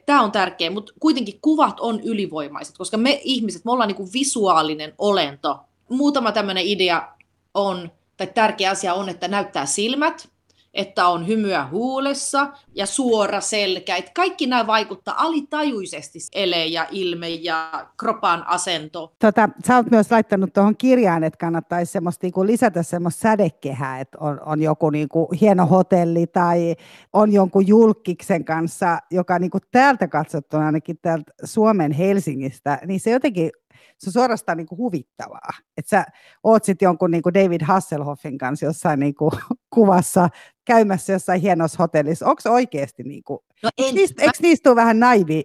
Tämä 0.06 0.22
on 0.22 0.32
tärkeä, 0.32 0.72
mutta 0.72 0.94
kuitenkin 1.00 1.40
kuvat 1.42 1.80
on 1.80 2.00
ylivoimaiset, 2.00 2.78
koska 2.78 2.98
me 2.98 3.22
ihmiset, 3.24 3.66
me 3.66 3.72
ollaan 3.72 3.88
niin 3.88 4.14
visuaalinen 4.14 4.94
olento. 4.98 5.60
Muutama 5.90 6.32
tämmöinen 6.32 6.64
idea 6.66 7.08
on, 7.54 7.92
tai 8.18 8.28
tärkeä 8.28 8.72
asia 8.72 8.94
on, 8.94 9.10
että 9.10 9.28
näyttää 9.28 9.66
silmät, 9.66 10.29
että 10.74 11.08
on 11.08 11.28
hymyä 11.28 11.68
huulessa 11.68 12.48
ja 12.76 12.86
suora 12.86 13.42
selkä. 13.42 13.96
Että 13.96 14.12
kaikki 14.16 14.48
nämä 14.48 14.68
vaikuttaa 14.68 15.24
alitajuisesti 15.24 16.20
ele 16.34 16.66
ja 16.66 16.88
ilme 16.92 17.30
ja 17.30 17.88
kropan 17.98 18.48
asento. 18.48 19.14
Tota, 19.20 19.50
sä 19.68 19.76
oot 19.76 19.92
myös 19.92 20.12
laittanut 20.12 20.54
tuohon 20.54 20.78
kirjaan, 20.78 21.24
että 21.24 21.38
kannattaisi 21.38 21.92
semmoista, 21.92 22.28
niin 22.28 22.48
lisätä 22.48 22.84
semmoista 22.84 23.22
sädekehää, 23.22 24.00
että 24.00 24.18
on, 24.22 24.40
on 24.46 24.62
joku 24.62 24.90
niin 24.90 25.10
kuin 25.10 25.28
hieno 25.42 25.66
hotelli 25.66 26.28
tai 26.28 26.76
on 27.14 27.34
jonkun 27.34 27.68
julkiksen 27.68 28.46
kanssa, 28.46 29.00
joka 29.12 29.40
niin 29.40 29.52
kuin 29.52 29.62
täältä 29.72 30.08
katsottuna 30.08 30.66
ainakin 30.66 31.00
täältä 31.02 31.32
Suomen 31.44 31.92
Helsingistä, 31.92 32.80
niin 32.86 33.00
se 33.00 33.12
jotenkin 33.12 33.52
se 34.00 34.10
on 34.10 34.14
suorastaan 34.14 34.58
niin 34.58 34.68
kuin 34.68 34.78
huvittavaa. 34.78 35.50
Että 35.78 35.90
sä 35.90 36.06
oot 36.44 36.64
sitten 36.64 36.86
jonkun 36.86 37.12
niin 37.12 37.24
kuin 37.24 37.34
David 37.34 37.62
Hasselhoffin 37.62 38.38
kanssa 38.38 38.66
jossain 38.66 39.00
niin 39.00 39.16
kuin 39.16 39.32
kuvassa 39.76 40.30
käymässä 40.66 41.14
jossain 41.14 41.42
hienossa 41.42 41.84
hotellissa. 41.84 42.26
Onko 42.26 42.42
oikeasti 42.46 43.04
niin 43.04 43.24
kuin, 43.24 43.40
no 43.64 43.70
en, 43.78 43.96
niistä, 43.96 44.24
eikö 44.24 44.38
niistä 44.42 44.70
ole 44.70 44.76
vähän 44.76 45.00
naivi? 45.00 45.44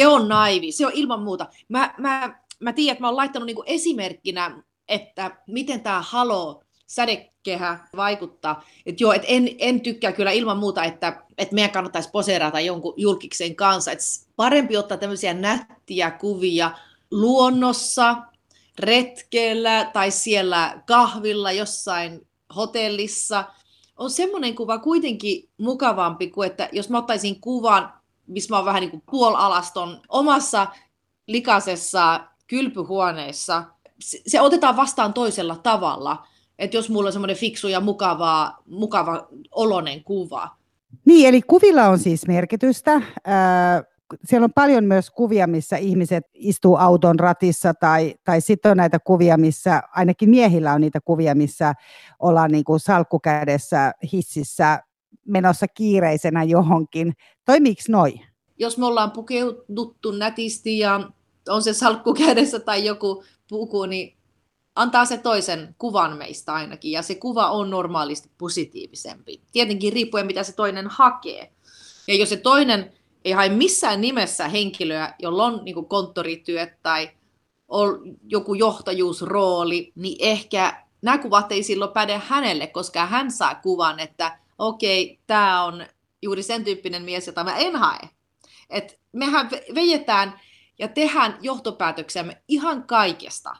Se 0.00 0.06
on 0.06 0.28
naivi, 0.28 0.72
se 0.72 0.86
on 0.86 0.92
ilman 0.94 1.22
muuta. 1.22 1.48
Mä, 1.68 1.94
mä, 1.98 2.40
mä 2.60 2.72
tiedän, 2.72 2.92
että 2.92 3.02
mä 3.02 3.08
oon 3.08 3.16
laittanut 3.16 3.46
niin 3.46 3.56
kuin 3.56 3.68
esimerkkinä, 3.68 4.62
että 4.88 5.36
miten 5.46 5.80
tämä 5.80 6.02
halo 6.02 6.62
sädekehä 6.86 7.88
vaikuttaa. 7.96 8.64
Et 8.86 9.00
joo, 9.00 9.12
et 9.12 9.22
en, 9.26 9.48
en 9.58 9.80
tykkää 9.80 10.12
kyllä 10.12 10.30
ilman 10.30 10.58
muuta, 10.58 10.84
että, 10.84 11.22
että 11.38 11.54
meidän 11.54 11.70
kannattaisi 11.70 12.10
poseerata 12.12 12.60
jonkun 12.60 12.94
julkiksen 12.96 13.56
kanssa. 13.56 13.92
Et 13.92 14.00
parempi 14.36 14.76
ottaa 14.76 14.96
tämmöisiä 14.96 15.34
nättiä 15.34 16.10
kuvia, 16.10 16.70
luonnossa, 17.12 18.16
retkellä 18.78 19.90
tai 19.92 20.10
siellä 20.10 20.82
kahvilla 20.86 21.52
jossain 21.52 22.26
hotellissa. 22.56 23.44
On 23.96 24.10
semmoinen 24.10 24.54
kuva 24.54 24.78
kuitenkin 24.78 25.48
mukavampi 25.58 26.30
kuin, 26.30 26.46
että 26.46 26.68
jos 26.72 26.88
mä 26.88 26.98
ottaisin 26.98 27.40
kuvan, 27.40 27.92
missä 28.26 28.50
mä 28.50 28.56
oon 28.56 28.64
vähän 28.64 28.80
niin 28.80 28.90
kuin 28.90 29.02
puolalaston 29.10 30.00
omassa 30.08 30.66
likaisessa 31.26 32.20
kylpyhuoneessa, 32.46 33.64
se 34.26 34.40
otetaan 34.40 34.76
vastaan 34.76 35.12
toisella 35.12 35.56
tavalla. 35.56 36.26
Että 36.58 36.76
jos 36.76 36.90
mulla 36.90 37.08
on 37.08 37.12
semmoinen 37.12 37.36
fiksu 37.36 37.68
ja 37.68 37.80
mukava, 37.80 38.58
mukava 38.66 39.28
olonen 39.50 40.04
kuva. 40.04 40.48
Niin, 41.04 41.28
eli 41.28 41.42
kuvilla 41.42 41.88
on 41.88 41.98
siis 41.98 42.26
merkitystä. 42.26 43.02
Siellä 44.24 44.44
on 44.44 44.52
paljon 44.54 44.84
myös 44.84 45.10
kuvia, 45.10 45.46
missä 45.46 45.76
ihmiset 45.76 46.24
istuu 46.34 46.76
auton 46.76 47.20
ratissa, 47.20 47.74
tai, 47.74 48.14
tai 48.24 48.40
sitten 48.40 48.70
on 48.70 48.76
näitä 48.76 48.98
kuvia, 48.98 49.36
missä, 49.36 49.82
ainakin 49.94 50.30
miehillä 50.30 50.72
on 50.72 50.80
niitä 50.80 51.00
kuvia, 51.04 51.34
missä 51.34 51.74
ollaan 52.18 52.50
niin 52.50 52.64
kuin 52.64 52.80
salkkukädessä 52.80 53.92
hississä 54.12 54.82
menossa 55.26 55.68
kiireisenä 55.68 56.42
johonkin. 56.42 57.12
Toimiiko 57.44 57.82
noi? 57.88 58.14
Jos 58.58 58.78
me 58.78 58.86
ollaan 58.86 59.10
pukeuduttu 59.10 60.10
nätisti 60.10 60.78
ja 60.78 61.10
on 61.48 61.62
se 61.62 61.72
salkku 61.72 62.14
kädessä 62.14 62.60
tai 62.60 62.84
joku 62.84 63.24
puku, 63.48 63.86
niin 63.86 64.16
antaa 64.74 65.04
se 65.04 65.18
toisen 65.18 65.74
kuvan 65.78 66.16
meistä 66.16 66.54
ainakin, 66.54 66.92
ja 66.92 67.02
se 67.02 67.14
kuva 67.14 67.50
on 67.50 67.70
normaalisti 67.70 68.30
positiivisempi. 68.38 69.42
Tietenkin 69.52 69.92
riippuen, 69.92 70.26
mitä 70.26 70.42
se 70.42 70.52
toinen 70.52 70.86
hakee. 70.86 71.52
Ja 72.08 72.14
jos 72.14 72.28
se 72.28 72.36
toinen 72.36 72.92
ei 73.24 73.32
hae 73.32 73.48
missään 73.48 74.00
nimessä 74.00 74.48
henkilöä, 74.48 75.14
jolla 75.18 75.44
on 75.44 75.64
niin 75.64 75.86
konttorityöt 75.86 76.82
tai 76.82 77.10
joku 78.28 78.54
johtajuusrooli, 78.54 79.92
niin 79.94 80.16
ehkä 80.20 80.84
nämä 81.02 81.18
kuvat 81.18 81.52
ei 81.52 81.62
silloin 81.62 81.92
päde 81.92 82.22
hänelle, 82.26 82.66
koska 82.66 83.06
hän 83.06 83.30
saa 83.30 83.54
kuvan, 83.54 84.00
että 84.00 84.38
okei, 84.58 85.04
okay, 85.04 85.16
tämä 85.26 85.64
on 85.64 85.86
juuri 86.22 86.42
sen 86.42 86.64
tyyppinen 86.64 87.02
mies, 87.02 87.26
jota 87.26 87.44
mä 87.44 87.56
en 87.56 87.76
hae. 87.76 88.08
Et 88.70 89.00
mehän 89.12 89.50
vejetään 89.74 90.40
ja 90.78 90.88
tehdään 90.88 91.38
johtopäätöksemme 91.40 92.42
ihan 92.48 92.86
kaikesta. 92.86 93.56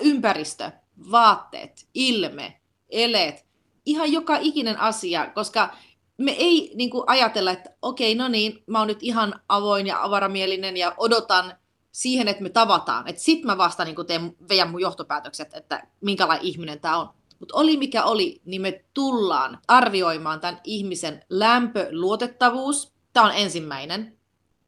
Ympäristö, 0.00 0.70
vaatteet, 1.10 1.88
ilme, 1.94 2.60
eleet, 2.90 3.46
ihan 3.86 4.12
joka 4.12 4.36
ikinen 4.40 4.78
asia, 4.78 5.26
koska 5.26 5.76
me 6.18 6.30
ei 6.30 6.72
niin 6.74 6.90
kuin 6.90 7.04
ajatella, 7.06 7.50
että 7.50 7.70
okei, 7.82 8.14
no 8.14 8.28
niin, 8.28 8.62
mä 8.66 8.78
oon 8.78 8.88
nyt 8.88 9.02
ihan 9.02 9.40
avoin 9.48 9.86
ja 9.86 10.02
avaramielinen 10.02 10.76
ja 10.76 10.94
odotan 10.96 11.54
siihen, 11.92 12.28
että 12.28 12.42
me 12.42 12.48
tavataan. 12.48 13.08
Että 13.08 13.22
sit 13.22 13.44
mä 13.44 13.58
vasta 13.58 13.84
niin 13.84 14.06
teen, 14.06 14.36
veidän 14.48 14.70
mun 14.70 14.80
johtopäätökset, 14.80 15.54
että 15.54 15.86
minkälainen 16.00 16.46
ihminen 16.46 16.80
tämä 16.80 16.98
on. 16.98 17.08
Mutta 17.38 17.58
oli 17.58 17.76
mikä 17.76 18.04
oli, 18.04 18.40
niin 18.44 18.62
me 18.62 18.84
tullaan 18.94 19.58
arvioimaan 19.68 20.40
tämän 20.40 20.60
ihmisen 20.64 21.24
lämpö, 21.30 21.88
luotettavuus. 21.90 22.92
Tämä 23.12 23.26
on 23.26 23.32
ensimmäinen 23.34 24.18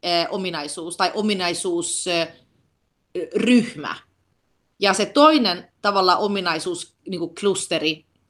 eh, 0.03 0.27
ominaisuus 0.31 0.97
tai 0.97 1.11
ominaisuusryhmä. 1.15 3.91
Eh, 3.91 4.03
ja 4.81 4.93
se 4.93 5.07
toinen 5.07 5.73
tavalla 5.83 6.17
ominaisuus, 6.17 6.97
niin 7.09 7.21
kuin 7.21 7.35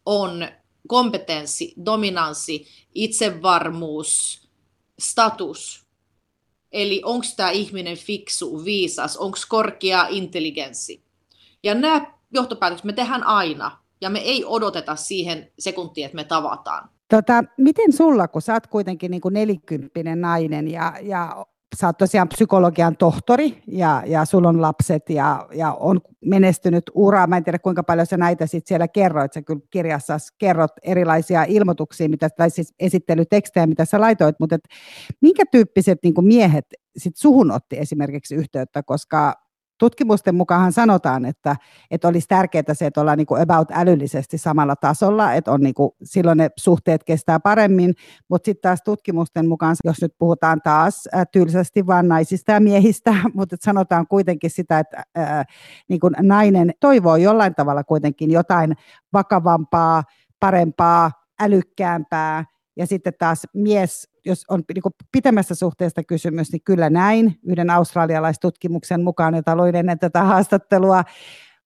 on 0.06 0.48
kompetenssi, 0.88 1.74
dominanssi, 1.86 2.66
itsevarmuus, 2.94 4.42
status. 4.98 5.84
Eli 6.72 7.02
onko 7.04 7.26
tämä 7.36 7.50
ihminen 7.50 7.96
fiksu, 7.96 8.64
viisas, 8.64 9.16
onko 9.16 9.38
korkea 9.48 10.06
intelligenssi. 10.10 11.02
Ja 11.62 11.74
nämä 11.74 12.06
johtopäätökset 12.34 12.84
me 12.84 12.92
tehdään 12.92 13.24
aina, 13.24 13.78
ja 14.00 14.10
me 14.10 14.18
ei 14.18 14.44
odoteta 14.44 14.96
siihen 14.96 15.52
sekuntiin, 15.58 16.04
että 16.04 16.16
me 16.16 16.24
tavataan. 16.24 16.90
Tota, 17.08 17.44
miten 17.58 17.92
sulla, 17.92 18.28
kun 18.28 18.42
sä 18.42 18.52
oot 18.52 18.66
kuitenkin 18.66 19.10
niin 19.10 19.20
kuin 19.20 19.34
nelikymppinen 19.34 20.20
nainen 20.20 20.68
ja, 20.68 20.92
ja 21.02 21.46
sä 21.80 21.86
oot 21.86 21.98
tosiaan 21.98 22.28
psykologian 22.28 22.96
tohtori 22.96 23.62
ja, 23.66 24.02
ja 24.06 24.24
sulla 24.24 24.48
on 24.48 24.62
lapset 24.62 25.10
ja, 25.10 25.48
ja 25.52 25.72
on 25.72 26.00
menestynyt 26.24 26.84
ura. 26.94 27.26
Mä 27.26 27.36
en 27.36 27.44
tiedä 27.44 27.58
kuinka 27.58 27.82
paljon 27.82 28.06
sä 28.06 28.16
näitä 28.16 28.46
sit 28.46 28.66
siellä 28.66 28.88
kerroit. 28.88 29.32
Sä 29.32 29.42
kyllä 29.42 29.60
kirjassa 29.70 30.16
kerrot 30.38 30.72
erilaisia 30.82 31.44
ilmoituksia 31.44 32.08
mitä, 32.08 32.30
tai 32.30 32.50
siis 32.50 32.74
esittelytekstejä, 32.78 33.66
mitä 33.66 33.84
sä 33.84 34.00
laitoit, 34.00 34.36
mutta 34.40 34.54
et, 34.54 34.64
minkä 35.20 35.42
tyyppiset 35.50 35.98
niin 36.02 36.14
miehet 36.22 36.66
sit 36.96 37.16
suhun 37.16 37.50
otti 37.50 37.78
esimerkiksi 37.78 38.34
yhteyttä, 38.34 38.82
koska 38.82 39.43
tutkimusten 39.78 40.34
mukaan 40.34 40.72
sanotaan, 40.72 41.24
että, 41.24 41.56
että 41.90 42.08
olisi 42.08 42.28
tärkeää 42.28 42.74
se, 42.74 42.86
että 42.86 43.00
ollaan 43.00 43.18
niin 43.18 43.26
kuin 43.26 43.42
about 43.42 43.68
älyllisesti 43.72 44.38
samalla 44.38 44.76
tasolla, 44.76 45.32
että 45.32 45.52
on 45.52 45.60
niin 45.60 45.74
kuin, 45.74 45.90
silloin 46.02 46.38
ne 46.38 46.48
suhteet 46.56 47.04
kestää 47.04 47.40
paremmin, 47.40 47.94
mutta 48.28 48.46
sitten 48.46 48.62
taas 48.68 48.82
tutkimusten 48.84 49.48
mukaan, 49.48 49.76
jos 49.84 50.02
nyt 50.02 50.12
puhutaan 50.18 50.60
taas 50.64 51.08
tylsästi 51.32 51.86
vain 51.86 52.08
naisista 52.08 52.52
ja 52.52 52.60
miehistä, 52.60 53.14
mutta 53.34 53.56
sanotaan 53.60 54.06
kuitenkin 54.06 54.50
sitä, 54.50 54.78
että 54.78 55.02
ää, 55.14 55.44
niin 55.88 56.00
kuin 56.00 56.14
nainen 56.22 56.72
toivoo 56.80 57.16
jollain 57.16 57.54
tavalla 57.54 57.84
kuitenkin 57.84 58.30
jotain 58.30 58.74
vakavampaa, 59.12 60.02
parempaa, 60.40 61.10
älykkäämpää, 61.40 62.44
ja 62.76 62.86
sitten 62.86 63.12
taas 63.18 63.42
mies, 63.54 64.08
jos 64.24 64.44
on 64.48 64.62
niin 64.74 65.06
pitemmässä 65.12 65.54
suhteesta 65.54 66.04
kysymys, 66.04 66.52
niin 66.52 66.62
kyllä 66.64 66.90
näin 66.90 67.38
yhden 67.46 67.70
australialaistutkimuksen 67.70 69.04
mukaan, 69.04 69.34
jota 69.34 69.56
luin 69.56 69.76
ennen 69.76 69.98
tätä 69.98 70.22
haastattelua. 70.22 71.04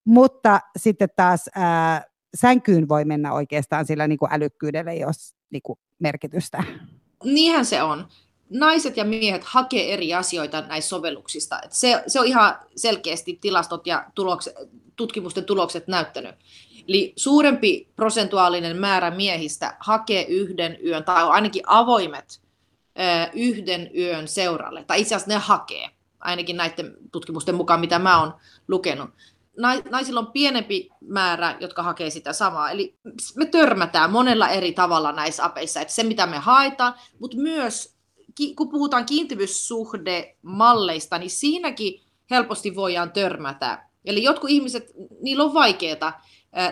Mutta 0.04 0.60
sitten 0.78 1.08
taas 1.16 1.50
ää, 1.54 2.04
sänkyyn 2.36 2.88
voi 2.88 3.04
mennä 3.04 3.32
oikeastaan 3.32 3.86
sillä 3.86 4.08
niin 4.08 4.18
kuin 4.18 4.32
älykkyydellä, 4.32 4.92
jos 4.92 5.34
niin 5.50 5.62
kuin 5.62 5.78
merkitystä. 5.98 6.64
Niinhän 7.24 7.64
se 7.64 7.82
on. 7.82 8.06
Naiset 8.50 8.96
ja 8.96 9.04
miehet 9.04 9.44
hakee 9.44 9.94
eri 9.94 10.14
asioita 10.14 10.60
näistä 10.60 10.88
sovelluksista. 10.88 11.60
se, 11.70 12.02
se 12.06 12.20
on 12.20 12.26
ihan 12.26 12.58
selkeästi 12.76 13.38
tilastot 13.40 13.86
ja 13.86 14.04
tulokset, 14.14 14.54
tutkimusten 14.96 15.44
tulokset 15.44 15.88
näyttänyt. 15.88 16.34
Eli 16.88 17.12
suurempi 17.16 17.88
prosentuaalinen 17.96 18.76
määrä 18.76 19.10
miehistä 19.10 19.76
hakee 19.80 20.26
yhden 20.28 20.78
yön, 20.86 21.04
tai 21.04 21.24
on 21.24 21.32
ainakin 21.32 21.62
avoimet 21.66 22.40
yhden 23.32 23.90
yön 23.96 24.28
seuralle. 24.28 24.84
Tai 24.84 25.00
itse 25.00 25.14
asiassa 25.14 25.34
ne 25.34 25.38
hakee, 25.38 25.90
ainakin 26.20 26.56
näiden 26.56 26.96
tutkimusten 27.12 27.54
mukaan, 27.54 27.80
mitä 27.80 27.98
mä 27.98 28.20
oon 28.20 28.34
lukenut. 28.68 29.10
Naisilla 29.90 30.20
on 30.20 30.32
pienempi 30.32 30.90
määrä, 31.00 31.56
jotka 31.60 31.82
hakee 31.82 32.10
sitä 32.10 32.32
samaa. 32.32 32.70
Eli 32.70 32.94
me 33.36 33.46
törmätään 33.46 34.12
monella 34.12 34.48
eri 34.48 34.72
tavalla 34.72 35.12
näissä 35.12 35.44
apeissa. 35.44 35.80
Että 35.80 35.94
se, 35.94 36.02
mitä 36.02 36.26
me 36.26 36.38
haetaan, 36.38 36.94
mutta 37.18 37.36
myös 37.36 37.94
kun 38.56 38.68
puhutaan 38.68 39.06
kiintymyssuhdemalleista, 39.06 41.18
niin 41.18 41.30
siinäkin 41.30 42.00
helposti 42.30 42.76
voidaan 42.76 43.12
törmätä. 43.12 43.88
Eli 44.04 44.22
jotkut 44.22 44.50
ihmiset, 44.50 44.92
niillä 45.22 45.44
on 45.44 45.54
vaikeaa 45.54 46.22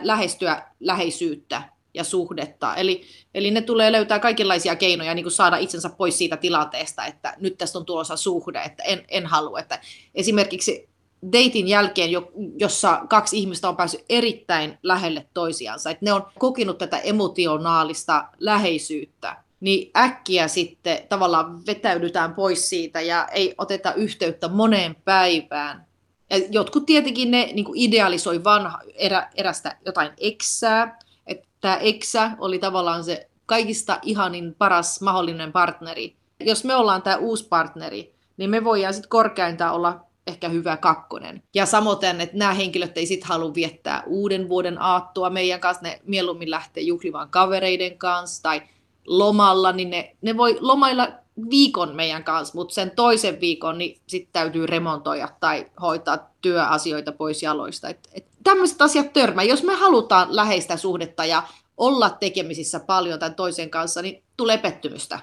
lähestyä 0.03 0.63
läheisyyttä 0.81 1.63
ja 1.95 2.05
suhdetta. 2.05 2.75
Eli, 2.75 3.03
eli 3.35 3.51
ne 3.51 3.61
tulee 3.61 3.93
löytää 3.93 4.19
kaikenlaisia 4.19 4.77
keinoja 4.77 5.15
niin 5.15 5.25
kuin 5.25 5.33
saada 5.33 5.57
itsensä 5.57 5.89
pois 5.89 6.19
siitä 6.19 6.37
tilanteesta, 6.37 7.07
että 7.07 7.35
nyt 7.41 7.59
tästä 7.59 7.79
on 7.79 7.87
tulossa 7.87 8.17
suhde, 8.17 8.63
että 8.63 8.83
en, 8.83 9.05
en 9.09 9.27
halua. 9.27 9.61
Että 9.61 9.81
esimerkiksi 10.15 10.89
deitin 11.33 11.69
jälkeen, 11.69 12.11
jossa 12.59 13.01
kaksi 13.09 13.39
ihmistä 13.39 13.69
on 13.69 13.77
päässyt 13.77 14.05
erittäin 14.09 14.79
lähelle 14.83 15.27
toisiansa, 15.35 15.91
että 15.91 16.05
ne 16.05 16.13
on 16.13 16.27
kokenut 16.39 16.79
tätä 16.79 16.99
emotionaalista 16.99 18.29
läheisyyttä, 18.39 19.37
niin 19.61 19.91
äkkiä 19.97 20.49
sitten 20.49 20.99
tavallaan 21.09 21.67
vetäydytään 21.67 22.35
pois 22.35 22.69
siitä 22.69 23.01
ja 23.01 23.29
ei 23.33 23.55
oteta 23.59 23.95
yhteyttä 23.95 24.49
moneen 24.49 24.97
päivään. 25.05 25.86
Ja 26.31 26.37
jotkut 26.51 26.87
tietenkin 26.87 27.31
ne 27.31 27.51
niin 27.53 27.65
kuin 27.65 27.79
idealisoi 27.79 28.45
vanha, 28.45 28.79
erä, 28.95 29.29
erästä 29.35 29.77
jotain 29.87 30.11
eksää, 30.17 30.99
että 31.27 31.49
tämä 31.61 31.77
eksä 31.77 32.31
oli 32.39 32.59
tavallaan 32.59 33.05
se 33.05 33.29
kaikista 33.47 33.99
ihanin 34.03 34.55
paras 34.55 35.01
mahdollinen 35.01 35.53
partneri. 35.53 36.17
Jos 36.41 36.65
me 36.65 36.75
ollaan 36.75 37.03
tämä 37.03 37.17
uusi 37.17 37.49
partneri, 37.49 38.15
niin 38.37 38.51
me 38.51 38.65
voidaan 38.65 38.95
sitten 38.95 39.11
korkeintaan 39.11 39.75
olla 39.75 40.01
ehkä 40.27 40.49
hyvä 40.49 40.77
kakkonen. 40.77 41.43
Ja 41.55 41.67
samoin, 41.67 42.05
että 42.21 42.37
nämä 42.37 42.55
henkilöt 42.55 42.99
ei 42.99 43.07
sitten 43.07 43.29
halua 43.29 43.55
viettää 43.55 44.03
uuden 44.07 44.49
vuoden 44.49 44.83
aattoa 44.83 45.31
meidän 45.31 45.61
kanssa, 45.61 45.83
ne 45.83 46.01
mieluummin 46.05 46.51
lähtee 46.51 46.83
juhlimaan 46.83 47.31
kavereiden 47.31 47.99
kanssa 47.99 48.43
tai 48.43 48.63
lomalla, 49.07 49.73
niin 49.73 49.91
ne, 49.91 50.17
ne 50.23 50.37
voi 50.37 50.59
lomailla 50.61 51.09
viikon 51.51 51.97
meidän 51.97 52.25
kanssa, 52.25 52.55
mutta 52.55 52.75
sen 52.75 52.91
toisen 52.91 53.41
viikon 53.41 53.79
niin 53.79 54.01
sitten 54.07 54.33
täytyy 54.33 54.67
remontoida 54.67 55.29
tai 55.41 55.67
hoitaa 55.81 56.31
työasioita 56.41 57.13
pois 57.13 57.43
jaloista. 57.43 57.89
Et, 57.89 58.09
et 58.15 58.27
tämmöiset 58.45 58.83
asiat 58.83 59.13
törmää. 59.13 59.45
Jos 59.45 59.63
me 59.63 59.75
halutaan 59.75 60.37
läheistä 60.37 60.77
suhdetta 60.77 61.25
ja 61.25 61.43
olla 61.77 62.11
tekemisissä 62.11 62.81
paljon 62.81 63.19
tämän 63.19 63.35
toisen 63.35 63.71
kanssa, 63.71 64.03
niin 64.03 64.23
tulee 64.37 64.59
pettymystä. 64.59 65.19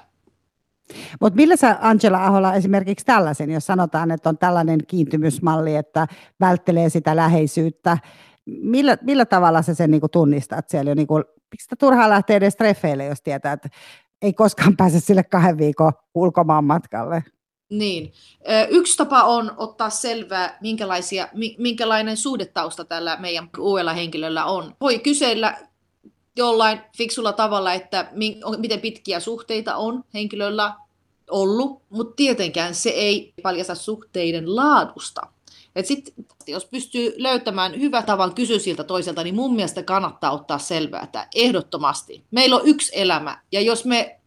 Mutta 1.19 1.35
millä 1.37 1.55
sä 1.55 1.77
Angela 1.81 2.25
Ahola 2.25 2.53
esimerkiksi 2.53 3.05
tällaisen, 3.05 3.51
jos 3.51 3.65
sanotaan, 3.65 4.11
että 4.11 4.29
on 4.29 4.37
tällainen 4.37 4.79
kiintymysmalli, 4.87 5.75
että 5.75 6.07
välttelee 6.39 6.89
sitä 6.89 7.15
läheisyyttä, 7.15 7.97
millä, 8.45 8.97
millä 9.01 9.25
tavalla 9.25 9.61
sä 9.61 9.73
sen 9.73 9.91
niinku 9.91 10.09
tunnistat 10.09 10.69
siellä 10.69 10.91
jo, 10.91 10.95
niinku, 10.95 11.15
miksi 11.51 11.63
sitä 11.63 11.75
turhaa 11.75 12.09
lähtee 12.09 12.35
edes 12.35 12.55
treffeille, 12.55 13.05
jos 13.05 13.21
tietää, 13.21 13.53
että 13.53 13.69
ei 14.23 14.33
koskaan 14.33 14.77
pääse 14.77 14.99
sille 14.99 15.23
kahden 15.23 15.57
viikon 15.57 15.93
ulkomaan 16.13 16.63
matkalle? 16.63 17.23
Niin. 17.69 18.13
Yksi 18.69 18.97
tapa 18.97 19.23
on 19.23 19.51
ottaa 19.57 19.89
selvää, 19.89 20.57
minkälaisia, 20.61 21.27
minkälainen 21.57 22.17
suhdetausta 22.17 22.85
tällä 22.85 23.17
meidän 23.19 23.49
uudella 23.59 23.93
henkilöllä 23.93 24.45
on. 24.45 24.75
Voi 24.81 24.99
kysellä 24.99 25.57
jollain 26.37 26.81
fiksulla 26.97 27.33
tavalla, 27.33 27.73
että 27.73 28.11
miten 28.57 28.81
pitkiä 28.81 29.19
suhteita 29.19 29.75
on 29.75 30.03
henkilöllä 30.13 30.73
ollut, 31.29 31.81
mutta 31.89 32.15
tietenkään 32.15 32.75
se 32.75 32.89
ei 32.89 33.33
paljasta 33.43 33.75
suhteiden 33.75 34.55
laadusta. 34.55 35.21
Et 35.75 35.85
sit, 35.85 36.13
jos 36.47 36.65
pystyy 36.65 37.13
löytämään 37.17 37.79
hyvä 37.79 38.01
tavan 38.01 38.33
kysyä 38.33 38.59
siltä 38.59 38.83
toiselta, 38.83 39.23
niin 39.23 39.35
mun 39.35 39.55
mielestä 39.55 39.83
kannattaa 39.83 40.31
ottaa 40.31 40.59
selvää, 40.59 41.01
että 41.01 41.27
ehdottomasti 41.35 42.23
meillä 42.31 42.55
on 42.55 42.61
yksi 42.65 42.91
elämä, 42.95 43.41
ja 43.51 43.61
jos 43.61 43.85
me 43.85 44.19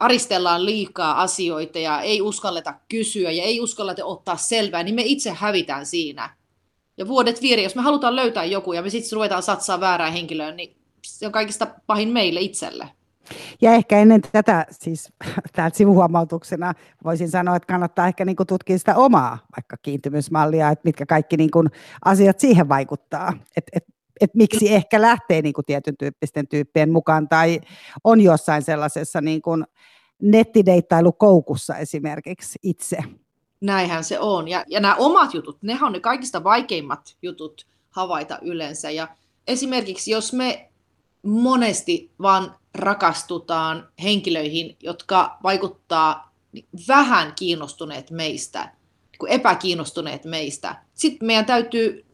aristellaan 0.00 0.64
liikaa 0.64 1.22
asioita 1.22 1.78
ja 1.78 2.00
ei 2.00 2.22
uskalleta 2.22 2.74
kysyä 2.88 3.30
ja 3.30 3.42
ei 3.42 3.60
uskalleta 3.60 4.04
ottaa 4.04 4.36
selvää, 4.36 4.82
niin 4.82 4.94
me 4.94 5.02
itse 5.04 5.30
hävitään 5.30 5.86
siinä. 5.86 6.36
Ja 6.96 7.08
vuodet 7.08 7.42
vieri, 7.42 7.62
jos 7.62 7.74
me 7.74 7.82
halutaan 7.82 8.16
löytää 8.16 8.44
joku 8.44 8.72
ja 8.72 8.82
me 8.82 8.90
sitten 8.90 9.16
ruvetaan 9.16 9.42
satsaa 9.42 9.80
väärään 9.80 10.12
henkilöön, 10.12 10.56
niin 10.56 10.76
se 11.06 11.26
on 11.26 11.32
kaikista 11.32 11.66
pahin 11.86 12.08
meille 12.08 12.40
itselle. 12.40 12.88
Ja 13.60 13.72
ehkä 13.72 13.98
ennen 13.98 14.20
tätä, 14.32 14.66
siis 14.70 15.12
täältä 15.56 15.76
sivuhuomautuksena 15.76 16.74
voisin 17.04 17.30
sanoa, 17.30 17.56
että 17.56 17.66
kannattaa 17.66 18.06
ehkä 18.06 18.24
niin 18.24 18.36
kuin 18.36 18.46
tutkia 18.46 18.78
sitä 18.78 18.96
omaa 18.96 19.38
vaikka 19.56 19.76
kiintymysmallia, 19.82 20.70
että 20.70 20.82
mitkä 20.84 21.06
kaikki 21.06 21.36
niin 21.36 21.50
kuin 21.50 21.68
asiat 22.04 22.40
siihen 22.40 22.68
vaikuttaa. 22.68 23.32
Että 23.56 23.70
et, 23.72 23.84
et 24.20 24.34
miksi 24.34 24.74
ehkä 24.74 25.00
lähtee 25.02 25.42
niin 25.42 25.52
kuin 25.52 25.64
tietyn 25.64 25.96
tyyppisten 25.96 26.48
tyyppien 26.48 26.92
mukaan 26.92 27.28
tai 27.28 27.60
on 28.04 28.20
jossain 28.20 28.62
sellaisessa 28.62 29.20
niin 29.20 29.42
kuin 29.42 29.64
nettideittailukoukussa 30.22 31.76
esimerkiksi 31.76 32.58
itse. 32.62 32.98
Näinhän 33.60 34.04
se 34.04 34.20
on. 34.20 34.48
Ja, 34.48 34.64
ja 34.68 34.80
nämä 34.80 34.94
omat 34.94 35.34
jutut, 35.34 35.62
nehän 35.62 35.86
on 35.86 35.92
ne 35.92 36.00
kaikista 36.00 36.44
vaikeimmat 36.44 37.16
jutut 37.22 37.66
havaita 37.90 38.38
yleensä. 38.42 38.90
Ja 38.90 39.08
esimerkiksi 39.46 40.10
jos 40.10 40.32
me 40.32 40.67
monesti 41.28 42.10
vaan 42.22 42.56
rakastutaan 42.74 43.88
henkilöihin, 44.02 44.76
jotka 44.82 45.38
vaikuttaa 45.42 46.34
vähän 46.88 47.32
kiinnostuneet 47.36 48.10
meistä, 48.10 48.72
epäkiinnostuneet 49.28 50.24
meistä. 50.24 50.82
Sitten 50.94 51.26
meidän 51.26 51.46
täytyy 51.46 52.06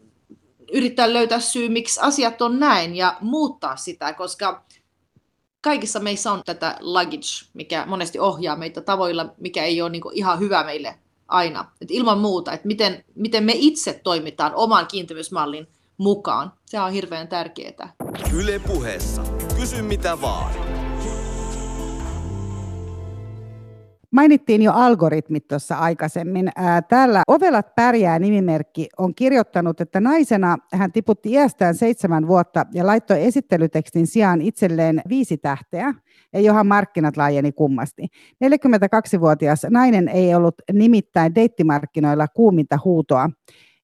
yrittää 0.72 1.12
löytää 1.12 1.40
syy, 1.40 1.68
miksi 1.68 2.00
asiat 2.02 2.42
on 2.42 2.60
näin 2.60 2.96
ja 2.96 3.16
muuttaa 3.20 3.76
sitä, 3.76 4.12
koska 4.12 4.64
kaikissa 5.60 6.00
meissä 6.00 6.32
on 6.32 6.42
tätä 6.46 6.76
luggage, 6.80 7.50
mikä 7.54 7.86
monesti 7.86 8.18
ohjaa 8.18 8.56
meitä 8.56 8.80
tavoilla, 8.80 9.34
mikä 9.38 9.64
ei 9.64 9.82
ole 9.82 9.90
niin 9.90 10.02
ihan 10.12 10.38
hyvä 10.38 10.64
meille 10.64 10.98
aina. 11.28 11.70
Et 11.80 11.90
ilman 11.90 12.18
muuta, 12.18 12.52
että 12.52 12.66
miten, 12.66 13.04
miten 13.14 13.44
me 13.44 13.52
itse 13.56 14.00
toimitaan 14.04 14.54
oman 14.54 14.86
kiintymysmallin 14.86 15.68
mukaan. 15.98 16.52
Se 16.66 16.80
on 16.80 16.92
hirveän 16.92 17.28
tärkeää. 17.28 17.92
Yle 18.34 18.58
puheessa. 18.58 19.22
Kysy 19.60 19.82
mitä 19.82 20.20
vaan. 20.20 20.52
Mainittiin 24.10 24.62
jo 24.62 24.72
algoritmit 24.72 25.48
tuossa 25.48 25.76
aikaisemmin. 25.76 26.50
Täällä 26.88 27.22
Ovelat 27.28 27.74
pärjää 27.74 28.18
nimimerkki 28.18 28.88
on 28.98 29.14
kirjoittanut, 29.14 29.80
että 29.80 30.00
naisena 30.00 30.56
hän 30.72 30.92
tiputti 30.92 31.30
iästään 31.30 31.74
seitsemän 31.74 32.28
vuotta 32.28 32.66
ja 32.72 32.86
laittoi 32.86 33.24
esittelytekstin 33.24 34.06
sijaan 34.06 34.40
itselleen 34.40 35.02
viisi 35.08 35.36
tähteä, 35.36 35.94
ja 36.32 36.40
johan 36.40 36.66
markkinat 36.66 37.16
laajeni 37.16 37.52
kummasti. 37.52 38.06
42-vuotias 38.44 39.66
nainen 39.70 40.08
ei 40.08 40.34
ollut 40.34 40.54
nimittäin 40.72 41.34
deittimarkkinoilla 41.34 42.28
kuuminta 42.28 42.78
huutoa 42.84 43.30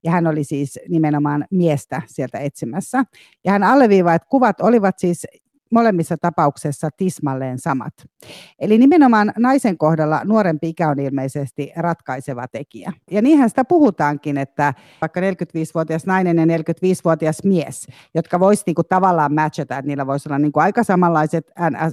ja 0.04 0.10
hän 0.10 0.26
oli 0.26 0.44
siis 0.44 0.78
nimenomaan 0.88 1.44
miestä 1.50 2.02
sieltä 2.06 2.38
etsimässä. 2.38 3.04
Ja 3.44 3.52
hän 3.52 3.62
alleviivaa, 3.62 4.14
että 4.14 4.28
kuvat 4.28 4.60
olivat 4.60 4.98
siis 4.98 5.26
molemmissa 5.70 6.16
tapauksissa 6.20 6.88
tismalleen 6.96 7.58
samat. 7.58 7.92
Eli 8.58 8.78
nimenomaan 8.78 9.32
naisen 9.38 9.78
kohdalla 9.78 10.20
nuorempi 10.24 10.68
ikä 10.68 10.88
on 10.88 11.00
ilmeisesti 11.00 11.72
ratkaiseva 11.76 12.48
tekijä. 12.48 12.92
Ja 13.10 13.22
niinhän 13.22 13.48
sitä 13.48 13.64
puhutaankin, 13.64 14.38
että 14.38 14.74
vaikka 15.00 15.20
45-vuotias 15.20 16.06
nainen 16.06 16.36
ja 16.36 16.58
45-vuotias 16.58 17.44
mies, 17.44 17.86
jotka 18.14 18.40
voisi 18.40 18.62
niinku 18.66 18.84
tavallaan 18.84 19.34
matchata, 19.34 19.78
että 19.78 19.88
niillä 19.88 20.06
voisi 20.06 20.28
olla 20.28 20.38
niinku 20.38 20.60
aika 20.60 20.82
samanlaiset 20.82 21.50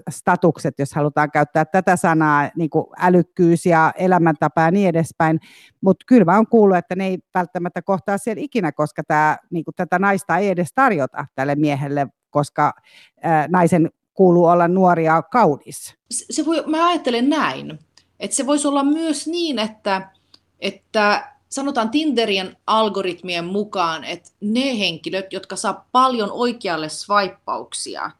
statukset, 0.09 0.79
jos 0.79 0.93
halutaan 0.93 1.31
käyttää 1.31 1.65
tätä 1.65 1.95
sanaa, 1.95 2.49
niinku 2.55 2.93
älykkyys 2.99 3.65
ja 3.65 3.93
elämäntapa 3.97 4.61
ja 4.61 4.71
niin 4.71 4.89
edespäin. 4.89 5.39
Mutta 5.81 6.05
kyllä 6.07 6.25
mä 6.25 6.35
oon 6.35 6.47
kuullut, 6.47 6.77
että 6.77 6.95
ne 6.95 7.07
ei 7.07 7.17
välttämättä 7.33 7.81
kohtaa 7.81 8.17
siellä 8.17 8.41
ikinä, 8.41 8.71
koska 8.71 9.03
tää, 9.07 9.37
niinku, 9.51 9.71
tätä 9.75 9.99
naista 9.99 10.37
ei 10.37 10.49
edes 10.49 10.69
tarjota 10.75 11.25
tälle 11.35 11.55
miehelle, 11.55 12.07
koska 12.37 12.73
naisen 13.47 13.89
kuuluu 14.13 14.45
olla 14.45 14.67
nuori 14.67 15.05
ja 15.05 15.21
kaunis. 15.21 15.95
Se 16.09 16.45
voi, 16.45 16.63
mä 16.65 16.87
ajattelen 16.87 17.29
näin, 17.29 17.79
että 18.19 18.35
se 18.35 18.45
voisi 18.45 18.67
olla 18.67 18.83
myös 18.83 19.27
niin, 19.27 19.59
että, 19.59 20.11
että 20.59 21.33
sanotaan 21.49 21.89
Tinderien 21.89 22.57
algoritmien 22.67 23.45
mukaan, 23.45 24.03
että 24.03 24.29
ne 24.41 24.79
henkilöt, 24.79 25.33
jotka 25.33 25.55
saa 25.55 25.85
paljon 25.91 26.31
oikealle 26.31 26.89
swipeauksia, 26.89 28.11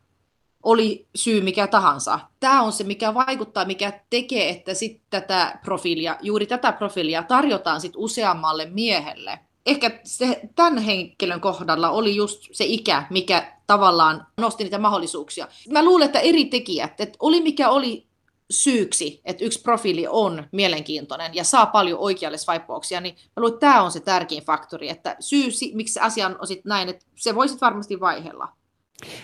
oli 0.63 1.07
syy 1.15 1.41
mikä 1.41 1.67
tahansa. 1.67 2.19
Tämä 2.39 2.61
on 2.61 2.71
se, 2.71 2.83
mikä 2.83 3.13
vaikuttaa, 3.13 3.65
mikä 3.65 4.01
tekee, 4.09 4.49
että 4.49 4.73
sit 4.73 5.01
tätä 5.09 5.59
profiilia, 5.63 6.17
juuri 6.21 6.45
tätä 6.45 6.71
profiilia 6.71 7.23
tarjotaan 7.23 7.81
sit 7.81 7.93
useammalle 7.95 8.65
miehelle 8.65 9.39
ehkä 9.67 9.99
se, 10.03 10.41
tämän 10.55 10.77
henkilön 10.77 11.41
kohdalla 11.41 11.89
oli 11.89 12.15
just 12.15 12.41
se 12.51 12.65
ikä, 12.65 13.03
mikä 13.09 13.53
tavallaan 13.67 14.27
nosti 14.41 14.63
niitä 14.63 14.77
mahdollisuuksia. 14.77 15.47
Mä 15.71 15.85
luulen, 15.85 16.05
että 16.05 16.19
eri 16.19 16.45
tekijät, 16.45 17.01
että 17.01 17.17
oli 17.19 17.41
mikä 17.41 17.69
oli 17.69 18.07
syyksi, 18.51 19.21
että 19.25 19.45
yksi 19.45 19.61
profiili 19.61 20.07
on 20.09 20.43
mielenkiintoinen 20.51 21.35
ja 21.35 21.43
saa 21.43 21.65
paljon 21.65 21.99
oikealle 21.99 22.37
swipeauksia, 22.37 23.01
niin 23.01 23.15
mä 23.15 23.41
luulen, 23.41 23.53
että 23.53 23.67
tämä 23.67 23.81
on 23.81 23.91
se 23.91 23.99
tärkein 23.99 24.43
faktori, 24.43 24.89
että 24.89 25.15
syy, 25.19 25.49
miksi 25.73 25.93
se 25.93 25.99
asia 25.99 26.27
on 26.39 26.47
sit 26.47 26.65
näin, 26.65 26.89
että 26.89 27.05
se 27.15 27.35
voisi 27.35 27.57
varmasti 27.61 27.99
vaihella. 27.99 28.47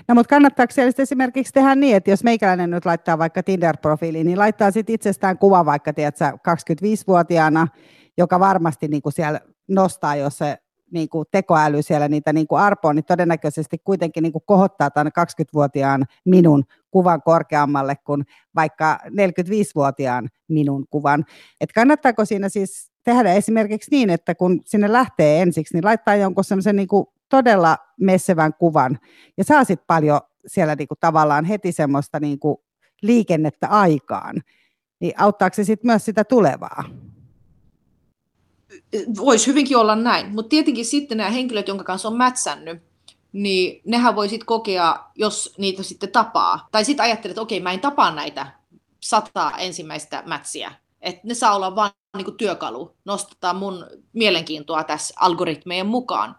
No 0.07 0.15
mutta 0.15 0.29
kannattaako 0.29 0.73
siellä 0.73 0.91
esimerkiksi 0.97 1.53
tehdä 1.53 1.75
niin, 1.75 1.95
että 1.95 2.11
jos 2.11 2.23
meikäläinen 2.23 2.71
nyt 2.71 2.85
laittaa 2.85 3.17
vaikka 3.17 3.41
Tinder-profiiliin, 3.41 4.23
niin 4.23 4.39
laittaa 4.39 4.71
sitten 4.71 4.95
itsestään 4.95 5.37
kuva 5.37 5.65
vaikka, 5.65 5.93
tiedätkö, 5.93 6.25
25-vuotiaana, 6.25 7.67
joka 8.17 8.39
varmasti 8.39 8.87
niin 8.87 9.01
kuin 9.01 9.13
siellä 9.13 9.39
nostaa, 9.67 10.15
jos 10.15 10.37
se 10.37 10.57
niin 10.91 11.09
kuin 11.09 11.25
tekoäly 11.31 11.81
siellä 11.81 12.07
niitä 12.07 12.33
niin 12.33 12.47
kuin 12.47 12.61
arpoa, 12.61 12.93
niin 12.93 13.05
todennäköisesti 13.05 13.77
kuitenkin 13.83 14.23
niin 14.23 14.31
kuin 14.31 14.43
kohottaa 14.45 14.91
tämän 14.91 15.11
20-vuotiaan 15.19 16.05
minun 16.25 16.63
kuvan 16.91 17.21
korkeammalle 17.21 17.95
kuin 17.95 18.23
vaikka 18.55 18.99
45-vuotiaan 19.07 20.29
minun 20.47 20.85
kuvan. 20.89 21.25
Et 21.61 21.71
kannattaako 21.71 22.25
siinä 22.25 22.49
siis 22.49 22.91
tehdä 23.03 23.33
esimerkiksi 23.33 23.91
niin, 23.91 24.09
että 24.09 24.35
kun 24.35 24.61
sinne 24.65 24.91
lähtee 24.91 25.41
ensiksi, 25.41 25.73
niin 25.73 25.85
laittaa 25.85 26.15
jonkun 26.15 26.43
semmoisen 26.43 26.75
niin 26.75 26.87
todella 27.29 27.77
messevän 27.99 28.53
kuvan 28.53 28.99
ja 29.37 29.43
saa 29.43 29.63
sitten 29.63 29.87
paljon 29.87 30.21
siellä 30.47 30.75
niin 30.75 30.87
kuin 30.87 30.97
tavallaan 30.99 31.45
heti 31.45 31.71
semmoista 31.71 32.19
niin 32.19 32.39
kuin 32.39 32.57
liikennettä 33.01 33.67
aikaan. 33.67 34.35
Niin 34.99 35.13
auttaako 35.17 35.53
se 35.53 35.63
sitten 35.63 35.87
myös 35.87 36.05
sitä 36.05 36.23
tulevaa? 36.23 36.83
Voisi 39.17 39.47
hyvinkin 39.47 39.77
olla 39.77 39.95
näin, 39.95 40.35
mutta 40.35 40.49
tietenkin 40.49 40.85
sitten 40.85 41.17
nämä 41.17 41.29
henkilöt, 41.29 41.67
jonka 41.67 41.83
kanssa 41.83 42.07
on 42.07 42.17
mätsännyt, 42.17 42.83
niin 43.33 43.81
nehän 43.85 44.15
voi 44.15 44.29
sitten 44.29 44.45
kokea, 44.45 45.03
jos 45.15 45.53
niitä 45.57 45.83
sitten 45.83 46.11
tapaa. 46.11 46.67
Tai 46.71 46.85
sitten 46.85 47.03
ajattelee, 47.03 47.31
että 47.31 47.41
okei, 47.41 47.59
mä 47.59 47.71
en 47.71 47.79
tapaa 47.79 48.15
näitä 48.15 48.47
sataa 48.99 49.57
ensimmäistä 49.57 50.23
mätsiä. 50.25 50.71
Että 51.01 51.21
ne 51.23 51.33
saa 51.33 51.55
olla 51.55 51.75
vain 51.75 51.91
niinku 52.15 52.31
työkalu, 52.31 52.95
nostetaan 53.05 53.55
mun 53.55 53.85
mielenkiintoa 54.13 54.83
tässä 54.83 55.13
algoritmejen 55.19 55.87
mukaan. 55.87 56.35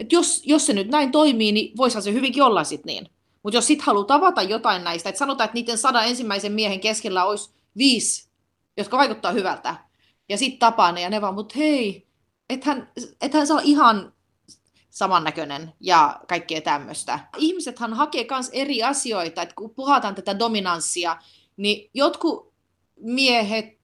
Et 0.00 0.12
jos, 0.12 0.42
jos 0.46 0.66
se 0.66 0.72
nyt 0.72 0.88
näin 0.88 1.12
toimii, 1.12 1.52
niin 1.52 1.76
voisihan 1.76 2.02
se 2.02 2.12
hyvinkin 2.12 2.42
olla 2.42 2.64
sitten 2.64 2.94
niin. 2.94 3.08
Mutta 3.42 3.56
jos 3.56 3.66
sitten 3.66 3.86
haluaa 3.86 4.04
tavata 4.04 4.42
jotain 4.42 4.84
näistä, 4.84 5.08
että 5.08 5.18
sanotaan, 5.18 5.44
että 5.44 5.54
niiden 5.54 5.78
sadan 5.78 6.08
ensimmäisen 6.08 6.52
miehen 6.52 6.80
keskellä 6.80 7.24
olisi 7.24 7.50
viisi, 7.76 8.28
jotka 8.76 8.96
vaikuttaa 8.98 9.32
hyvältä, 9.32 9.76
ja 10.28 10.38
sitten 10.38 10.58
tapaa 10.58 10.92
ne 10.92 11.00
ja 11.00 11.10
ne 11.10 11.20
vaan, 11.20 11.34
mutta 11.34 11.54
hei, 11.58 12.06
ethän, 12.50 12.92
ethän 13.20 13.46
saa 13.46 13.60
ihan 13.62 14.12
samannäköinen 14.90 15.72
ja 15.80 16.20
kaikkea 16.28 16.60
tämmöistä. 16.60 17.18
Ihmisethän 17.38 17.94
hakee 17.94 18.26
myös 18.30 18.50
eri 18.52 18.82
asioita, 18.82 19.42
että 19.42 19.54
kun 19.54 19.74
puhataan 19.74 20.14
tätä 20.14 20.38
dominanssia, 20.38 21.16
niin 21.56 21.90
jotkut 21.94 22.52
miehet 22.96 23.78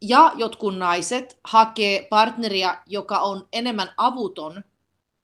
ja 0.00 0.32
jotkut 0.34 0.78
naiset 0.78 1.38
hakee 1.44 2.06
partneria, 2.10 2.82
joka 2.86 3.18
on 3.18 3.48
enemmän 3.52 3.92
avuton, 3.96 4.64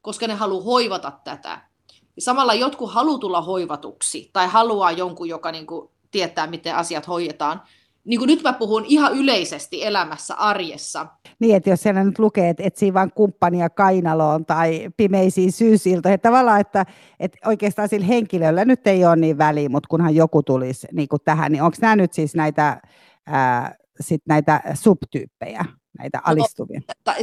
koska 0.03 0.27
ne 0.27 0.35
haluaa 0.35 0.65
hoivata 0.65 1.13
tätä. 1.25 1.69
Ja 2.17 2.23
samalla 2.23 2.55
jotkut 2.55 2.93
haluaa 2.93 3.19
tulla 3.19 3.43
hoivatuksi 3.43 4.31
tai 4.33 4.47
haluaa 4.47 4.93
jonkun, 4.93 5.29
joka 5.29 5.53
niin 5.53 5.67
kuin 5.67 5.91
tietää, 6.11 6.47
miten 6.47 6.77
asiat 6.77 7.09
hoidetaan 7.09 7.63
niin 8.05 8.19
kuin 8.19 8.27
nyt 8.27 8.43
mä 8.43 8.53
puhun 8.53 8.85
ihan 8.89 9.15
yleisesti 9.15 9.85
elämässä, 9.85 10.35
arjessa. 10.35 11.07
Niin, 11.39 11.57
että 11.57 11.71
jos 11.71 11.83
siellä 11.83 12.05
nyt 12.05 12.19
lukee, 12.19 12.49
että 12.49 12.63
etsii 12.63 12.95
vain 12.95 13.13
kumppania 13.13 13.71
kainaloon 13.71 14.47
tai 14.47 14.89
pimeisiin 14.97 15.53
syysiltoihin, 15.53 16.15
että 16.15 16.29
tavallaan, 16.29 16.61
että, 16.61 16.87
että 17.21 17.49
oikeastaan 17.49 17.89
sillä 17.89 18.07
henkilöllä 18.07 18.65
nyt 18.65 18.87
ei 18.87 19.05
ole 19.05 19.17
niin 19.17 19.39
väliä, 19.39 19.69
mutta 19.69 19.89
kunhan 19.89 20.15
joku 20.15 20.43
tulisi 20.43 20.87
niin 20.93 21.09
kuin 21.09 21.23
tähän, 21.25 21.53
niin 21.53 21.63
onko 21.63 21.77
nämä 21.81 21.97
nyt 21.97 22.13
siis 22.13 22.35
näitä, 22.35 22.81
ää, 23.27 23.75
sit 24.01 24.23
näitä 24.29 24.61
subtyyppejä, 24.75 25.65
näitä 25.99 26.19
no, 26.19 26.23
alistuvia? 26.25 26.81
No, 26.89 26.95
tai, 27.05 27.23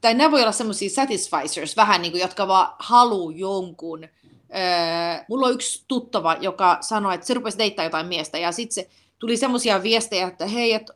tai 0.00 0.14
nämä 0.14 0.30
voi 0.30 0.40
olla 0.42 0.52
semmoisia 0.52 0.90
satisficers, 0.90 1.76
vähän 1.76 2.02
niin 2.02 2.12
kuin, 2.12 2.22
jotka 2.22 2.48
vaan 2.48 2.76
haluaa 2.78 3.32
jonkun. 3.36 4.04
Öö, 4.04 5.24
mulla 5.28 5.46
on 5.46 5.52
yksi 5.52 5.84
tuttava, 5.88 6.36
joka 6.40 6.78
sanoi, 6.80 7.14
että 7.14 7.26
se 7.26 7.34
rupesi 7.34 7.58
deittää 7.58 7.84
jotain 7.84 8.06
miestä, 8.06 8.38
ja 8.38 8.52
sitten 8.52 8.74
se 8.74 8.90
tuli 9.18 9.36
semmoisia 9.36 9.82
viestejä, 9.82 10.26
että 10.26 10.46
hei, 10.46 10.72
että 10.72 10.94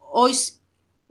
ois, 0.00 0.62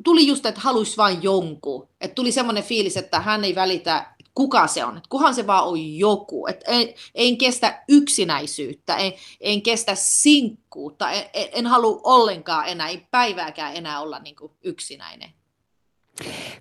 tuli 0.04 0.28
just, 0.28 0.45
että 0.45 0.62
haluaisi 0.62 0.97
vain 0.97 1.24
jonkun. 1.24 1.89
Että 2.01 2.16
tuli 2.16 2.32
semmoinen 2.32 2.64
fiilis, 2.64 2.97
että 2.97 3.20
hän 3.20 3.43
ei 3.43 3.56
välitä, 3.56 4.14
kuka 4.36 4.68
se 4.68 4.86
on. 4.86 4.97
Että 4.97 5.10
kuhan 5.10 5.36
se 5.36 5.47
vaan 5.47 5.68
on 5.68 5.97
joku. 5.97 6.47
Että 6.47 6.66
en, 6.68 6.88
en 7.16 7.38
kestä 7.38 7.84
yksinäisyyttä, 7.89 8.95
en, 8.95 9.14
en 9.41 9.62
kestä 9.62 9.95
sinkkuutta, 9.95 11.12
en, 11.12 11.24
en 11.34 11.68
halua 11.68 12.01
ollenkaan 12.04 12.68
enää, 12.68 12.88
ei 12.88 13.08
päivääkään 13.12 13.76
enää 13.76 14.01
olla 14.01 14.20
niin 14.20 14.36
yksinäinen. 14.64 15.30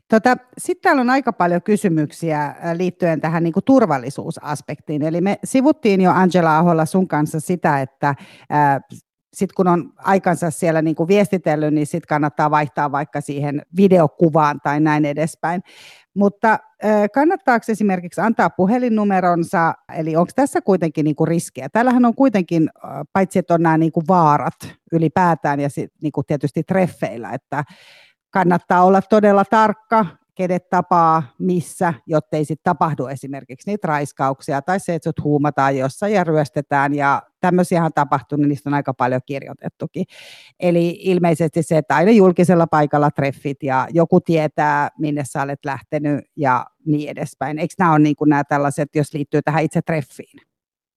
Tota, 0.08 0.36
Sitten 0.58 0.82
täällä 0.82 1.00
on 1.00 1.10
aika 1.10 1.32
paljon 1.32 1.62
kysymyksiä 1.62 2.54
liittyen 2.76 3.20
tähän 3.20 3.42
niin 3.42 3.52
kuin 3.52 3.64
turvallisuusaspektiin. 3.64 5.02
Eli 5.02 5.20
me 5.20 5.38
sivuttiin 5.44 6.00
jo 6.00 6.10
Angela 6.10 6.58
Aholla 6.58 6.86
sun 6.86 7.08
kanssa 7.08 7.40
sitä, 7.40 7.80
että 7.80 8.14
ää, 8.50 8.80
sitten 9.32 9.54
kun 9.56 9.68
on 9.68 9.92
aikansa 9.98 10.50
siellä 10.50 10.82
niin 10.82 10.96
kuin 10.96 11.08
viestitellyt, 11.08 11.74
niin 11.74 11.86
sitten 11.86 12.08
kannattaa 12.08 12.50
vaihtaa 12.50 12.92
vaikka 12.92 13.20
siihen 13.20 13.62
videokuvaan 13.76 14.60
tai 14.62 14.80
näin 14.80 15.04
edespäin. 15.04 15.62
Mutta 16.14 16.58
kannattaako 17.14 17.64
esimerkiksi 17.68 18.20
antaa 18.20 18.50
puhelinnumeronsa, 18.50 19.74
eli 19.94 20.16
onko 20.16 20.32
tässä 20.36 20.60
kuitenkin 20.60 21.04
niin 21.04 21.16
kuin 21.16 21.28
riskejä? 21.28 21.68
Täällähän 21.68 22.04
on 22.04 22.14
kuitenkin, 22.14 22.70
paitsi 23.12 23.38
että 23.38 23.54
on 23.54 23.62
nämä 23.62 23.78
niin 23.78 23.92
kuin 23.92 24.04
vaarat 24.08 24.54
ylipäätään 24.92 25.60
ja 25.60 25.70
sit, 25.70 25.92
niin 26.02 26.12
kuin 26.12 26.26
tietysti 26.26 26.62
treffeillä, 26.62 27.30
että 27.30 27.64
kannattaa 28.30 28.84
olla 28.84 29.02
todella 29.02 29.44
tarkka, 29.44 30.06
kenet 30.34 30.68
tapaa, 30.70 31.22
missä, 31.38 31.94
jotta 32.06 32.36
ei 32.36 32.44
sitten 32.44 32.64
tapahdu 32.64 33.06
esimerkiksi 33.06 33.70
niitä 33.70 33.88
raiskauksia 33.88 34.62
tai 34.62 34.80
se, 34.80 34.94
että 34.94 35.08
sut 35.08 35.24
huumataan 35.24 35.76
jossain 35.76 36.12
ja 36.12 36.24
ryöstetään 36.24 36.94
ja 36.94 37.22
tämmöisiä 37.40 37.84
on 37.84 37.92
tapahtunut, 37.94 38.48
niistä 38.48 38.70
on 38.70 38.74
aika 38.74 38.94
paljon 38.94 39.20
kirjoitettukin. 39.26 40.04
Eli 40.60 40.98
ilmeisesti 41.02 41.62
se, 41.62 41.78
että 41.78 41.96
aina 41.96 42.10
julkisella 42.10 42.66
paikalla 42.66 43.10
treffit 43.10 43.62
ja 43.62 43.88
joku 43.90 44.20
tietää, 44.20 44.88
minne 44.98 45.22
sä 45.24 45.42
olet 45.42 45.64
lähtenyt 45.64 46.24
ja 46.36 46.66
niin 46.86 47.10
edespäin. 47.10 47.58
Eikö 47.58 47.74
nämä 47.78 47.92
ole 47.92 47.98
niin 47.98 48.16
kuin 48.16 48.28
nämä 48.28 48.44
tällaiset, 48.44 48.88
jos 48.94 49.14
liittyy 49.14 49.42
tähän 49.42 49.64
itse 49.64 49.82
treffiin? 49.82 50.40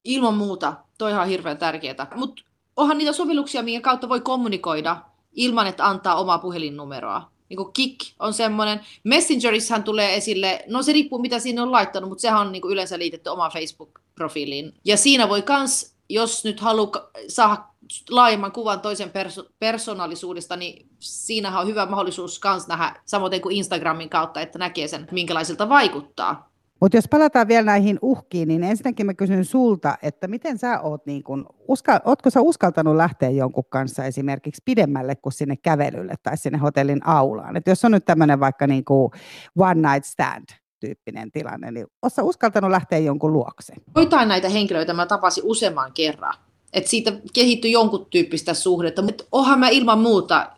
Ilman 0.03 0.37
muuta, 0.37 0.73
toi 0.97 1.13
on 1.13 1.27
hirveän 1.27 1.57
tärkeää. 1.57 2.07
Mutta 2.15 2.43
onhan 2.75 2.97
niitä 2.97 3.13
sovelluksia, 3.13 3.63
minkä 3.63 3.85
kautta 3.85 4.09
voi 4.09 4.21
kommunikoida 4.21 4.97
ilman, 5.31 5.67
että 5.67 5.85
antaa 5.85 6.15
omaa 6.15 6.39
puhelinnumeroa 6.39 7.34
niin 7.49 7.57
kuin 7.57 7.73
Kik 7.73 7.97
on 8.19 8.33
semmoinen. 8.33 8.79
Messengerissahan 9.03 9.83
tulee 9.83 10.15
esille, 10.15 10.63
no 10.67 10.83
se 10.83 10.93
riippuu 10.93 11.19
mitä 11.19 11.39
siinä 11.39 11.63
on 11.63 11.71
laittanut, 11.71 12.09
mutta 12.09 12.21
sehän 12.21 12.41
on 12.41 12.51
niin 12.51 12.61
kuin 12.61 12.71
yleensä 12.71 12.99
liitetty 12.99 13.29
omaan 13.29 13.51
Facebook-profiiliin. 13.51 14.73
Ja 14.85 14.97
siinä 14.97 15.29
voi 15.29 15.41
kans, 15.41 15.95
jos 16.09 16.43
nyt 16.43 16.59
haluaa 16.59 17.09
saada 17.27 17.63
laajemman 18.09 18.51
kuvan 18.51 18.81
toisen 18.81 19.11
perso- 19.11 19.49
persoonallisuudesta, 19.59 20.55
niin 20.55 20.87
siinähän 20.99 21.61
on 21.61 21.67
hyvä 21.67 21.85
mahdollisuus 21.85 22.39
kans 22.39 22.67
nähdä, 22.67 23.01
samoin 23.05 23.41
kuin 23.41 23.55
Instagramin 23.55 24.09
kautta, 24.09 24.41
että 24.41 24.59
näkee 24.59 24.87
sen, 24.87 25.07
minkälaisilta 25.11 25.69
vaikuttaa. 25.69 26.54
Mutta 26.81 26.97
jos 26.97 27.07
palataan 27.07 27.47
vielä 27.47 27.65
näihin 27.65 27.99
uhkiin, 28.01 28.47
niin 28.47 28.63
ensinnäkin 28.63 29.05
mä 29.05 29.13
kysyn 29.13 29.45
sulta, 29.45 29.97
että 30.01 30.27
miten 30.27 30.57
sä 30.57 30.81
oot, 30.81 31.05
niin 31.05 31.23
kun, 31.23 31.45
uska, 31.67 32.01
ootko 32.05 32.29
sä 32.29 32.41
uskaltanut 32.41 32.95
lähteä 32.95 33.29
jonkun 33.29 33.63
kanssa 33.69 34.05
esimerkiksi 34.05 34.61
pidemmälle 34.65 35.15
kuin 35.15 35.33
sinne 35.33 35.55
kävelylle 35.57 36.13
tai 36.23 36.37
sinne 36.37 36.57
hotellin 36.57 37.07
aulaan? 37.07 37.57
Et 37.57 37.67
jos 37.67 37.85
on 37.85 37.91
nyt 37.91 38.05
tämmöinen 38.05 38.39
vaikka 38.39 38.67
niin 38.67 38.85
kuin 38.85 39.11
one 39.57 39.89
night 39.91 40.05
stand, 40.05 40.45
tyyppinen 40.79 41.31
tilanne, 41.31 41.71
niin 41.71 41.87
oletko 42.01 42.21
uskaltanut 42.21 42.71
lähteä 42.71 42.99
jonkun 42.99 43.33
luokse? 43.33 43.73
Joitain 43.95 44.27
näitä 44.27 44.49
henkilöitä 44.49 44.93
mä 44.93 45.05
tapasin 45.05 45.43
useamman 45.47 45.91
kerran, 45.93 46.33
että 46.73 46.89
siitä 46.89 47.13
kehittyi 47.33 47.71
jonkun 47.71 48.07
tyyppistä 48.09 48.53
suhdetta, 48.53 49.01
mutta 49.01 49.23
onhan 49.31 49.59
mä 49.59 49.69
ilman 49.69 49.99
muuta 49.99 50.51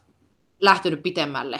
lähtenyt 0.61 1.03
pitemmälle 1.03 1.59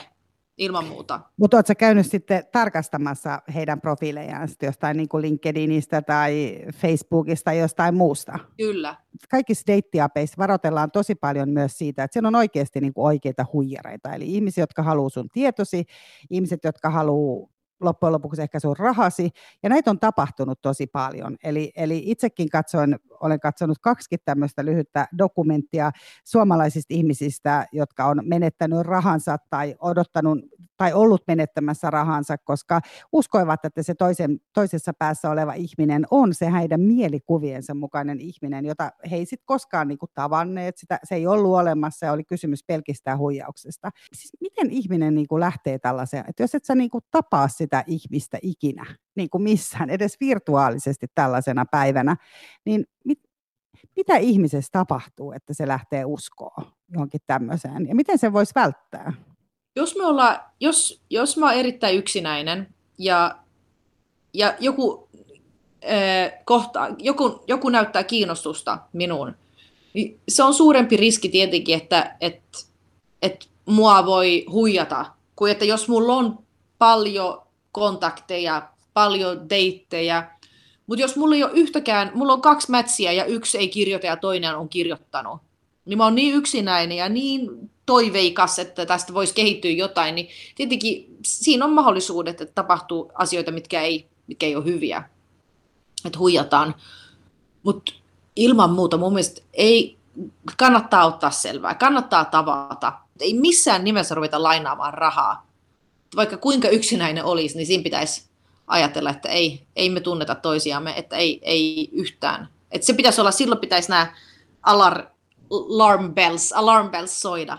ilman 0.58 0.84
muuta. 0.84 1.20
Mutta 1.36 1.56
oletko 1.56 1.74
käynyt 1.78 2.06
sitten 2.06 2.44
tarkastamassa 2.52 3.42
heidän 3.54 3.80
profiilejaan 3.80 4.48
jostain 4.62 4.96
niin 4.96 5.08
kuin 5.08 5.22
LinkedInistä 5.22 6.02
tai 6.02 6.58
Facebookista 6.74 7.44
tai 7.44 7.58
jostain 7.58 7.94
muusta? 7.94 8.38
Kyllä. 8.56 8.96
Kaikissa 9.30 9.66
deittiapeissa 9.66 10.34
varoitellaan 10.38 10.90
tosi 10.90 11.14
paljon 11.14 11.48
myös 11.48 11.78
siitä, 11.78 12.04
että 12.04 12.12
siellä 12.12 12.28
on 12.28 12.34
oikeasti 12.34 12.80
niin 12.80 12.94
kuin 12.94 13.06
oikeita 13.06 13.46
huijareita, 13.52 14.12
eli 14.12 14.34
ihmisiä, 14.34 14.62
jotka 14.62 14.82
haluaa 14.82 15.08
sun 15.08 15.28
tietosi, 15.32 15.84
ihmiset, 16.30 16.64
jotka 16.64 16.90
haluaa 16.90 17.48
loppujen 17.80 18.12
lopuksi 18.12 18.42
ehkä 18.42 18.60
sun 18.60 18.76
rahasi, 18.76 19.30
ja 19.62 19.68
näitä 19.68 19.90
on 19.90 20.00
tapahtunut 20.00 20.62
tosi 20.62 20.86
paljon. 20.86 21.36
Eli, 21.44 21.72
eli 21.76 22.02
itsekin 22.06 22.48
katsoin, 22.48 22.96
olen 23.20 23.40
katsonut 23.40 23.78
kaksi 23.80 24.16
tämmöistä 24.24 24.64
lyhyttä 24.64 25.06
dokumenttia 25.18 25.90
suomalaisista 26.24 26.94
ihmisistä, 26.94 27.66
jotka 27.72 28.04
on 28.04 28.20
menettänyt 28.24 28.80
rahansa 28.80 29.36
tai 29.50 29.74
odottanut 29.80 30.38
tai 30.76 30.92
ollut 30.92 31.22
menettämässä 31.26 31.90
rahansa, 31.90 32.38
koska 32.38 32.80
uskoivat, 33.12 33.64
että 33.64 33.82
se 33.82 33.94
toisen, 33.94 34.40
toisessa 34.54 34.92
päässä 34.98 35.30
oleva 35.30 35.52
ihminen 35.52 36.06
on 36.10 36.34
se 36.34 36.52
heidän 36.52 36.80
mielikuviensa 36.80 37.74
mukainen 37.74 38.20
ihminen, 38.20 38.64
jota 38.64 38.90
he 39.10 39.16
ei 39.16 39.26
sitten 39.26 39.46
koskaan 39.46 39.88
niin 39.88 39.98
kuin 39.98 40.10
tavanneet, 40.14 40.78
sitä, 40.78 40.98
se 41.04 41.14
ei 41.14 41.26
ollut 41.26 41.56
olemassa 41.56 42.06
ja 42.06 42.12
oli 42.12 42.24
kysymys 42.24 42.64
pelkistään 42.66 43.18
huijauksesta. 43.18 43.90
Siis 44.12 44.30
miten 44.40 44.70
ihminen 44.70 45.14
niin 45.14 45.28
kuin 45.28 45.40
lähtee 45.40 45.78
tällaiseen, 45.78 46.24
että 46.28 46.42
jos 46.42 46.54
et 46.54 46.64
sä 46.64 46.74
niin 46.74 46.90
kuin 46.90 47.04
tapaa 47.10 47.48
sitä 47.48 47.84
ihmistä 47.86 48.38
ikinä, 48.42 48.86
niin 49.18 49.30
kuin 49.30 49.42
missään, 49.42 49.90
edes 49.90 50.16
virtuaalisesti 50.20 51.06
tällaisena 51.14 51.64
päivänä, 51.70 52.16
niin 52.64 52.84
mit, 53.04 53.18
mitä 53.96 54.16
ihmisessä 54.16 54.68
tapahtuu, 54.72 55.32
että 55.32 55.54
se 55.54 55.68
lähtee 55.68 56.04
uskoon 56.04 56.64
johonkin 56.92 57.20
tämmöiseen, 57.26 57.88
ja 57.88 57.94
miten 57.94 58.18
se 58.18 58.32
voisi 58.32 58.52
välttää? 58.54 59.12
jos 59.78 59.96
me 59.96 60.06
ollaan, 60.06 60.40
jos, 60.60 61.00
jos 61.10 61.36
mä 61.36 61.46
oon 61.46 61.54
erittäin 61.54 61.96
yksinäinen 61.96 62.74
ja, 62.98 63.36
ja 64.34 64.54
joku, 64.60 65.08
äh, 65.84 66.32
kohta, 66.44 66.88
joku, 66.98 67.44
joku 67.46 67.68
näyttää 67.68 68.04
kiinnostusta 68.04 68.78
minuun, 68.92 69.34
niin 69.94 70.20
se 70.28 70.42
on 70.42 70.54
suurempi 70.54 70.96
riski 70.96 71.28
tietenkin, 71.28 71.76
että 71.76 72.16
et, 72.20 72.42
et 73.22 73.48
mua 73.66 74.06
voi 74.06 74.46
huijata, 74.50 75.06
kuin 75.36 75.52
että 75.52 75.64
jos 75.64 75.88
mulla 75.88 76.14
on 76.14 76.38
paljon 76.78 77.42
kontakteja, 77.72 78.68
paljon 78.98 79.48
deittejä, 79.50 80.30
mutta 80.86 81.02
jos 81.02 81.16
mulla 81.16 81.34
ei 81.34 81.44
ole 81.44 81.52
yhtäkään, 81.54 82.10
mulla 82.14 82.32
on 82.32 82.40
kaksi 82.40 82.70
mätsiä 82.70 83.12
ja 83.12 83.24
yksi 83.24 83.58
ei 83.58 83.68
kirjoita 83.68 84.06
ja 84.06 84.16
toinen 84.16 84.56
on 84.56 84.68
kirjoittanut, 84.68 85.40
niin 85.84 85.98
mä 85.98 86.04
oon 86.04 86.14
niin 86.14 86.34
yksinäinen 86.34 86.96
ja 86.96 87.08
niin 87.08 87.70
toiveikas, 87.86 88.58
että 88.58 88.86
tästä 88.86 89.14
voisi 89.14 89.34
kehittyä 89.34 89.70
jotain, 89.70 90.14
niin 90.14 90.28
tietenkin 90.54 91.16
siinä 91.24 91.64
on 91.64 91.72
mahdollisuudet, 91.72 92.40
että 92.40 92.54
tapahtuu 92.54 93.12
asioita, 93.14 93.50
mitkä 93.50 93.82
ei, 93.82 94.06
mitkä 94.26 94.46
ei 94.46 94.56
ole 94.56 94.64
hyviä, 94.64 95.02
että 96.04 96.18
huijataan. 96.18 96.74
Mutta 97.62 97.92
ilman 98.36 98.70
muuta 98.70 98.96
mun 98.96 99.12
mielestä 99.12 99.40
ei, 99.52 99.98
kannattaa 100.56 101.06
ottaa 101.06 101.30
selvää, 101.30 101.74
kannattaa 101.74 102.24
tavata. 102.24 102.92
Ei 103.20 103.34
missään 103.34 103.84
nimessä 103.84 104.14
ruveta 104.14 104.42
lainaamaan 104.42 104.94
rahaa. 104.94 105.46
Vaikka 106.16 106.36
kuinka 106.36 106.68
yksinäinen 106.68 107.24
olisi, 107.24 107.56
niin 107.56 107.66
siinä 107.66 107.82
pitäisi 107.82 108.27
ajatella, 108.68 109.10
että 109.10 109.28
ei, 109.28 109.66
ei 109.76 109.90
me 109.90 110.00
tunneta 110.00 110.34
toisiamme, 110.34 110.94
että 110.96 111.16
ei, 111.16 111.40
ei 111.42 111.88
yhtään. 111.92 112.48
Että 112.70 112.86
se 112.86 112.92
pitäisi 112.92 113.20
olla, 113.20 113.30
silloin 113.30 113.60
pitäisi 113.60 113.88
nämä 113.88 114.12
alar, 114.62 115.06
alarm 115.50 116.14
bells, 116.14 116.52
alarm 116.52 116.90
bells 116.90 117.20
soida. 117.20 117.58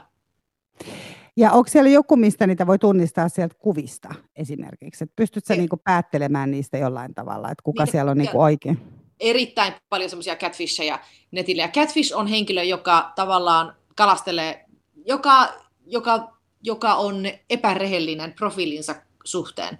Ja 1.37 1.51
onko 1.51 1.69
siellä 1.69 1.89
joku, 1.89 2.15
mistä 2.15 2.47
niitä 2.47 2.67
voi 2.67 2.79
tunnistaa 2.79 3.29
sieltä 3.29 3.55
kuvista 3.59 4.09
esimerkiksi? 4.35 5.03
Et 5.03 5.15
pystytkö 5.15 5.55
niinku 5.55 5.77
päättelemään 5.83 6.51
niistä 6.51 6.77
jollain 6.77 7.13
tavalla, 7.13 7.51
että 7.51 7.63
kuka 7.63 7.83
niin, 7.83 7.91
siellä 7.91 8.11
on 8.11 8.17
niinku 8.17 8.41
oikein? 8.41 8.79
Erittäin 9.19 9.73
paljon 9.89 10.09
semmoisia 10.09 10.35
catfishejä 10.35 10.99
netillä. 11.31 11.61
Ja 11.61 11.67
catfish 11.67 12.17
on 12.17 12.27
henkilö, 12.27 12.63
joka 12.63 13.11
tavallaan 13.15 13.75
kalastelee, 13.95 14.65
joka, 15.05 15.53
joka, 15.85 16.33
joka 16.63 16.95
on 16.95 17.23
epärehellinen 17.49 18.33
profiilinsa 18.33 18.95
suhteen. 19.23 19.79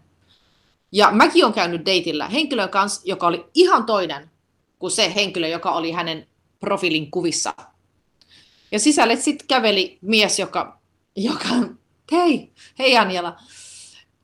Ja 0.92 1.12
mäkin 1.12 1.46
olen 1.46 1.54
käynyt 1.54 1.86
deitillä 1.86 2.28
henkilön 2.28 2.70
kanssa, 2.70 3.02
joka 3.06 3.28
oli 3.28 3.46
ihan 3.54 3.86
toinen 3.86 4.32
kuin 4.80 4.92
se 4.92 5.16
henkilö, 5.16 5.48
joka 5.48 5.72
oli 5.72 5.92
hänen 5.92 6.28
profiilin 6.60 7.12
kuvissa. 7.12 7.54
Ja 8.72 8.80
sisälle 8.80 9.16
sitten 9.16 9.48
käveli 9.48 10.00
mies, 10.02 10.40
joka, 10.40 10.80
joka 11.16 11.50
hei, 12.12 12.52
hei 12.80 12.98
Anjala. 12.98 13.38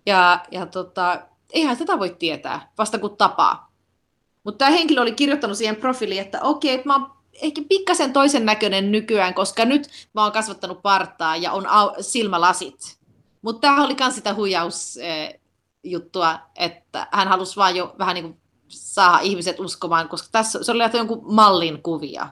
Ja, 0.05 0.45
ja 0.51 0.65
tota, 0.65 1.21
eihän 1.53 1.77
tätä 1.77 1.99
voi 1.99 2.15
tietää, 2.19 2.71
vasta 2.77 2.99
kun 2.99 3.17
tapaa. 3.17 3.71
Mutta 4.43 4.57
tämä 4.57 4.71
henkilö 4.71 5.01
oli 5.01 5.11
kirjoittanut 5.11 5.57
siihen 5.57 5.75
profiiliin, 5.75 6.21
että 6.21 6.41
okei, 6.41 6.73
että 6.73 6.87
mä 6.87 6.95
oon 6.95 7.11
ehkä 7.41 7.61
pikkasen 7.69 8.13
toisen 8.13 8.45
näköinen 8.45 8.91
nykyään, 8.91 9.33
koska 9.33 9.65
nyt 9.65 9.89
mä 10.13 10.23
oon 10.23 10.31
kasvattanut 10.31 10.81
partaa 10.81 11.37
ja 11.37 11.51
on 11.51 11.65
au- 11.65 12.03
silmälasit. 12.03 12.97
Mutta 13.41 13.61
tämä 13.61 13.83
oli 13.83 13.95
myös 13.99 14.15
sitä 14.15 14.33
huijausjuttua, 15.85 16.39
että 16.55 17.07
hän 17.11 17.27
halusi 17.27 17.55
vaan 17.55 17.75
jo 17.75 17.95
vähän 17.99 18.13
niin 18.13 18.23
kuin 18.23 18.37
saada 18.67 19.19
ihmiset 19.19 19.59
uskomaan, 19.59 20.09
koska 20.09 20.27
tässä 20.31 20.63
se 20.63 20.71
oli 20.71 20.83
jonkun 20.93 21.33
mallin 21.33 21.83
kuvia. 21.83 22.27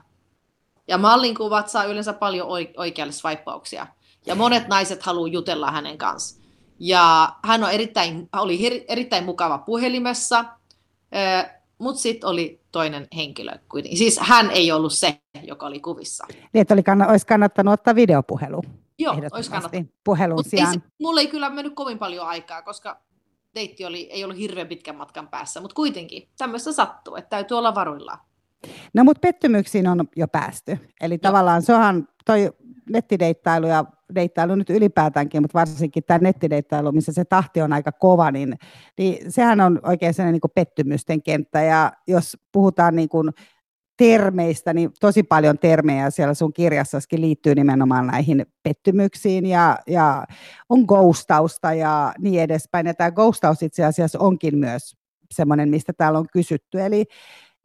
Ja 0.87 0.97
mallin 0.97 1.35
kuvat 1.35 1.69
saa 1.69 1.83
yleensä 1.83 2.13
paljon 2.13 2.47
oikealle 2.77 3.13
swipeauksia. 3.13 3.87
Ja 4.25 4.35
monet 4.35 4.67
naiset 4.67 5.03
haluaa 5.03 5.27
jutella 5.27 5.71
hänen 5.71 5.97
kanssa. 5.97 6.41
Ja 6.79 7.35
hän 7.43 7.63
on 7.63 7.71
erittäin, 7.71 8.29
oli 8.33 8.85
erittäin 8.87 9.23
mukava 9.23 9.57
puhelimessa, 9.57 10.45
mutta 11.77 12.01
sitten 12.01 12.29
oli 12.29 12.61
toinen 12.71 13.07
henkilö. 13.15 13.51
Siis 13.95 14.19
hän 14.21 14.51
ei 14.51 14.71
ollut 14.71 14.93
se, 14.93 15.19
joka 15.43 15.65
oli 15.65 15.79
kuvissa. 15.79 16.25
Niin, 16.53 16.61
että 16.61 16.73
oli 16.73 16.81
kann- 16.81 17.09
olisi 17.11 17.27
kannattanut 17.27 17.73
ottaa 17.73 17.95
videopuhelu. 17.95 18.61
Joo, 18.99 19.15
olisi 19.31 19.51
kannattanut. 19.51 19.87
Puhelun 20.03 20.35
Mut 20.35 20.47
sijaan. 20.47 20.73
Ei 20.73 20.79
se, 20.79 20.85
mulla 20.99 21.21
ei 21.21 21.27
kyllä 21.27 21.49
mennyt 21.49 21.75
kovin 21.75 21.99
paljon 21.99 22.27
aikaa, 22.27 22.61
koska 22.61 22.99
deitti 23.55 23.85
oli, 23.85 24.09
ei 24.11 24.23
ollut 24.23 24.37
hirveän 24.37 24.67
pitkän 24.67 24.95
matkan 24.95 25.27
päässä, 25.27 25.61
mutta 25.61 25.75
kuitenkin 25.75 26.29
tämmöistä 26.37 26.71
sattuu, 26.71 27.15
että 27.15 27.29
täytyy 27.29 27.57
olla 27.57 27.75
varuillaan. 27.75 28.19
No 28.93 29.03
mutta 29.03 29.19
pettymyksiin 29.19 29.87
on 29.87 30.07
jo 30.15 30.27
päästy. 30.27 30.77
Eli 31.01 31.13
Joo. 31.13 31.19
tavallaan 31.21 31.61
se 31.61 31.73
onhan 31.73 32.07
toi 32.25 32.51
nettideittailu 32.89 33.67
ja 33.67 33.85
deittailu 34.15 34.55
nyt 34.55 34.69
ylipäätäänkin, 34.69 35.41
mutta 35.41 35.59
varsinkin 35.59 36.03
tämä 36.03 36.17
nettideittailu, 36.17 36.91
missä 36.91 37.11
se 37.11 37.25
tahti 37.25 37.61
on 37.61 37.73
aika 37.73 37.91
kova, 37.91 38.31
niin, 38.31 38.57
niin 38.97 39.31
sehän 39.31 39.61
on 39.61 39.79
oikein 39.83 40.13
sellainen 40.13 40.39
niin 40.43 40.51
pettymysten 40.55 41.23
kenttä. 41.23 41.61
Ja 41.61 41.91
jos 42.07 42.37
puhutaan 42.51 42.95
niin 42.95 43.09
kuin 43.09 43.29
termeistä, 43.97 44.73
niin 44.73 44.91
tosi 44.99 45.23
paljon 45.23 45.59
termejä 45.59 46.09
siellä 46.09 46.33
sun 46.33 46.53
kirjassaskin 46.53 47.21
liittyy 47.21 47.55
nimenomaan 47.55 48.07
näihin 48.07 48.45
pettymyksiin 48.63 49.45
ja, 49.45 49.77
ja 49.87 50.25
on 50.69 50.79
ghostausta 50.87 51.73
ja 51.73 52.13
niin 52.19 52.41
edespäin. 52.41 52.87
Ja 52.87 52.93
tämä 52.93 53.11
ghostaus 53.11 53.63
itse 53.63 53.85
asiassa 53.85 54.19
onkin 54.19 54.57
myös 54.57 54.95
semmoinen, 55.31 55.69
mistä 55.69 55.93
täällä 55.93 56.19
on 56.19 56.27
kysytty. 56.33 56.81
Eli, 56.81 57.05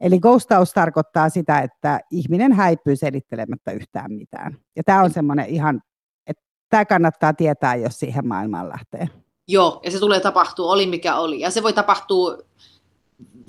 eli 0.01 0.19
ghostaus 0.19 0.73
tarkoittaa 0.73 1.29
sitä, 1.29 1.59
että 1.59 1.99
ihminen 2.11 2.53
häipyy 2.53 2.95
selittelemättä 2.95 3.71
yhtään 3.71 4.13
mitään. 4.13 4.57
Ja 4.75 4.83
tämä 4.83 5.01
on 5.01 5.11
semmoinen 5.11 5.45
ihan, 5.45 5.81
että 6.27 6.43
tämä 6.69 6.85
kannattaa 6.85 7.33
tietää, 7.33 7.75
jos 7.75 7.99
siihen 7.99 8.27
maailmaan 8.27 8.69
lähtee. 8.69 9.09
Joo, 9.47 9.81
ja 9.85 9.91
se 9.91 9.99
tulee 9.99 10.19
tapahtua, 10.19 10.71
oli 10.71 10.85
mikä 10.85 11.15
oli. 11.15 11.39
Ja 11.39 11.51
se 11.51 11.63
voi 11.63 11.73
tapahtua 11.73 12.37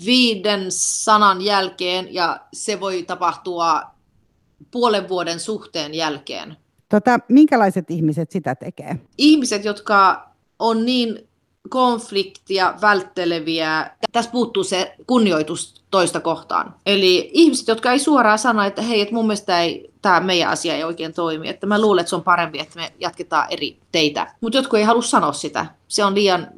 viiden 0.04 0.66
sanan 0.68 1.42
jälkeen 1.42 2.14
ja 2.14 2.40
se 2.52 2.80
voi 2.80 3.02
tapahtua 3.02 3.82
puolen 4.70 5.08
vuoden 5.08 5.40
suhteen 5.40 5.94
jälkeen. 5.94 6.56
Tota, 6.88 7.18
minkälaiset 7.28 7.90
ihmiset 7.90 8.30
sitä 8.30 8.54
tekee? 8.54 9.00
Ihmiset, 9.18 9.64
jotka 9.64 10.28
on 10.58 10.86
niin 10.86 11.28
konfliktia 11.68 12.74
vältteleviä. 12.80 13.90
Tässä 14.12 14.30
puuttuu 14.30 14.64
se 14.64 14.94
kunnioitus 15.06 15.82
toista 15.90 16.20
kohtaan. 16.20 16.74
Eli 16.86 17.30
ihmiset, 17.32 17.68
jotka 17.68 17.92
ei 17.92 17.98
suoraan 17.98 18.38
sano, 18.38 18.62
että 18.62 18.82
hei, 18.82 19.00
että 19.00 19.14
mun 19.14 19.26
mielestä 19.26 19.60
ei, 19.60 19.92
tämä 20.02 20.20
meidän 20.20 20.50
asia 20.50 20.76
ei 20.76 20.84
oikein 20.84 21.12
toimi, 21.12 21.48
että 21.48 21.66
mä 21.66 21.80
luulen, 21.80 22.00
että 22.00 22.10
se 22.10 22.16
on 22.16 22.22
parempi, 22.22 22.58
että 22.58 22.80
me 22.80 22.92
jatketaan 22.98 23.46
eri 23.50 23.78
teitä. 23.92 24.34
Mutta 24.40 24.58
jotkut 24.58 24.78
ei 24.78 24.84
halua 24.84 25.02
sanoa 25.02 25.32
sitä. 25.32 25.66
Se 25.88 26.04
on 26.04 26.14
liian, 26.14 26.48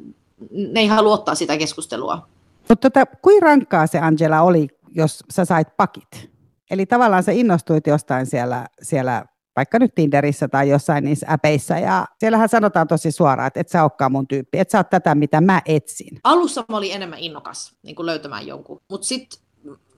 ne 0.51 0.79
ei 0.79 0.87
halua 0.87 1.13
ottaa 1.13 1.35
sitä 1.35 1.57
keskustelua. 1.57 2.27
Mutta 2.73 2.89
tota, 2.89 3.05
kuin 3.21 3.41
rankkaa 3.41 3.87
se 3.87 3.99
Angela 3.99 4.41
oli, 4.41 4.67
jos 4.95 5.23
sä 5.29 5.45
sait 5.45 5.77
pakit? 5.77 6.31
Eli 6.71 6.85
tavallaan 6.85 7.23
sä 7.23 7.31
innostuit 7.31 7.87
jostain 7.87 8.25
siellä, 8.25 8.67
siellä 8.81 9.25
vaikka 9.55 9.79
nyt 9.79 9.95
Tinderissä 9.95 10.47
tai 10.47 10.69
jossain 10.69 11.03
niissä 11.03 11.27
äpeissä, 11.29 11.79
ja 11.79 12.05
siellähän 12.19 12.49
sanotaan 12.49 12.87
tosi 12.87 13.11
suoraan, 13.11 13.47
että 13.47 13.59
et 13.59 13.69
sä 13.69 13.83
olekaan 13.83 14.11
mun 14.11 14.27
tyyppi, 14.27 14.59
että 14.59 14.71
sä 14.71 14.77
oot 14.77 14.89
tätä, 14.89 15.15
mitä 15.15 15.41
mä 15.41 15.61
etsin. 15.65 16.19
Alussa 16.23 16.65
mä 16.69 16.77
olin 16.77 16.93
enemmän 16.93 17.19
innokas 17.19 17.75
niin 17.83 17.95
kuin 17.95 18.05
löytämään 18.05 18.47
jonkun, 18.47 18.81
mutta 18.89 19.07
sitten 19.07 19.39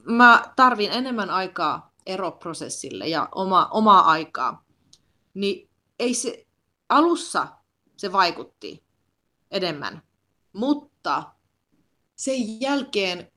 mä 0.03 0.43
tarvin 0.55 0.91
enemmän 0.91 1.29
aikaa 1.29 1.93
eroprosessille 2.05 3.07
ja 3.07 3.29
oma, 3.35 3.69
omaa 3.71 4.01
aikaa. 4.01 4.65
Niin 5.33 5.69
ei 5.99 6.13
se, 6.13 6.45
alussa 6.89 7.47
se 7.97 8.11
vaikutti 8.11 8.83
enemmän, 9.51 10.01
mutta 10.53 11.23
sen 12.15 12.61
jälkeen, 12.61 13.31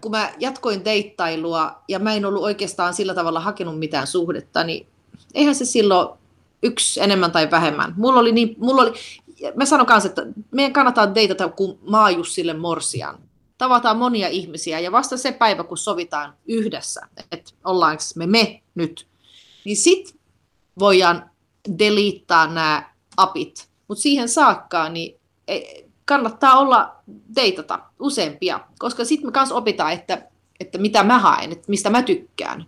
kun 0.00 0.10
mä 0.10 0.32
jatkoin 0.38 0.84
deittailua 0.84 1.82
ja 1.88 1.98
mä 1.98 2.14
en 2.14 2.24
ollut 2.24 2.42
oikeastaan 2.42 2.94
sillä 2.94 3.14
tavalla 3.14 3.40
hakenut 3.40 3.78
mitään 3.78 4.06
suhdetta, 4.06 4.64
niin 4.64 4.86
eihän 5.34 5.54
se 5.54 5.64
silloin 5.64 6.18
yksi 6.62 7.00
enemmän 7.00 7.32
tai 7.32 7.50
vähemmän. 7.50 7.94
Mulla 7.96 8.20
oli 8.20 8.32
niin, 8.32 8.56
mulla 8.58 8.82
oli, 8.82 8.92
mä 9.54 9.64
sanon 9.64 9.86
kanssa, 9.86 10.08
että 10.08 10.26
meidän 10.50 10.72
kannattaa 10.72 11.14
deitata 11.14 11.48
kuin 11.48 11.78
maajussille 11.82 12.54
morsian. 12.54 13.18
Tavataan 13.58 13.96
monia 13.96 14.28
ihmisiä 14.28 14.80
ja 14.80 14.92
vasta 14.92 15.16
se 15.16 15.32
päivä, 15.32 15.64
kun 15.64 15.78
sovitaan 15.78 16.34
yhdessä, 16.48 17.00
että 17.32 17.52
ollaanko 17.64 18.02
me 18.16 18.26
me 18.26 18.62
nyt, 18.74 19.06
niin 19.64 19.76
sit 19.76 20.16
voidaan 20.78 21.30
deliittaa 21.78 22.46
nämä 22.46 22.94
apit. 23.16 23.68
Mutta 23.88 24.02
siihen 24.02 24.28
saakkaan 24.28 24.94
niin 24.94 25.20
kannattaa 26.08 26.58
olla 26.58 26.96
deitata 27.36 27.78
useampia, 28.00 28.60
koska 28.78 29.04
sitten 29.04 29.28
me 29.28 29.32
kanssa 29.32 29.54
opitaan, 29.54 29.92
että, 29.92 30.22
että 30.60 30.78
mitä 30.78 31.04
mä 31.04 31.18
haen, 31.18 31.52
että 31.52 31.64
mistä 31.68 31.90
mä 31.90 32.02
tykkään. 32.02 32.66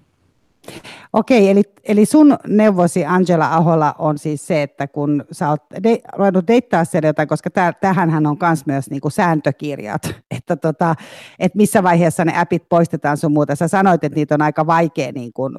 Okei, 1.12 1.50
eli, 1.50 1.62
eli 1.84 2.06
sun 2.06 2.36
neuvosi 2.46 3.04
Angela 3.04 3.54
Ahola 3.54 3.94
on 3.98 4.18
siis 4.18 4.46
se, 4.46 4.62
että 4.62 4.86
kun 4.86 5.24
sä 5.32 5.48
oot 5.48 5.62
de, 5.82 5.98
ruvennut 6.16 6.46
deittaa 6.46 6.84
siellä 6.84 7.08
jotain, 7.08 7.28
koska 7.28 7.50
tähän 7.80 8.26
on 8.26 8.36
myös 8.42 8.66
myös 8.66 8.90
niinku 8.90 9.10
sääntökirjat, 9.10 10.02
että 10.36 10.56
tota, 10.56 10.94
et 11.38 11.54
missä 11.54 11.82
vaiheessa 11.82 12.24
ne 12.24 12.40
appit 12.40 12.68
poistetaan 12.68 13.16
sun 13.16 13.32
muuta. 13.32 13.56
Sä 13.56 13.68
sanoit, 13.68 14.04
että 14.04 14.16
niitä 14.16 14.34
on 14.34 14.42
aika 14.42 14.66
vaikea 14.66 15.12
niin 15.12 15.32
kuin 15.32 15.58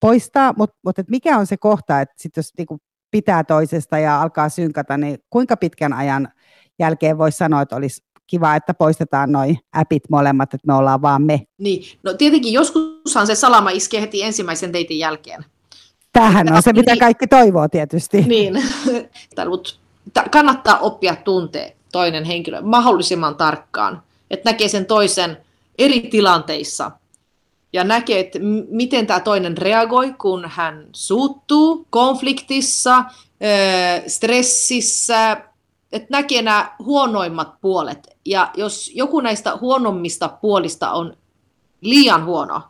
poistaa, 0.00 0.54
mutta 0.56 0.76
mut 0.84 0.98
et 0.98 1.10
mikä 1.10 1.38
on 1.38 1.46
se 1.46 1.56
kohta, 1.56 2.00
että 2.00 2.14
sit 2.18 2.36
jos 2.36 2.52
niinku 2.58 2.78
pitää 3.10 3.44
toisesta 3.44 3.98
ja 3.98 4.22
alkaa 4.22 4.48
synkata, 4.48 4.96
niin 4.96 5.18
kuinka 5.30 5.56
pitkän 5.56 5.92
ajan 5.92 6.28
jälkeen 6.78 7.18
voisi 7.18 7.38
sanoa, 7.38 7.62
että 7.62 7.76
olisi 7.76 8.02
kiva, 8.26 8.56
että 8.56 8.74
poistetaan 8.74 9.32
noin 9.32 9.58
appit 9.72 10.02
molemmat, 10.10 10.54
että 10.54 10.66
me 10.66 10.74
ollaan 10.74 11.02
vaan 11.02 11.22
me. 11.22 11.42
Niin, 11.58 11.98
no 12.02 12.14
tietenkin 12.14 12.52
joskushan 12.52 13.26
se 13.26 13.34
salama 13.34 13.70
iskee 13.70 14.00
heti 14.00 14.22
ensimmäisen 14.22 14.72
deitin 14.72 14.98
jälkeen. 14.98 15.44
Tähän 16.12 16.52
on 16.52 16.62
se, 16.62 16.72
mitä 16.72 16.92
niin. 16.92 17.00
kaikki 17.00 17.26
toivoo 17.26 17.68
tietysti. 17.68 18.22
Niin, 18.22 18.54
mutta 19.50 20.24
kannattaa 20.30 20.78
oppia 20.78 21.16
tuntee 21.16 21.76
toinen 21.92 22.24
henkilö 22.24 22.60
mahdollisimman 22.62 23.36
tarkkaan, 23.36 24.02
että 24.30 24.50
näkee 24.50 24.68
sen 24.68 24.86
toisen 24.86 25.36
eri 25.78 26.00
tilanteissa 26.00 26.90
ja 27.72 27.84
näkee, 27.84 28.20
että 28.20 28.38
miten 28.70 29.06
tämä 29.06 29.20
toinen 29.20 29.58
reagoi, 29.58 30.14
kun 30.18 30.44
hän 30.48 30.86
suuttuu 30.92 31.86
konfliktissa, 31.90 33.04
stressissä, 34.06 35.36
että 35.92 36.08
näkee 36.10 36.42
nämä 36.42 36.76
huonoimmat 36.78 37.60
puolet. 37.60 38.08
Ja 38.24 38.50
jos 38.56 38.90
joku 38.94 39.20
näistä 39.20 39.56
huonommista 39.56 40.28
puolista 40.28 40.90
on 40.90 41.16
liian 41.80 42.24
huono, 42.24 42.62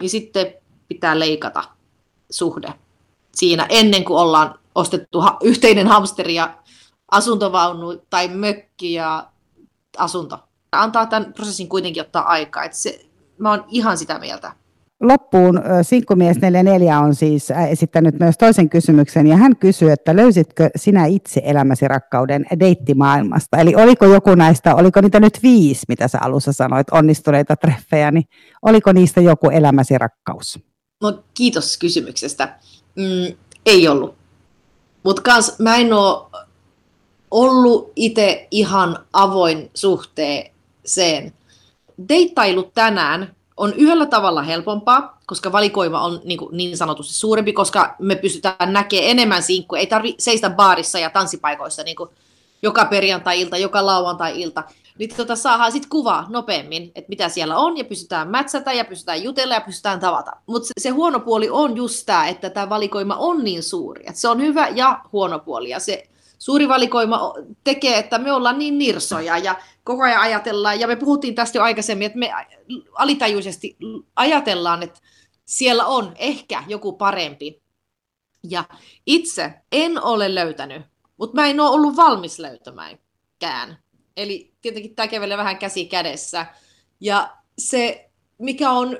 niin 0.00 0.10
sitten 0.10 0.54
pitää 0.88 1.18
leikata 1.18 1.64
suhde 2.30 2.74
siinä 3.34 3.66
ennen 3.68 4.04
kuin 4.04 4.18
ollaan 4.18 4.58
ostettu 4.74 5.20
ha- 5.20 5.38
yhteinen 5.42 5.86
hamsteri 5.86 6.34
ja 6.34 6.58
asuntovaunu 7.10 8.02
tai 8.10 8.28
mökki 8.28 8.92
ja 8.92 9.26
asunto. 9.98 10.38
Antaa 10.72 11.06
tämän 11.06 11.32
prosessin 11.32 11.68
kuitenkin 11.68 12.00
ottaa 12.02 12.22
aikaa. 12.22 12.64
Että 12.64 12.78
se, 12.78 13.06
mä 13.38 13.50
oon 13.50 13.64
ihan 13.68 13.98
sitä 13.98 14.18
mieltä 14.18 14.52
loppuun 15.08 15.62
Sinkkumies 15.82 16.36
44 16.40 16.98
on 16.98 17.14
siis 17.14 17.50
esittänyt 17.70 18.18
myös 18.20 18.38
toisen 18.38 18.70
kysymyksen 18.70 19.26
ja 19.26 19.36
hän 19.36 19.56
kysyy, 19.56 19.90
että 19.90 20.16
löysitkö 20.16 20.70
sinä 20.76 21.06
itse 21.06 21.42
elämäsi 21.44 21.88
rakkauden 21.88 22.46
deittimaailmasta? 22.60 23.58
Eli 23.58 23.74
oliko 23.74 24.06
joku 24.06 24.34
näistä, 24.34 24.74
oliko 24.74 25.00
niitä 25.00 25.20
nyt 25.20 25.42
viisi, 25.42 25.84
mitä 25.88 26.08
sä 26.08 26.18
alussa 26.20 26.52
sanoit, 26.52 26.90
onnistuneita 26.90 27.56
treffejä, 27.56 28.10
niin 28.10 28.24
oliko 28.62 28.92
niistä 28.92 29.20
joku 29.20 29.50
elämäsi 29.50 29.98
rakkaus? 29.98 30.58
No 31.02 31.22
kiitos 31.34 31.78
kysymyksestä. 31.78 32.58
Mm, 32.96 33.36
ei 33.66 33.88
ollut. 33.88 34.14
Mutta 35.02 35.22
kans 35.22 35.58
mä 35.58 35.76
en 35.76 35.92
ole 35.92 36.44
ollut 37.30 37.92
itse 37.96 38.48
ihan 38.50 38.98
avoin 39.12 39.70
suhteeseen. 39.74 41.32
Deittailu 42.08 42.62
tänään 42.62 43.34
on 43.56 43.74
yhdellä 43.74 44.06
tavalla 44.06 44.42
helpompaa, 44.42 45.18
koska 45.26 45.52
valikoima 45.52 46.00
on 46.00 46.20
niin, 46.24 46.38
kuin 46.38 46.56
niin 46.56 46.76
sanotusti 46.76 47.14
suurempi, 47.14 47.52
koska 47.52 47.94
me 47.98 48.16
pystytään 48.16 48.72
näkemään 48.72 49.10
enemmän 49.10 49.42
sinkkuja. 49.42 49.80
Ei 49.80 49.86
tarvitse 49.86 50.24
seistä 50.24 50.50
baarissa 50.50 50.98
ja 50.98 51.10
tanssipaikoissa 51.10 51.82
niin 51.82 51.96
kuin 51.96 52.10
joka 52.62 52.84
perjantai-ilta, 52.84 53.56
joka 53.56 53.86
lauantai-ilta. 53.86 54.64
Niin 54.98 55.16
tota, 55.16 55.36
saadaan 55.36 55.72
sitten 55.72 55.90
kuvaa 55.90 56.26
nopeammin, 56.28 56.92
että 56.94 57.08
mitä 57.08 57.28
siellä 57.28 57.56
on, 57.56 57.78
ja 57.78 57.84
pystytään 57.84 58.28
mätsätä, 58.28 58.72
ja 58.72 58.84
pystytään 58.84 59.22
jutella, 59.22 59.54
ja 59.54 59.60
pystytään 59.60 60.00
tavata. 60.00 60.30
Mutta 60.46 60.66
se, 60.66 60.72
se 60.78 60.88
huono 60.88 61.20
puoli 61.20 61.48
on 61.50 61.76
just 61.76 62.06
tämä, 62.06 62.28
että 62.28 62.50
tämä 62.50 62.68
valikoima 62.68 63.16
on 63.16 63.44
niin 63.44 63.62
suuri. 63.62 64.04
Että 64.06 64.20
se 64.20 64.28
on 64.28 64.40
hyvä 64.40 64.68
ja 64.68 65.00
huono 65.12 65.38
puoli, 65.38 65.68
ja 65.68 65.80
se 65.80 66.08
suuri 66.38 66.68
valikoima 66.68 67.34
tekee, 67.64 67.98
että 67.98 68.18
me 68.18 68.32
ollaan 68.32 68.58
niin 68.58 68.78
nirsoja, 68.78 69.38
ja 69.38 69.56
koko 69.84 70.02
ajan 70.02 70.20
ajatellaan, 70.20 70.80
ja 70.80 70.86
me 70.86 70.96
puhuttiin 70.96 71.34
tästä 71.34 71.58
jo 71.58 71.62
aikaisemmin, 71.62 72.06
että 72.06 72.18
me 72.18 72.30
alitajuisesti 72.94 73.76
ajatellaan, 74.16 74.82
että 74.82 75.00
siellä 75.44 75.86
on 75.86 76.12
ehkä 76.18 76.64
joku 76.68 76.92
parempi. 76.92 77.62
Ja 78.48 78.64
itse 79.06 79.54
en 79.72 80.02
ole 80.02 80.34
löytänyt, 80.34 80.82
mutta 81.16 81.40
mä 81.40 81.46
en 81.46 81.60
ole 81.60 81.70
ollut 81.70 81.96
valmis 81.96 82.38
löytämäänkään. 82.38 83.78
Eli 84.16 84.54
tietenkin 84.60 84.94
tämä 84.94 85.08
kävelee 85.08 85.36
vähän 85.36 85.58
käsi 85.58 85.86
kädessä. 85.86 86.46
Ja 87.00 87.36
se, 87.58 88.10
mikä 88.38 88.70
on 88.70 88.98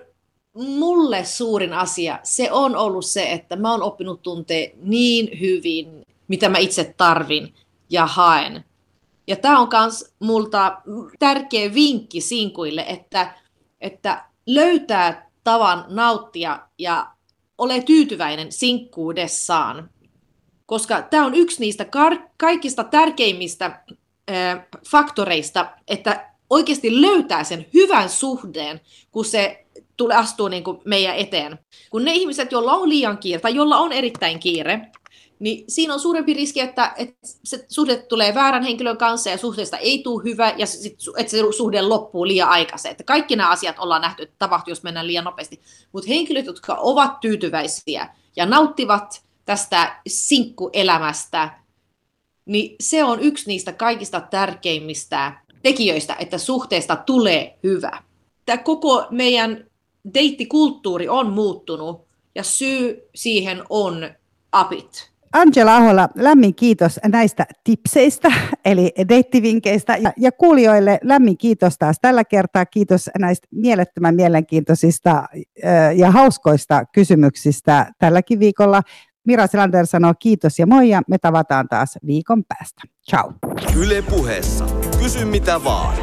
mulle 0.55 1.25
suurin 1.25 1.73
asia, 1.73 2.19
se 2.23 2.53
on 2.53 2.77
ollut 2.77 3.07
se, 3.07 3.33
että 3.33 3.57
mä 3.57 3.71
oon 3.71 3.83
oppinut 3.83 4.23
tuntee 4.23 4.75
niin 4.77 5.41
hyvin, 5.41 6.03
mitä 6.29 6.49
mä 6.49 6.59
itse 6.59 6.95
tarvin 6.97 7.55
ja 7.91 8.07
haen. 8.07 8.65
Ja 9.27 9.37
tämä 9.37 9.61
on 9.61 9.69
myös 9.73 10.15
multa 10.19 10.81
tärkeä 11.19 11.75
vinkki 11.75 12.21
sinkuille, 12.21 12.85
että, 12.89 13.35
että 13.81 14.25
löytää 14.47 15.31
tavan 15.45 15.85
nauttia 15.89 16.59
ja 16.79 17.07
ole 17.59 17.83
tyytyväinen 17.83 18.53
sinkkuudessaan. 18.53 19.91
Koska 20.67 21.03
tämä 21.03 21.27
on 21.27 21.35
yksi 21.35 21.61
niistä 21.61 21.85
kar- 21.85 22.29
kaikista 22.37 22.85
tärkeimmistä 22.85 23.67
äh, 24.31 24.67
faktoreista, 24.91 25.67
että 25.89 26.31
oikeasti 26.51 27.01
löytää 27.01 27.45
sen 27.45 27.67
hyvän 27.75 28.09
suhteen, 28.09 28.81
kun 29.11 29.25
se 29.25 29.67
tulee 29.97 30.17
astuu 30.17 30.49
niin 30.49 30.65
kuin 30.65 30.81
meidän 30.85 31.17
eteen. 31.17 31.59
Kun 31.91 32.05
ne 32.05 32.13
ihmiset, 32.13 32.53
joilla 32.53 32.73
on 32.73 32.89
liian 32.89 33.19
kiire 33.19 33.41
tai 33.41 33.55
jolla 33.55 33.79
on 33.79 33.93
erittäin 33.93 34.41
kiire, 34.41 34.91
niin 35.39 35.65
siinä 35.69 35.95
on 35.95 36.01
suurempi 36.01 36.35
riski, 36.35 36.61
että, 36.61 36.93
että 36.97 37.17
se 37.23 37.65
suhde 37.69 37.97
tulee 37.97 38.35
väärän 38.35 38.63
henkilön 38.63 38.97
kanssa 38.97 39.31
ja 39.31 39.39
suhteesta 39.39 39.77
ei 39.77 40.03
tule 40.03 40.25
hyvä 40.25 40.55
ja 40.57 40.67
sit, 40.67 40.99
että 41.17 41.31
se 41.31 41.39
suhde 41.57 41.83
loppuu 41.83 42.27
liian 42.27 42.49
aikaisin. 42.49 42.91
Että 42.91 43.05
kaikki 43.05 43.37
nämä 43.37 43.51
asiat 43.51 43.79
ollaan 43.79 44.03
nähty, 44.03 44.23
että 44.23 44.35
tapahtuu, 44.39 44.71
jos 44.71 44.83
mennään 44.83 45.07
liian 45.07 45.25
nopeasti. 45.25 45.61
Mutta 45.93 46.09
henkilöt, 46.09 46.47
jotka 46.47 46.75
ovat 46.75 47.21
tyytyväisiä 47.21 48.15
ja 48.37 48.47
nauttivat 48.47 49.25
tästä 49.45 50.01
sinkkuelämästä, 50.07 51.59
niin 52.45 52.77
se 52.81 53.05
on 53.05 53.21
yksi 53.21 53.47
niistä 53.47 53.73
kaikista 53.73 54.21
tärkeimmistä 54.21 55.41
tekijöistä, 55.63 56.17
että 56.19 56.39
suhteesta 56.39 56.97
tulee 56.97 57.59
hyvä. 57.63 58.03
Tämä 58.47 58.59
koko 58.59 59.07
meidän 59.11 59.67
deittikulttuuri 60.15 61.09
on 61.09 61.33
muuttunut 61.33 62.07
ja 62.35 62.43
syy 62.43 63.09
siihen 63.15 63.63
on 63.69 64.11
apit 64.53 65.14
Angela 65.35 65.77
Ahola, 65.77 66.09
lämmin 66.15 66.55
kiitos 66.55 67.01
näistä 67.09 67.47
tipseistä, 67.65 68.33
eli 68.65 68.93
deittivinkeistä. 69.09 69.97
Ja, 69.97 70.13
ja 70.17 70.33
kuulijoille 70.33 70.99
lämmin 71.03 71.39
kiitos 71.39 71.79
taas 71.79 71.97
tällä 72.03 72.25
kertaa. 72.25 72.67
Kiitos 72.67 73.11
näistä 73.19 73.49
mielettömän 73.51 74.15
mielenkiintoisista 74.15 75.29
ja 75.95 76.11
hauskoista 76.11 76.85
kysymyksistä 76.93 77.93
tälläkin 77.99 78.41
viikolla. 78.41 78.83
Mira 79.27 79.47
Selander 79.47 79.87
sanoo 79.87 80.15
kiitos 80.19 80.59
ja 80.59 80.67
moi 80.67 80.89
ja 80.89 81.03
me 81.09 81.19
tavataan 81.19 81.69
taas 81.69 81.99
viikon 82.07 82.45
päästä. 82.45 82.83
Ciao. 83.11 83.33
Yle 83.77 84.03
puheessa. 84.03 84.67
Kysy 85.03 85.25
mitä 85.25 85.65
vaan. 85.65 85.97